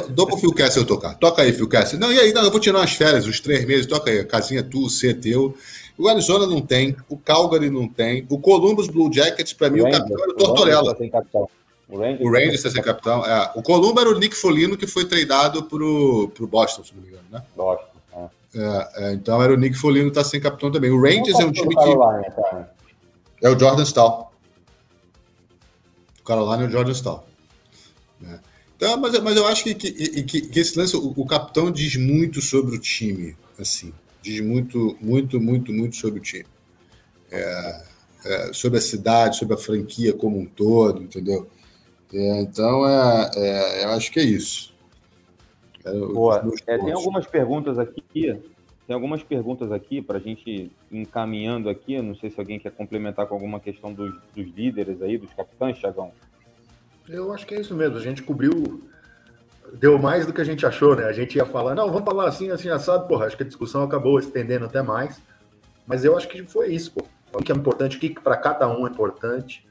[0.09, 1.15] Dou pro Phil Kessler eu tocar.
[1.15, 1.99] Toca aí, Phil Kessler.
[1.99, 2.33] Não, e aí?
[2.33, 3.85] Não, eu vou tirar umas férias, uns três meses.
[3.85, 4.23] Toca aí.
[4.25, 5.55] Casinha tu, C teu.
[5.97, 6.95] O Arizona não tem.
[7.07, 8.25] O Calgary não tem.
[8.29, 10.97] O Columbus Blue Jackets, para mim, o, capitão era o Tortorella.
[11.87, 13.25] O Rangers, o Rangers está sem capitão.
[13.25, 13.51] É.
[13.55, 17.09] O Columbo era o Nick Folino, que foi treinado pro, pro Boston, se não me
[17.09, 17.43] engano, né?
[17.55, 17.95] Boston.
[18.55, 20.89] É, é, então era o Nick Folino tá sem capitão também.
[20.89, 23.45] O Rangers é um time que.
[23.45, 24.31] É o Jordan Stahl.
[26.21, 27.27] O Carolina é o Jordan Stahl.
[28.75, 31.95] Então, mas, mas eu acho que, que, que, que esse lance, o, o, capitão diz
[31.95, 33.35] muito sobre o time.
[33.57, 36.45] Assim, diz muito, muito, muito, muito sobre o time.
[37.31, 37.83] É,
[38.25, 41.47] é, sobre a cidade, sobre a franquia como um todo, entendeu?
[42.13, 44.73] É, então, é, é, eu acho que é isso.
[46.13, 46.43] Boa.
[46.65, 48.01] É, tem algumas perguntas aqui.
[48.87, 51.99] Tem algumas perguntas aqui para a gente encaminhando aqui.
[52.01, 55.77] Não sei se alguém quer complementar com alguma questão dos, dos líderes aí, dos capitães,
[55.79, 56.11] Thiagão.
[57.07, 57.97] Eu acho que é isso mesmo.
[57.97, 58.83] A gente cobriu.
[59.73, 61.05] Deu mais do que a gente achou, né?
[61.05, 63.07] A gente ia falar, não, vamos falar assim, assim, assado.
[63.07, 65.21] Porra, acho que a discussão acabou estendendo até mais.
[65.85, 67.05] Mas eu acho que foi isso, pô.
[67.33, 69.65] O que é importante, o que para cada um é importante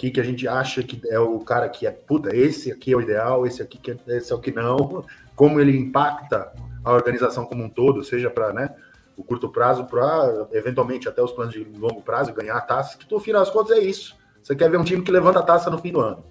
[0.00, 2.96] que, que a gente acha que é o cara que é, puta, esse aqui é
[2.96, 5.04] o ideal, esse aqui que é, esse é o que não,
[5.36, 6.52] como ele impacta
[6.82, 8.74] a organização como um todo, seja para né,
[9.14, 13.10] o curto prazo, para eventualmente até os planos de longo prazo, ganhar a taça, que
[13.12, 14.16] no final das contas é isso.
[14.42, 16.24] Você quer ver um time que levanta a taça no fim do ano.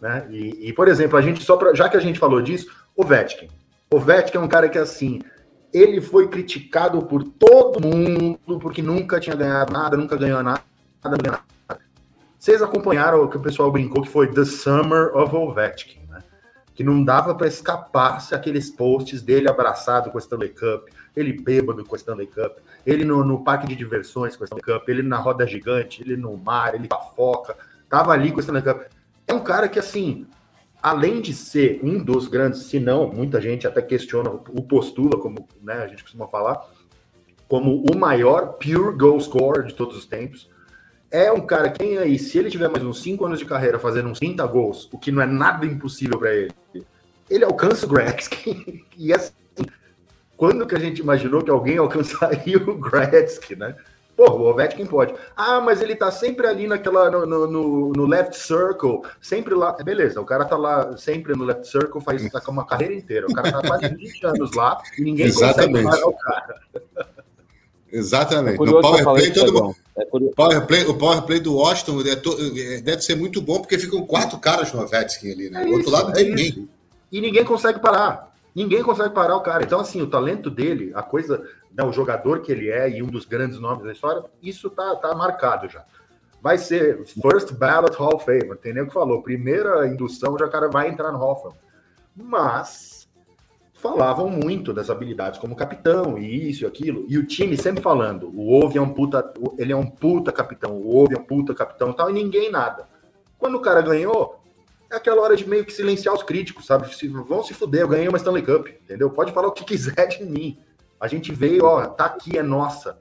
[0.00, 0.26] Né?
[0.30, 3.04] E, e por exemplo, a gente só pra, já que a gente falou disso, o
[3.04, 3.48] Vetkin.
[3.90, 5.20] O Vetkin é um cara que assim,
[5.72, 10.62] ele foi criticado por todo mundo porque nunca tinha ganhado nada, nunca ganhou nada,
[11.02, 11.40] nada,
[12.38, 16.22] vocês acompanharam o que o pessoal brincou que foi The Summer of Ovechkin, né?
[16.72, 21.32] Que não dava para escapar se aqueles posts dele abraçado com a Stanley Cup, ele
[21.32, 24.88] bêbado com a Stanley Cup, ele no, no parque de diversões com a Stanley Cup,
[24.88, 27.56] ele na roda gigante, ele no mar, ele com a foca,
[27.88, 28.82] tava ali com a Stanley Cup.
[29.28, 30.26] É um cara que, assim,
[30.82, 35.46] além de ser um dos grandes, se não, muita gente até questiona o postula, como
[35.62, 36.66] né, a gente costuma falar,
[37.46, 40.50] como o maior pure goal scorer de todos os tempos
[41.10, 44.08] é um cara que aí, se ele tiver mais uns 5 anos de carreira fazendo
[44.08, 46.52] uns 30 gols, o que não é nada impossível para ele,
[47.30, 48.84] ele alcança o Gretzky.
[48.96, 49.32] e assim,
[50.36, 53.74] quando que a gente imaginou que alguém alcançaria o Gretzky, né?
[54.18, 55.14] Pô, o Ovechkin pode.
[55.36, 59.70] Ah, mas ele tá sempre ali naquela, no, no, no, left circle, sempre lá.
[59.74, 63.28] Beleza, o cara tá lá sempre no left circle, faz tá com uma carreira inteira.
[63.28, 65.84] O cara tá quase 20 anos lá e ninguém Exatamente.
[65.84, 66.60] consegue parar o cara.
[67.92, 68.60] Exatamente.
[68.60, 69.76] É no power play, todo mundo.
[69.96, 72.36] É power play, o power play do Washington é to...
[72.58, 75.62] É, deve ser muito bom, porque ficam quatro caras no Ovechkin ali, né?
[75.62, 76.68] É do outro lado não tem ninguém.
[77.12, 78.34] E ninguém consegue parar.
[78.52, 79.62] Ninguém consegue parar o cara.
[79.62, 81.40] Então, assim, o talento dele, a coisa
[81.72, 84.96] né, o jogador que ele é e um dos grandes nomes da história, isso tá,
[84.96, 85.84] tá marcado já.
[86.40, 89.22] Vai ser First Ballot Hall of Fame, tem nem o que falou.
[89.22, 91.56] Primeira indução, já o cara vai entrar no Hall of.
[92.14, 93.08] Mas
[93.74, 97.04] falavam muito das habilidades como capitão, e isso e aquilo.
[97.08, 100.72] E o time sempre falando: o Ove é um puta, ele é um puta capitão,
[100.72, 102.88] o Ove é um puta capitão tal, e ninguém nada.
[103.38, 104.40] Quando o cara ganhou,
[104.90, 106.88] é aquela hora de meio que silenciar os críticos, sabe?
[107.26, 109.10] Vão se fuder, eu ganhei uma Stanley Cup, entendeu?
[109.10, 110.58] Pode falar o que quiser de mim.
[111.00, 112.98] A gente veio, ó, tá aqui, é nossa.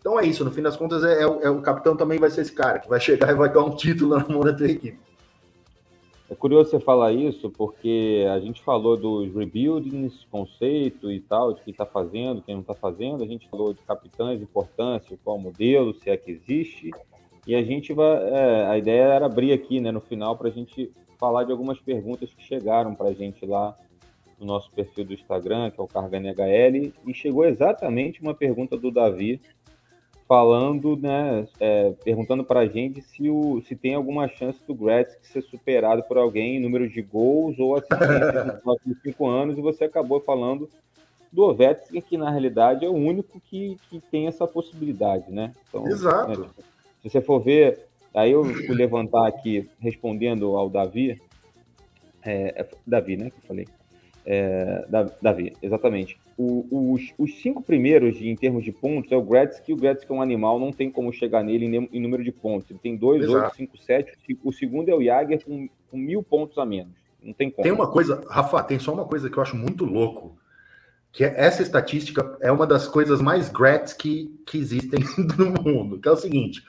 [0.00, 2.42] Então é isso, no fim das contas, é, é, é, o capitão também vai ser
[2.42, 4.98] esse cara que vai chegar e vai dar um título na mão da tua equipe.
[6.30, 11.62] É curioso você falar isso, porque a gente falou dos rebuildings, conceito e tal, de
[11.62, 15.94] quem está fazendo, quem não está fazendo, a gente falou de capitães, importância, qual modelo,
[15.94, 16.90] se é que existe,
[17.46, 18.28] e a gente vai.
[18.28, 21.80] É, a ideia era abrir aqui, né, no final, para a gente falar de algumas
[21.80, 23.74] perguntas que chegaram para a gente lá
[24.38, 28.76] no nosso perfil do Instagram, que é o Carga NHL, e chegou exatamente uma pergunta
[28.76, 29.40] do Davi
[30.28, 35.26] falando, né, é, perguntando para a gente se, o, se tem alguma chance do Gretzky
[35.26, 39.62] ser superado por alguém em número de gols ou assistências nos próximos cinco anos, e
[39.62, 40.68] você acabou falando
[41.32, 45.52] do Ovechkin, que na realidade é o único que, que tem essa possibilidade, né?
[45.68, 46.40] Então, Exato.
[46.40, 46.48] Né,
[47.02, 51.20] se você for ver, aí eu fui levantar aqui, respondendo ao Davi,
[52.22, 53.66] é, é Davi, né, que eu falei,
[54.30, 54.84] é,
[55.22, 56.20] Davi, exatamente.
[56.36, 59.72] O, os, os, cinco primeiros de, em termos de pontos é o Gretzky.
[59.72, 62.70] O Gretzky é um animal, não tem como chegar nele em, em número de pontos.
[62.70, 64.12] Ele tem 2, 8, 5, 7.
[64.44, 66.92] O segundo é o Jagger com, com, mil pontos a menos.
[67.22, 67.62] Não tem como.
[67.62, 70.36] Tem uma coisa, Rafa, tem só uma coisa que eu acho muito louco.
[71.10, 75.00] Que é, essa estatística é uma das coisas mais Gretzky que existem
[75.38, 75.98] no mundo.
[75.98, 76.62] Que é o seguinte: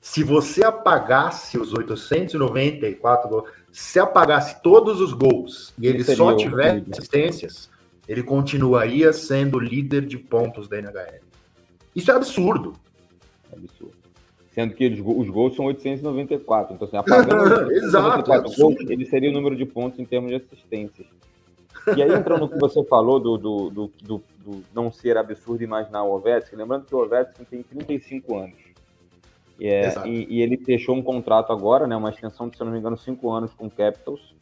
[0.00, 6.84] se você apagasse os 894 gols, se apagasse todos os gols e ele só tivesse
[6.92, 7.70] assistências,
[8.06, 11.22] ele continuaria sendo líder de pontos da NHL.
[11.96, 12.74] Isso é absurdo.
[13.50, 13.96] É absurdo.
[14.52, 16.74] Sendo que os gols são 894.
[16.74, 21.06] Então, assim, apagando Exato, gols, ele seria o número de pontos em termos de assistências.
[21.96, 25.64] E aí, entrando no que você falou do, do, do, do, do não ser absurdo
[25.64, 28.61] imaginar o Ovechkin, lembrando que o Ovechkin tem 35 anos.
[29.68, 32.78] É, e, e, ele fechou um contrato agora, né, uma extensão de, se não me
[32.78, 34.34] engano, cinco anos com o Capitals.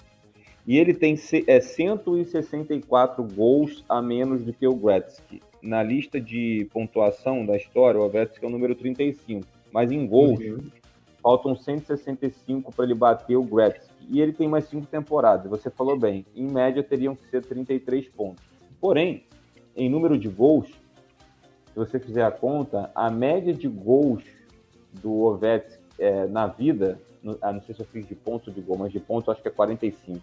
[0.66, 5.42] E ele tem é, 164 gols a menos do que o Gretzky.
[5.62, 9.46] Na lista de pontuação da história, o Gretzky é o número 35.
[9.72, 10.70] Mas em gols, uhum.
[11.22, 13.90] faltam 165 para ele bater o Gretzky.
[14.08, 15.50] E ele tem mais cinco temporadas.
[15.50, 18.44] Você falou bem, em média teriam que ser 33 pontos.
[18.80, 19.24] Porém,
[19.76, 24.22] em número de gols, se você fizer a conta, a média de gols
[24.92, 28.54] do Ovets é, na vida, no, ah, não sei se eu fiz de pontos ou
[28.54, 30.20] de gol, mas de pontos acho que é 45.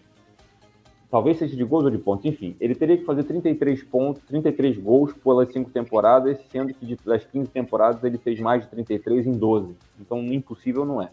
[1.10, 2.56] Talvez seja de gols ou de pontos, enfim.
[2.60, 7.50] Ele teria que fazer 33 pontos, 33 gols pelas cinco temporadas, sendo que das 15
[7.50, 9.74] temporadas ele fez mais de 33 em 12.
[10.02, 11.10] Então, impossível não é.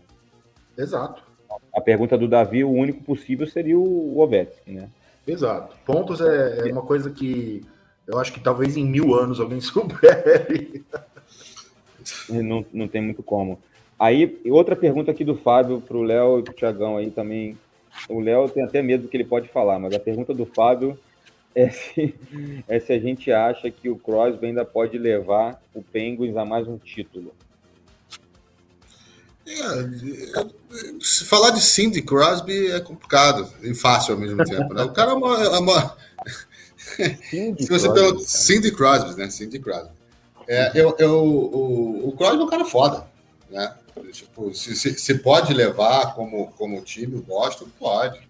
[0.77, 1.23] Exato.
[1.73, 4.91] A pergunta do Davi, o único possível seria o Ovechkin, né?
[5.27, 5.77] Exato.
[5.87, 7.65] Pontos é, é uma coisa que
[8.07, 10.85] eu acho que talvez em mil anos alguém supere.
[12.29, 13.59] Não, não tem muito como.
[13.99, 17.57] Aí, outra pergunta aqui do Fábio para o Léo e para o Tiagão aí também.
[18.09, 20.99] O Léo tem até medo do que ele pode falar, mas a pergunta do Fábio
[21.55, 22.15] é se,
[22.67, 26.67] é se a gente acha que o Crosby ainda pode levar o Penguins a mais
[26.67, 27.33] um título.
[29.47, 29.53] É,
[31.01, 34.73] se falar de Cindy Crosby é complicado e fácil ao mesmo tempo.
[34.73, 34.83] Né?
[34.83, 35.45] O cara é uma.
[35.45, 35.97] É uma...
[37.31, 39.31] Cindy se você Crosby, Cindy Crosby, né?
[39.31, 39.91] Cindy Crosby.
[40.47, 43.07] É, eu, eu, o, o Crosby é um cara foda,
[43.51, 43.75] né?
[44.13, 48.21] Tipo, se, se, se, pode levar como, como time o Boston, pode.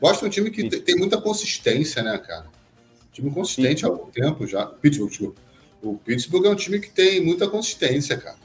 [0.00, 2.46] Boston é um time que tem, tem, muita consistência, né, cara?
[3.12, 4.66] Time consistente há algum tempo já.
[4.66, 5.34] Pittsburgh,
[5.80, 8.36] o Pittsburgh é um time que tem muita consistência, cara.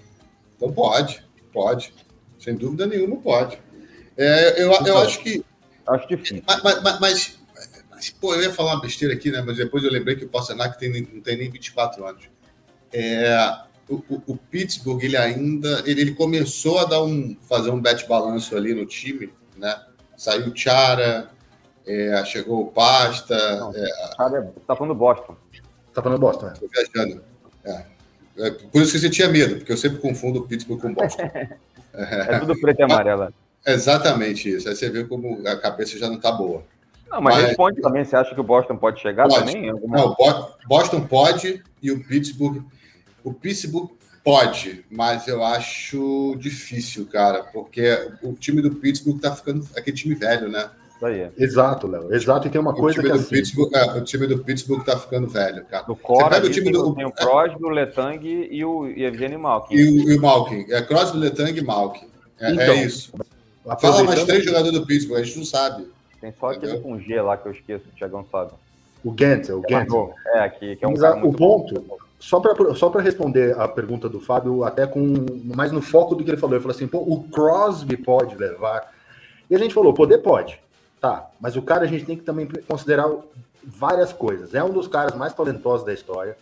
[0.55, 1.93] Então pode, pode.
[2.39, 3.59] Sem dúvida nenhuma pode.
[4.15, 5.43] É, eu, eu acho que.
[5.88, 6.43] Acho difícil.
[6.47, 7.39] Mas, mas, mas,
[7.89, 9.43] mas, pô, eu ia falar uma besteira aqui, né?
[9.45, 12.30] Mas depois eu lembrei que o Pasternak tem, não tem nem 24 anos.
[12.93, 18.07] É, o, o, Pittsburgh ele ainda ele, ele, começou a dar um fazer um bet
[18.07, 19.81] balanço ali no time, né?
[20.18, 21.30] Saiu o Chara,
[21.85, 23.35] é, chegou o Pasta.
[23.57, 25.35] Não, é, é, tá falando Boston.
[25.93, 26.53] Tá falando Boston, né?
[26.59, 27.23] Tô viajando.
[27.65, 27.91] É.
[28.38, 30.93] É por isso que você tinha medo, porque eu sempre confundo o Pittsburgh com o
[30.93, 31.23] Boston.
[31.93, 33.34] é tudo preto e amarelo.
[33.65, 34.69] Exatamente isso.
[34.69, 36.63] Aí você vê como a cabeça já não está boa.
[37.09, 39.45] Não, mas, mas responde também, você acha que o Boston pode chegar pode.
[39.45, 39.69] também?
[39.69, 39.97] Alguma...
[39.97, 40.15] Não,
[40.68, 42.63] Boston pode e o Pittsburgh.
[43.23, 43.89] O Pittsburgh
[44.23, 50.15] pode, mas eu acho difícil, cara, porque o time do Pittsburgh tá ficando aquele time
[50.15, 50.69] velho, né?
[51.03, 51.31] Aí.
[51.35, 52.14] Exato, Léo.
[52.14, 53.30] Exato, e tem uma o coisa que assim...
[53.30, 55.85] Pittsburgh, é, o time do Pittsburgh tá ficando velho, cara.
[55.88, 59.76] No core, o time do tem o Crosby, o Letang e o Evgeny Malkin.
[59.76, 60.65] E o, e o Malkin.
[60.69, 62.06] É Crosby, Letang e Malkin.
[62.39, 63.11] É, é então, é isso.
[63.80, 65.88] Fala mais três jogadores do Pittsburgh, a gente não sabe.
[66.19, 68.52] Tem só aquele com G lá que eu esqueço, o Thiagão sabe.
[69.03, 69.91] O Gantz, o Gantz.
[70.35, 71.84] É, aqui, que é um O ponto,
[72.22, 76.30] só para só responder a pergunta do Fábio, até com mais no foco do que
[76.30, 78.93] ele falou, ele falou assim, pô, o Crosby pode levar.
[79.49, 80.60] E a gente falou, poder pode.
[81.02, 83.10] Tá, mas o cara a gente tem que também considerar
[83.64, 84.53] várias coisas.
[84.53, 86.38] É um dos caras mais talentosos da história.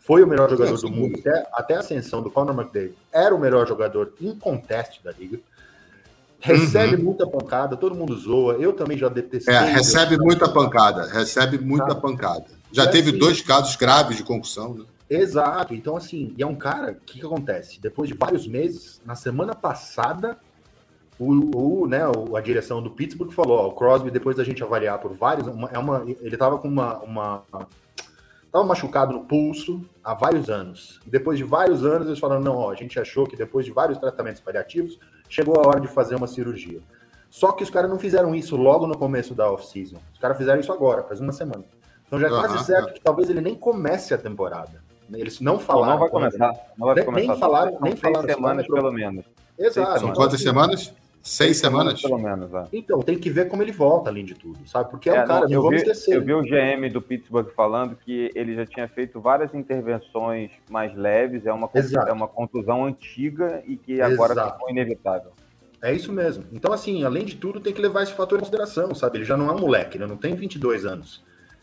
[0.00, 2.94] Foi o melhor jogador do mundo até, até a ascensão do Conor McDavid.
[3.12, 5.38] Era o melhor jogador inconteste da liga.
[6.40, 7.02] Recebe uhum.
[7.02, 8.54] muita pancada, todo mundo zoa.
[8.54, 9.54] Eu também já detestei.
[9.54, 11.96] É, recebe muita pancada, recebe muita tá.
[11.96, 12.46] pancada.
[12.72, 14.84] Já e teve assim, dois casos graves de concussão, né?
[15.08, 15.74] Exato.
[15.74, 17.80] Então, assim, e é um cara, o que, que acontece?
[17.80, 20.38] Depois de vários meses, na semana passada,
[21.18, 22.00] o, o, né,
[22.36, 25.68] a direção do Pittsburgh falou, ó, o Crosby, depois da gente avaliar por vários, uma,
[25.68, 27.44] é uma, ele estava com uma, uma
[28.44, 31.00] estava machucado no pulso há vários anos.
[31.06, 33.72] E depois de vários anos, eles falaram, não, ó, a gente achou que depois de
[33.72, 34.98] vários tratamentos paliativos,
[35.28, 36.80] chegou a hora de fazer uma cirurgia.
[37.30, 39.98] Só que os caras não fizeram isso logo no começo da off-season.
[40.12, 41.64] Os caras fizeram isso agora, faz uma semana.
[42.06, 44.82] Então já é quase certo que talvez ele nem comece a temporada.
[45.12, 45.92] Eles não falaram.
[45.92, 46.52] Não vai começar.
[46.76, 47.28] Não vai nem, começar.
[47.28, 47.78] Nem falaram.
[47.80, 49.24] Nem falaram semanas, pelo menos.
[49.58, 50.00] Exato.
[50.00, 50.94] São quantas semanas?
[51.22, 52.00] Seis semanas?
[52.00, 52.64] Pelo menos, é.
[52.72, 54.90] Então, tem que ver como ele volta, além de tudo, sabe?
[54.90, 56.16] Porque é, é um cara, não, eu vamos vi, esquecer.
[56.16, 60.96] Eu vi o GM do Pittsburgh falando que ele já tinha feito várias intervenções mais
[60.96, 61.68] leves, é uma,
[62.06, 64.52] é uma contusão antiga e que agora Exato.
[64.54, 65.32] ficou inevitável.
[65.82, 66.44] É isso mesmo.
[66.52, 69.18] Então, assim, além de tudo, tem que levar esse fator em consideração, sabe?
[69.18, 71.22] Ele já não é um moleque, ele não tem 22 anos.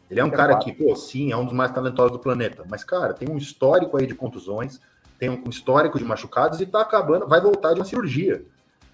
[0.10, 2.64] Ele é um é cara que, pô, sim, é um dos mais talentosos do planeta.
[2.69, 4.80] Mas, cara, tem um histórico aí de contusões,
[5.18, 8.45] tem um histórico de machucados e tá acabando, vai voltar de uma cirurgia.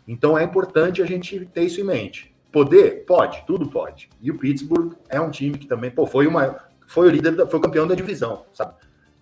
[0.07, 2.33] Então é importante a gente ter isso em mente.
[2.51, 3.05] Poder?
[3.05, 4.09] Pode, tudo pode.
[4.21, 6.57] E o Pittsburgh é um time que também, pô, foi uma.
[6.87, 8.73] Foi o líder, foi o campeão da divisão, sabe?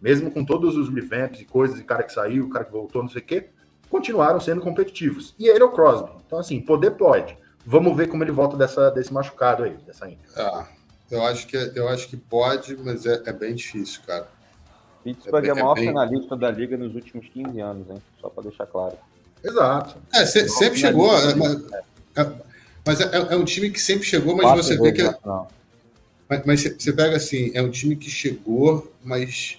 [0.01, 3.03] Mesmo com todos os revamps e coisas, e cara que saiu, o cara que voltou,
[3.03, 3.49] não sei o quê,
[3.89, 5.35] continuaram sendo competitivos.
[5.37, 6.09] E ele é o Crosby.
[6.25, 7.37] Então, assim, poder pode.
[7.65, 10.25] Vamos ver como ele volta dessa, desse machucado aí, dessa índia.
[10.35, 10.65] Ah,
[11.11, 14.27] eu acho que, eu acho que pode, mas é, é bem difícil, cara.
[15.03, 15.87] Pittsburgh é, é, o maior é bem...
[15.87, 18.01] finalista da liga nos últimos 15 anos, hein?
[18.19, 18.97] Só para deixar claro.
[19.43, 19.97] Exato.
[20.13, 21.63] É, se, sempre chegou, é, mas,
[22.15, 22.31] é,
[22.85, 25.03] mas é, é, um time que sempre chegou, mas você vê que.
[26.27, 29.57] Mas, mas você pega assim, é um time que chegou, mas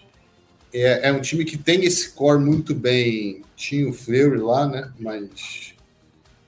[0.72, 3.43] é, é um time que tem esse core muito bem.
[3.56, 4.93] Tinha o Fleury lá, né?
[4.98, 5.69] Mas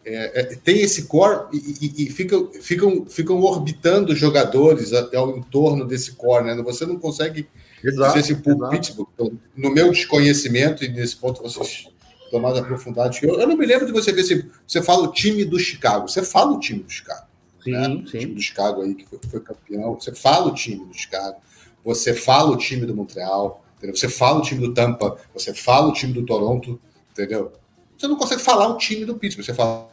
[0.05, 5.87] é, é, tem esse core e, e, e ficam, ficam, ficam orbitando jogadores ao, entorno
[5.87, 6.63] desse core, né?
[6.63, 7.49] Você não consegue
[7.83, 9.09] exato, dizer se o Pittsburgh,
[9.57, 11.89] no meu desconhecimento, e nesse ponto vocês
[12.31, 15.45] tomaram aprofundado, eu, eu não me lembro de você ver se você fala o time
[15.45, 17.27] do Chicago, você fala o time do Chicago.
[17.63, 17.89] Sim, né?
[17.89, 17.95] sim.
[17.95, 21.37] O time do Chicago aí que foi, foi, campeão, você fala o time do Chicago,
[21.85, 23.97] você fala o time do Montreal, entendeu?
[23.97, 26.81] você fala o time do Tampa, você fala o time do Toronto,
[27.13, 27.53] entendeu?
[27.97, 29.92] Você não consegue falar o time do Pittsburgh, você fala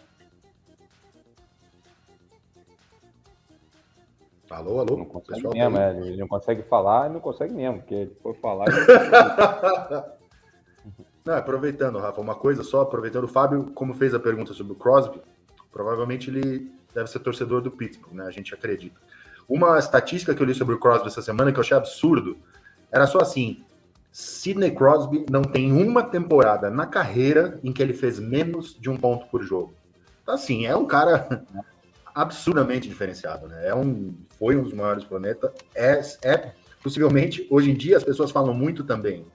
[4.49, 4.97] Alô, alô?
[4.97, 8.17] Não consegue mesmo, tá é, ele não consegue falar e não consegue mesmo, porque ele
[8.21, 8.65] for falar.
[11.23, 14.75] não, aproveitando, Rafa, uma coisa só, aproveitando o Fábio, como fez a pergunta sobre o
[14.75, 15.21] Crosby,
[15.71, 18.25] provavelmente ele deve ser torcedor do Pittsburgh, né?
[18.25, 18.99] A gente acredita.
[19.47, 22.37] Uma estatística que eu li sobre o Crosby essa semana que eu achei absurdo
[22.91, 23.63] era só assim:
[24.11, 28.97] Sidney Crosby não tem uma temporada na carreira em que ele fez menos de um
[28.97, 29.73] ponto por jogo.
[30.23, 31.43] Então, assim, é um cara
[32.13, 33.67] absurdamente diferenciado, né?
[33.67, 35.53] É um, foi um dos maiores do planeta.
[35.75, 39.25] É, é possivelmente, hoje em dia, as pessoas falam muito também.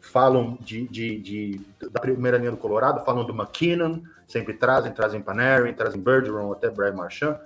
[0.00, 5.20] Falam de, de, de da primeira linha do Colorado, falam do McKinnon, sempre trazem, trazem
[5.20, 7.38] Panarin, trazem Bergeron, até Brian Marchand.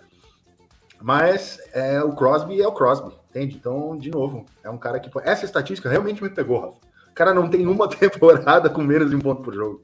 [1.00, 3.56] Mas é, o Crosby é o Crosby, entende?
[3.56, 5.10] Então, de novo, é um cara que.
[5.22, 6.78] Essa estatística realmente me pegou, Rafa.
[7.10, 9.82] O cara não tem uma temporada com menos de um ponto por jogo.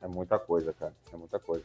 [0.00, 0.92] É muita coisa, cara.
[1.12, 1.64] É muita coisa.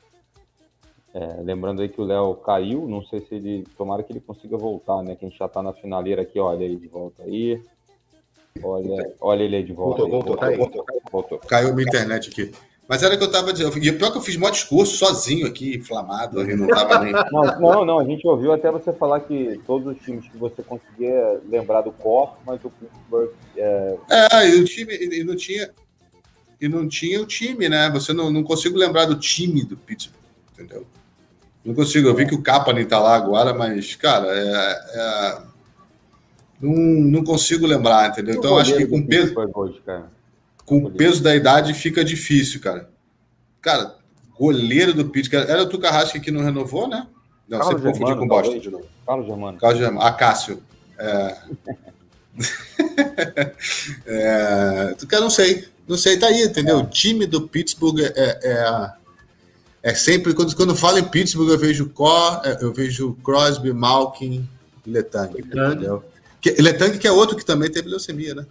[1.13, 3.63] É, lembrando aí que o Léo caiu, não sei se ele.
[3.77, 5.15] Tomara que ele consiga voltar, né?
[5.15, 7.61] Que a gente já tá na finaleira aqui, olha aí de volta aí.
[8.61, 10.01] Olha, olha ele aí de volta.
[10.01, 10.57] Voltou, voltou, tá aí.
[10.57, 11.37] Voltou, voltou.
[11.39, 12.51] Caiu minha internet aqui.
[12.87, 13.77] Mas era o que eu tava dizendo.
[13.77, 16.99] E o pior é que eu fiz maior discurso sozinho aqui, inflamado, eu não tava
[17.03, 17.13] nem.
[17.31, 20.61] Não, não, não, a gente ouviu até você falar que todos os times que você
[20.61, 23.31] conseguia lembrar do core, mas o Pittsburgh.
[23.55, 25.69] É, é e o time e não tinha.
[26.59, 27.89] e não tinha o time, né?
[27.91, 30.85] Você não, não consigo lembrar do time do Pittsburgh, entendeu?
[31.65, 32.07] Não consigo.
[32.07, 35.41] Eu vi que o Kapanen tá lá agora, mas, cara, é, é...
[36.61, 38.35] Não, não consigo lembrar, entendeu?
[38.35, 39.81] Então, acho que com peso, hoje,
[40.65, 42.89] com o peso da idade fica difícil, cara.
[43.61, 43.95] Cara,
[44.37, 45.49] goleiro do Pittsburgh.
[45.49, 47.07] Era o Tuca que não renovou, né?
[47.47, 48.85] Não, Carlos você confundiu com Boston de novo.
[49.05, 49.57] Carlos Germano.
[49.57, 50.07] Carlos Germano.
[50.07, 50.63] Acácio.
[50.97, 51.37] É...
[54.05, 54.95] é...
[55.11, 55.67] Eu não sei.
[55.87, 56.79] Não sei, tá aí, entendeu?
[56.79, 58.91] O time do Pittsburgh é, é,
[59.83, 60.33] é sempre.
[60.33, 64.47] Quando, quando falo em Pittsburgh, eu vejo Cor, é, eu vejo Crosby, Malkin
[64.85, 65.37] e Letang.
[65.37, 66.01] Entendeu?
[66.41, 68.45] Que, Letang, que é outro que também teve leucemia, né?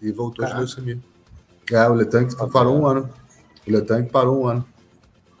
[0.00, 0.54] E voltou Caraca.
[0.54, 0.98] de leucemia.
[1.72, 3.10] É, o Letang parou um ano.
[3.66, 4.66] O Letang parou um ano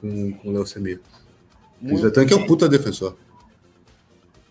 [0.00, 1.00] com, com leucemia.
[1.82, 3.16] O Letang é um puta defensor.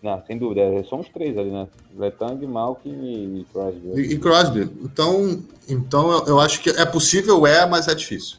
[0.02, 0.62] Não, sem dúvida.
[0.62, 1.68] É, são os três ali, né?
[1.96, 3.88] Letang, Malkin e Crosby.
[3.94, 4.70] E, e Crosby.
[4.82, 8.38] Então, então eu, eu, acho que é possível, é, mas é difícil.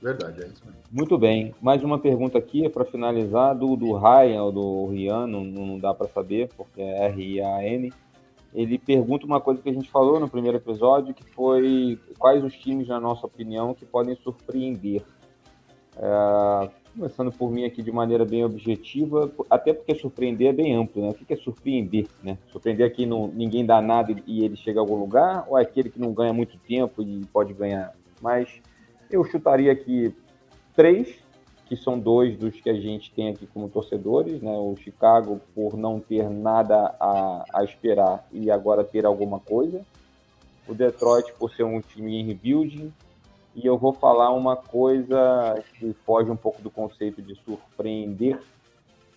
[0.00, 0.73] Verdade, é isso mesmo.
[0.96, 1.52] Muito bem.
[1.60, 5.76] Mais uma pergunta aqui, é para finalizar, do, do Ryan ou do Rian, não, não
[5.76, 7.92] dá para saber, porque é R-I-A-N.
[8.54, 12.54] Ele pergunta uma coisa que a gente falou no primeiro episódio, que foi quais os
[12.54, 15.02] times, na nossa opinião, que podem surpreender.
[15.98, 21.02] É, começando por mim aqui de maneira bem objetiva, até porque surpreender é bem amplo,
[21.02, 21.08] né?
[21.08, 22.38] O que é surpreender, né?
[22.52, 25.90] Surpreender aqui não, ninguém dá nada e ele chega a algum lugar, ou é aquele
[25.90, 27.92] que não ganha muito tempo e pode ganhar?
[28.22, 28.62] Mas
[29.10, 30.14] eu chutaria aqui
[30.74, 31.16] três,
[31.66, 34.52] que são dois dos que a gente tem aqui como torcedores, né?
[34.52, 39.84] O Chicago por não ter nada a, a esperar e agora ter alguma coisa.
[40.68, 42.92] O Detroit por ser um time em rebuilding,
[43.54, 48.40] e eu vou falar uma coisa que foge um pouco do conceito de surpreender,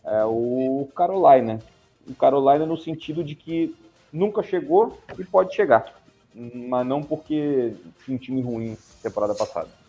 [0.06, 1.60] é o Carolina.
[2.08, 3.76] O Carolina no sentido de que
[4.12, 5.94] nunca chegou e pode chegar,
[6.34, 7.74] mas não porque
[8.06, 9.87] tinha um time ruim temporada passada.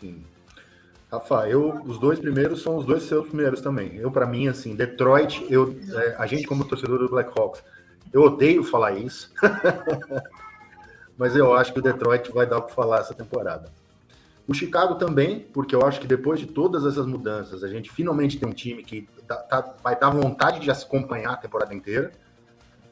[0.00, 0.22] Sim.
[1.10, 3.96] Rafa, eu, os dois primeiros são os dois seus primeiros também.
[3.96, 7.62] Eu, para mim, assim, Detroit, eu, é, a gente como torcedor do Blackhawks,
[8.12, 9.32] eu odeio falar isso,
[11.16, 13.70] mas eu acho que o Detroit vai dar o que falar essa temporada.
[14.46, 18.38] O Chicago também, porque eu acho que depois de todas essas mudanças, a gente finalmente
[18.38, 22.12] tem um time que tá, tá, vai dar vontade de acompanhar a temporada inteira.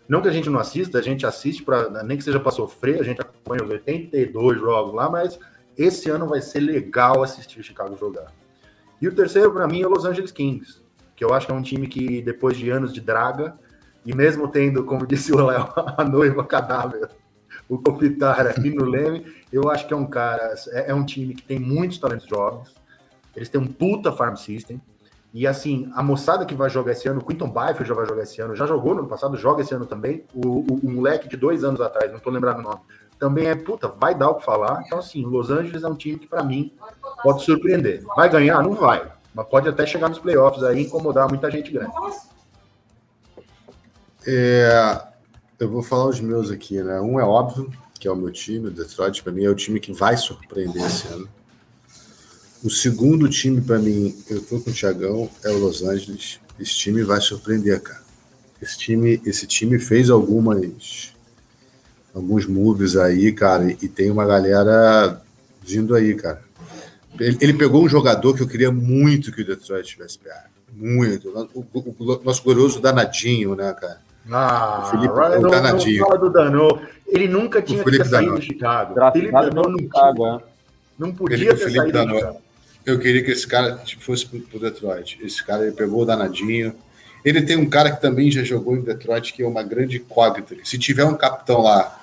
[0.07, 3.01] Não que a gente não assista, a gente assiste para nem que seja para sofrer,
[3.01, 5.39] a gente acompanha os 82 jogos lá, mas
[5.77, 8.33] esse ano vai ser legal assistir Chicago jogar.
[9.01, 10.81] E o terceiro para mim é o Los Angeles Kings,
[11.15, 13.59] que eu acho que é um time que depois de anos de draga
[14.05, 17.11] e mesmo tendo, como disse o Léo, a noiva cadáver
[17.69, 19.27] o Kopitar aqui no Leme.
[19.53, 22.75] Eu acho que é um cara, é, é, um time que tem muitos talentos jovens.
[23.35, 24.81] Eles têm um puta farm system.
[25.35, 28.23] E assim, a moçada que vai jogar esse ano, o Quinton Byfield já vai jogar
[28.23, 30.25] esse ano, já jogou no ano passado, joga esse ano também.
[30.33, 32.81] O, o, o moleque de dois anos atrás, não tô lembrando o nome,
[33.19, 34.83] também é puta, vai dar o que falar.
[34.87, 36.73] Então, assim, Los Angeles é um time que, para mim,
[37.23, 38.03] pode surpreender.
[38.15, 38.63] Vai ganhar?
[38.63, 39.11] Não vai.
[39.35, 41.93] Mas pode até chegar nos playoffs aí e incomodar muita gente grande.
[44.27, 45.03] É,
[45.59, 47.01] eu vou falar os meus aqui, né?
[47.01, 49.79] Um é óbvio, que é o meu time, o Detroit, para mim é o time
[49.79, 51.29] que vai surpreender esse ano.
[52.65, 56.41] O segundo time, para mim, eu tô com o Thiagão, é o Los Angeles.
[56.59, 58.03] Esse time vai surpreender, cara.
[58.61, 61.15] Esse time, esse time fez algumas
[62.17, 65.21] alguns moves aí, cara, e tem uma galera
[65.63, 66.41] vindo aí, cara.
[67.21, 70.49] Ele, ele pegou um jogador que eu queria muito que o Detroit tivesse pegado.
[70.75, 71.29] Muito.
[71.55, 74.01] O, o, o nosso glorioso danadinho, né, cara?
[74.31, 76.01] Ah, o Felipe Ryan não, danadinho.
[76.01, 76.81] não fala do Dano.
[77.07, 78.95] Ele nunca tinha que sair do Chicago.
[79.13, 80.41] Felipe Dano não, Chicago, é.
[80.99, 82.37] não podia ter Felipe saído Dano.
[82.85, 85.19] Eu queria que esse cara fosse pro Detroit.
[85.23, 86.75] Esse cara ele pegou o danadinho.
[87.27, 90.55] Ele tem um cara que também já jogou em Detroit, que é uma grande incógnita.
[90.63, 92.01] Se tiver um capitão lá,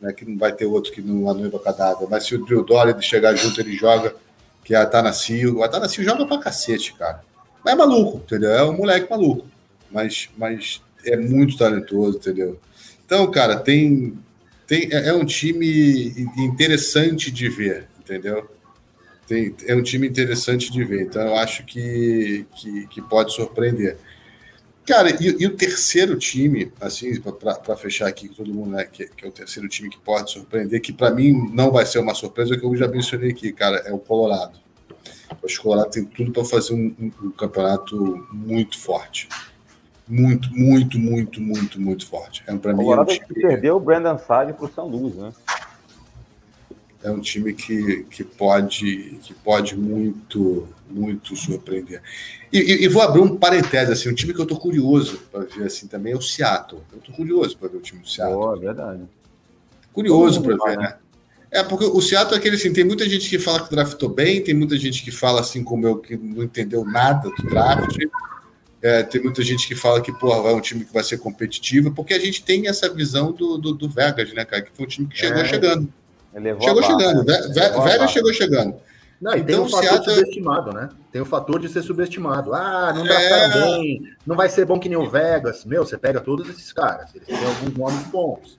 [0.00, 2.94] né, que não vai ter outro que não a cadáver, mas se o Drew Dory
[3.02, 4.14] chegar junto, ele joga,
[4.64, 5.58] que é Atanasio.
[5.58, 7.22] O Atanasio joga pra cacete, cara.
[7.62, 8.50] Mas é maluco, entendeu?
[8.50, 9.46] É um moleque maluco.
[9.90, 12.58] Mas, mas é muito talentoso, entendeu?
[13.04, 14.18] Então, cara, tem,
[14.66, 18.50] tem é, é um time interessante de ver, entendeu?
[19.28, 23.98] Tem, é um time interessante de ver, então eu acho que, que, que pode surpreender.
[24.84, 29.06] Cara, e, e, o terceiro time, assim, para fechar aqui com todo mundo, né, que,
[29.06, 32.14] que, é o terceiro time que pode surpreender, que para mim não vai ser uma
[32.14, 34.58] surpresa, que eu já mencionei aqui, cara, é o Colorado.
[35.30, 39.28] Acho que o Colorado tem tudo para fazer um, um, um campeonato muito forte
[40.08, 42.42] muito, muito, muito, muito, muito forte.
[42.46, 43.26] É, para mim, é um time...
[43.26, 45.32] que perdeu o Brandon Sade para o São Luís, né?
[47.02, 52.02] É um time que, que pode que pode muito muito surpreender.
[52.52, 55.40] E, e, e vou abrir um parêntese assim, um time que eu tô curioso para
[55.44, 56.82] ver assim também é o Seattle.
[56.92, 58.38] Eu tô curioso para ver o time do Seattle.
[58.38, 59.02] Boa, verdade.
[59.92, 60.96] Curioso para ver, né?
[61.50, 64.42] É, porque o Seattle é aquele assim, tem muita gente que fala que draftou bem,
[64.42, 67.98] tem muita gente que fala assim como eu, que não entendeu nada do draft.
[68.80, 71.92] É, tem muita gente que fala que, porra, é um time que vai ser competitivo,
[71.92, 74.62] porque a gente tem essa visão do, do, do Vegas, né, cara?
[74.62, 75.92] Que foi um time que chegou é, chegando.
[76.60, 77.24] Chegou chegando.
[77.24, 77.40] Né?
[77.84, 78.76] Vegas chegou chegando.
[79.22, 80.14] Não, e então, tem o fator Seattle...
[80.16, 80.88] subestimado, né?
[81.12, 82.52] Tem o fator de ser subestimado.
[82.52, 83.48] Ah, não dá é...
[83.50, 85.64] bem, não vai ser bom que nem o Vegas.
[85.64, 88.58] Meu, você pega todos esses caras, eles têm alguns nomes bons.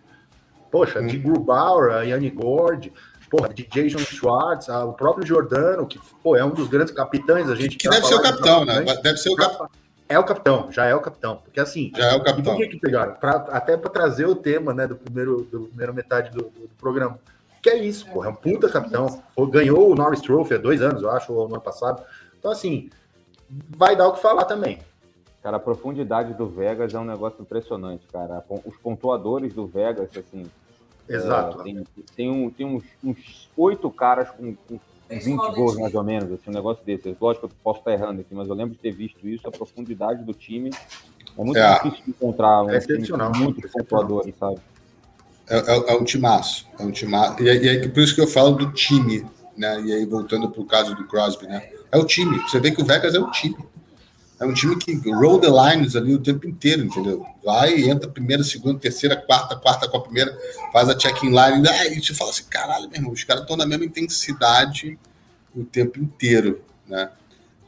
[0.71, 1.07] Poxa, hum.
[1.07, 2.93] de Grubauer, a Yanni Gord,
[3.29, 7.55] porra, de Jason Schwartz, o próprio Jordano, que pô, é um dos grandes capitães, a
[7.55, 8.85] gente que deve ser o capitão, né?
[9.03, 9.69] Deve ser o capitão.
[10.07, 11.37] É o capitão, já é o capitão.
[11.43, 11.91] Porque assim.
[11.95, 12.55] Já é o capitão.
[12.55, 13.15] Por que, que pegaram?
[13.15, 16.75] Pra, até para trazer o tema né, do primeiro, do primeira metade do, do, do
[16.79, 17.19] programa.
[17.63, 19.23] Que é isso, porra, é um puta capitão.
[19.49, 22.03] Ganhou o Norris Trophy há dois anos, eu acho, ou no ano passado.
[22.37, 22.89] Então, assim,
[23.49, 24.79] vai dar o que falar também.
[25.41, 28.43] Cara, a profundidade do Vegas é um negócio impressionante, cara.
[28.65, 30.45] Os pontuadores do Vegas, assim,
[31.07, 31.61] Exato.
[31.61, 31.83] É, tem,
[32.15, 34.79] tem, um, tem uns, uns oito caras com, com
[35.09, 37.15] 20 gols, mais ou menos, assim, um negócio desse.
[37.19, 39.51] Lógico que eu posso estar errando aqui, mas eu lembro de ter visto isso, a
[39.51, 40.69] profundidade do time.
[41.37, 41.73] É muito é.
[41.75, 43.07] difícil de encontrar um é time
[43.37, 44.59] muito pontuador, sabe?
[45.47, 47.41] É, é, é, um timaço, é um timaço.
[47.43, 49.25] E, e é por isso que eu falo do time,
[49.57, 49.81] né?
[49.81, 51.69] E aí, voltando para o caso do Crosby, né?
[51.91, 52.39] É o time.
[52.39, 53.57] Você vê que o Vegas é o time.
[54.39, 57.25] É um time que roll the lines ali o tempo inteiro, entendeu?
[57.43, 60.37] Vai, entra primeira, segunda, terceira, quarta, quarta com a primeira,
[60.73, 63.65] faz a check-in line, e você fala assim, caralho, meu irmão, os caras estão na
[63.65, 64.99] mesma intensidade
[65.55, 67.09] o tempo inteiro, né?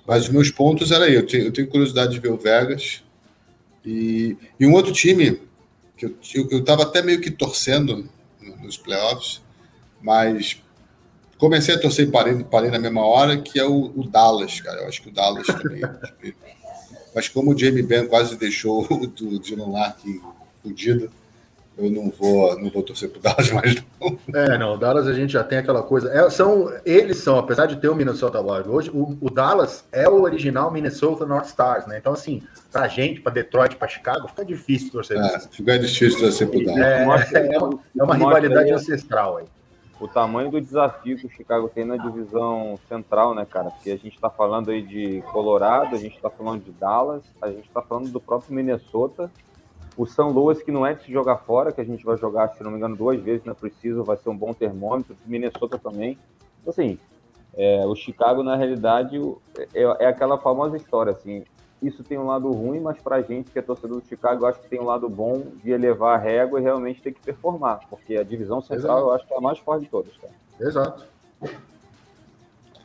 [0.05, 3.03] Mas os meus pontos era aí, eu tenho, eu tenho curiosidade de ver o Vegas.
[3.85, 5.39] E, e um outro time
[6.09, 8.09] que eu, eu, eu tava até meio que torcendo
[8.61, 9.41] nos playoffs,
[10.01, 10.61] mas
[11.37, 14.81] comecei a torcer e parei, parei na mesma hora, que é o, o Dallas, cara.
[14.81, 15.81] Eu acho que o Dallas também.
[17.13, 20.21] Mas como o Jamie Benn quase deixou o Dylan Larkin
[20.61, 21.11] fudido,
[21.77, 24.17] eu não vou, não vou torcer pro Dallas mais não.
[24.33, 26.09] É, não, o Dallas a gente já tem aquela coisa.
[26.11, 30.07] É, são, eles são, apesar de ter o Minnesota Wild hoje, o, o, Dallas é
[30.07, 31.97] o original Minnesota North Stars, né?
[31.97, 32.41] Então, assim,
[32.71, 35.17] pra gente, pra Detroit, pra Chicago, fica difícil torcer.
[35.17, 37.33] É, fica difícil torcer pro Dallas.
[37.33, 39.45] É, é, é uma, é uma rivalidade ancestral aí
[39.99, 43.71] o tamanho do desafio que o Chicago tem na divisão central, né, cara?
[43.71, 47.49] Porque a gente está falando aí de Colorado, a gente está falando de Dallas, a
[47.49, 49.31] gente está falando do próprio Minnesota,
[49.97, 52.49] o São Louis, que não é de se jogar fora, que a gente vai jogar,
[52.49, 55.77] se não me engano, duas vezes, não é preciso, vai ser um bom termômetro, Minnesota
[55.77, 56.17] também.
[56.61, 56.99] Então, assim,
[57.55, 59.17] é, o Chicago, na realidade,
[59.73, 61.43] é, é aquela famosa história, assim,
[61.81, 64.47] isso tem um lado ruim, mas para a gente que é torcedor do Chicago, eu
[64.47, 67.81] acho que tem um lado bom de elevar a régua e realmente ter que performar,
[67.89, 69.07] porque a divisão central Exato.
[69.07, 70.11] eu acho que é a mais forte de todas.
[70.17, 70.33] Cara.
[70.59, 71.05] Exato.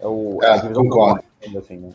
[0.01, 1.25] É, o, é, é a divisão concordo.
[1.59, 1.91] assim, né?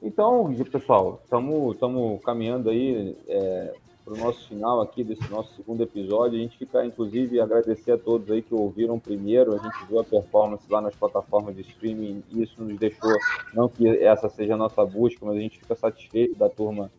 [0.00, 6.38] Então, pessoal, estamos caminhando aí é, para o nosso final aqui desse nosso segundo episódio.
[6.38, 9.54] A gente fica, inclusive, agradecer a todos aí que ouviram primeiro.
[9.54, 13.12] A gente viu a performance lá nas plataformas de streaming e isso nos deixou,
[13.52, 16.92] não que essa seja a nossa busca, mas a gente fica satisfeito da turma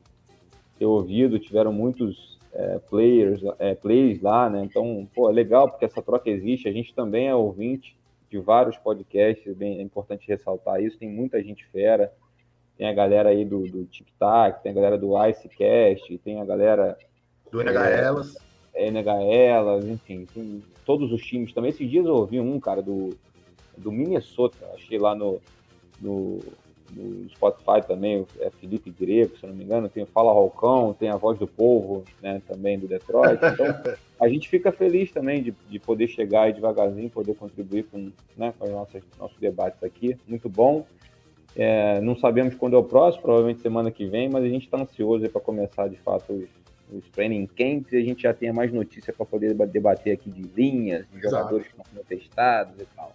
[0.77, 1.39] ter ouvido.
[1.39, 4.61] Tiveram muitos é, players, é, plays lá, né?
[4.65, 6.67] Então, pô, é legal porque essa troca existe.
[6.67, 7.97] A gente também é ouvinte
[8.29, 10.99] de vários podcasts, bem, é importante ressaltar isso.
[10.99, 12.11] Tem muita gente fera
[12.79, 16.97] tem a galera aí do, do TikTok, tem a galera do Icecast, tem a galera.
[17.51, 18.37] Do NHLas.
[18.73, 21.71] É, NHLas, enfim, tem todos os times também.
[21.71, 23.17] Esses dias eu ouvi um, cara, do,
[23.77, 25.41] do Minnesota, achei lá no,
[25.99, 26.39] no,
[26.93, 31.09] no Spotify também, é Felipe Greco, se não me engano, tem o Fala Rolcão, tem
[31.09, 33.41] a Voz do Povo, né, também do Detroit.
[33.43, 33.65] Então,
[34.21, 38.53] a gente fica feliz também de, de poder chegar e devagarzinho, poder contribuir com, né,
[38.57, 40.17] com os nossos, nossos debates aqui.
[40.25, 40.85] Muito bom.
[41.61, 44.77] É, não sabemos quando é o próximo, provavelmente semana que vem, mas a gente está
[44.77, 46.49] ansioso para começar de fato os,
[46.89, 50.43] os training camps e a gente já tenha mais notícia para poder debater aqui de
[50.55, 51.35] linhas, de Exato.
[51.35, 53.13] jogadores que estão testados e tal.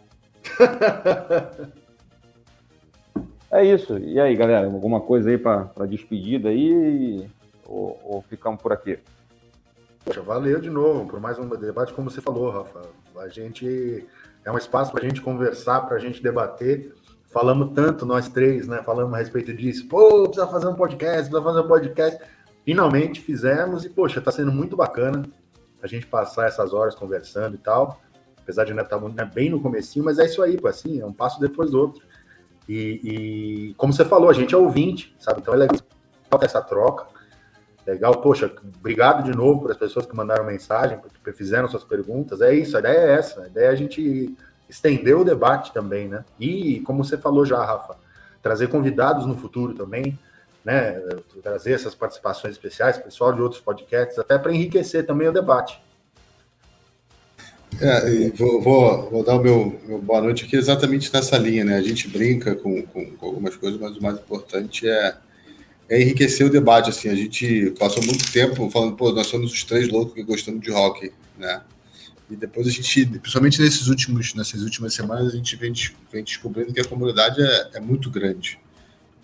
[3.50, 3.96] é isso.
[3.96, 7.26] E aí, galera, alguma coisa aí para despedida aí
[7.64, 8.98] ou, ou ficamos por aqui?
[10.04, 12.82] Poxa, valeu de novo por mais um debate, como você falou, Rafa.
[13.16, 14.06] A gente
[14.44, 16.92] é um espaço para a gente conversar, para a gente debater
[17.34, 18.80] falamos tanto nós três, né?
[18.84, 19.88] Falamos a respeito disso.
[19.88, 22.20] Pô, precisa fazer um podcast, precisa fazer um podcast.
[22.64, 25.24] Finalmente fizemos e, poxa, tá sendo muito bacana
[25.82, 28.00] a gente passar essas horas conversando e tal.
[28.40, 31.04] Apesar de ainda estar tá bem no comecinho, mas é isso aí, pô, assim, é
[31.04, 32.02] um passo depois do outro.
[32.68, 35.40] E, e como você falou, a gente é ouvinte, sabe?
[35.40, 35.78] Então é legal
[36.40, 37.06] essa troca.
[37.86, 42.40] Legal, poxa, obrigado de novo para as pessoas que mandaram mensagem, que fizeram suas perguntas.
[42.40, 43.42] É isso, a ideia é essa.
[43.42, 44.34] A ideia é a gente
[44.68, 46.24] estender o debate também, né?
[46.38, 47.96] E, como você falou já, Rafa,
[48.42, 50.18] trazer convidados no futuro também,
[50.64, 51.00] né?
[51.42, 55.80] Trazer essas participações especiais, pessoal de outros podcasts, até para enriquecer também o debate.
[57.80, 61.76] É, vou, vou, vou, dar o meu, meu, boa noite aqui exatamente nessa linha, né?
[61.76, 65.16] A gente brinca com, com, com algumas coisas, mas o mais importante é,
[65.88, 66.90] é, enriquecer o debate.
[66.90, 70.60] Assim, a gente passou muito tempo falando, pô, nós somos os três loucos que gostamos
[70.60, 71.62] de rock, né?
[72.30, 75.72] E depois a gente, principalmente nesses últimos, nessas últimas semanas, a gente vem,
[76.10, 78.58] vem descobrindo que a comunidade é, é muito grande,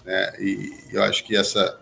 [0.05, 0.32] né?
[0.39, 1.78] E eu acho que essa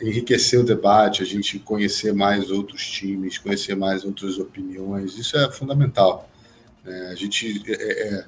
[0.00, 5.50] enriquecer o debate, a gente conhecer mais outros times, conhecer mais outras opiniões, isso é
[5.50, 6.30] fundamental.
[6.84, 8.24] É, a gente, é, é, é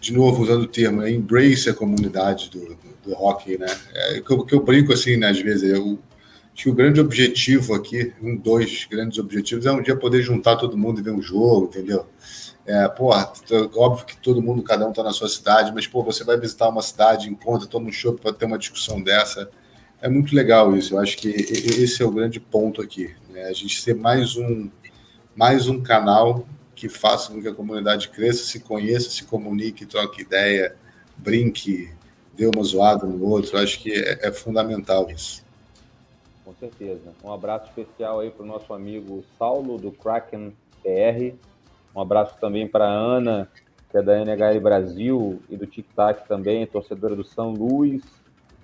[0.00, 3.66] de novo, usando o termo, é embrace a comunidade do, do, do hockey, né?
[3.92, 5.98] É, que, eu, que eu brinco assim, né, às vezes, eu
[6.54, 10.56] acho que o grande objetivo aqui, um, dois grandes objetivos, é um dia poder juntar
[10.56, 12.06] todo mundo e ver um jogo, entendeu?
[12.64, 13.32] É, porra,
[13.74, 16.68] óbvio que todo mundo, cada um está na sua cidade, mas, pô, você vai visitar
[16.68, 19.50] uma cidade, encontra, toma um show para ter uma discussão dessa,
[20.02, 20.94] é muito legal isso.
[20.94, 23.14] Eu acho que esse é o grande ponto aqui.
[23.30, 23.44] Né?
[23.44, 24.68] A gente ser mais um,
[25.34, 30.22] mais um canal que faça com que a comunidade cresça, se conheça, se comunique, troque
[30.22, 30.74] ideia,
[31.16, 31.90] brinque,
[32.34, 33.56] dê uma zoada no outro.
[33.56, 35.41] Eu acho que é, é fundamental isso.
[36.52, 37.12] Com certeza.
[37.24, 40.52] Um abraço especial aí para o nosso amigo Saulo, do Kraken
[40.82, 41.34] PR.
[41.94, 43.48] Um abraço também para a Ana,
[43.90, 48.02] que é da NHL Brasil e do Tic Tac também, torcedora do São Luís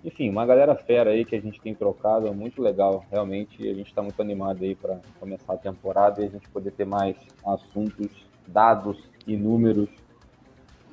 [0.04, 3.68] enfim, uma galera fera aí que a gente tem trocado, é muito legal, realmente.
[3.68, 6.84] A gente está muito animado aí para começar a temporada e a gente poder ter
[6.84, 8.08] mais assuntos,
[8.46, 8.96] dados
[9.26, 9.88] e números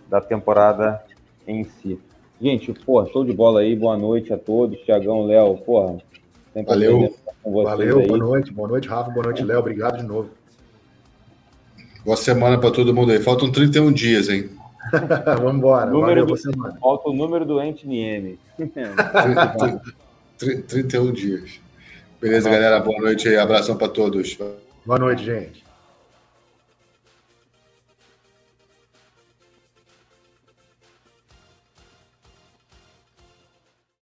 [0.09, 1.03] da temporada
[1.47, 1.99] em si.
[2.41, 4.79] Gente, porra, show de bola aí, boa noite a todos.
[4.81, 5.97] Tiagão, Léo, porra,
[6.55, 7.13] sempre Valeu.
[7.45, 8.07] Valeu, aí.
[8.07, 10.29] boa noite, boa noite, Rafa, boa noite, Léo, obrigado de novo.
[12.03, 13.19] Boa semana para todo mundo aí.
[13.19, 14.49] Faltam 31 dias, hein?
[15.41, 15.91] Vamos embora.
[15.91, 16.37] Valeu, do,
[16.79, 18.39] falta o número do NTM.
[20.67, 21.59] 31 dias.
[22.21, 22.79] Beleza, galera.
[22.79, 23.37] Boa noite aí.
[23.37, 24.37] Abração para todos.
[24.85, 25.64] Boa noite, gente.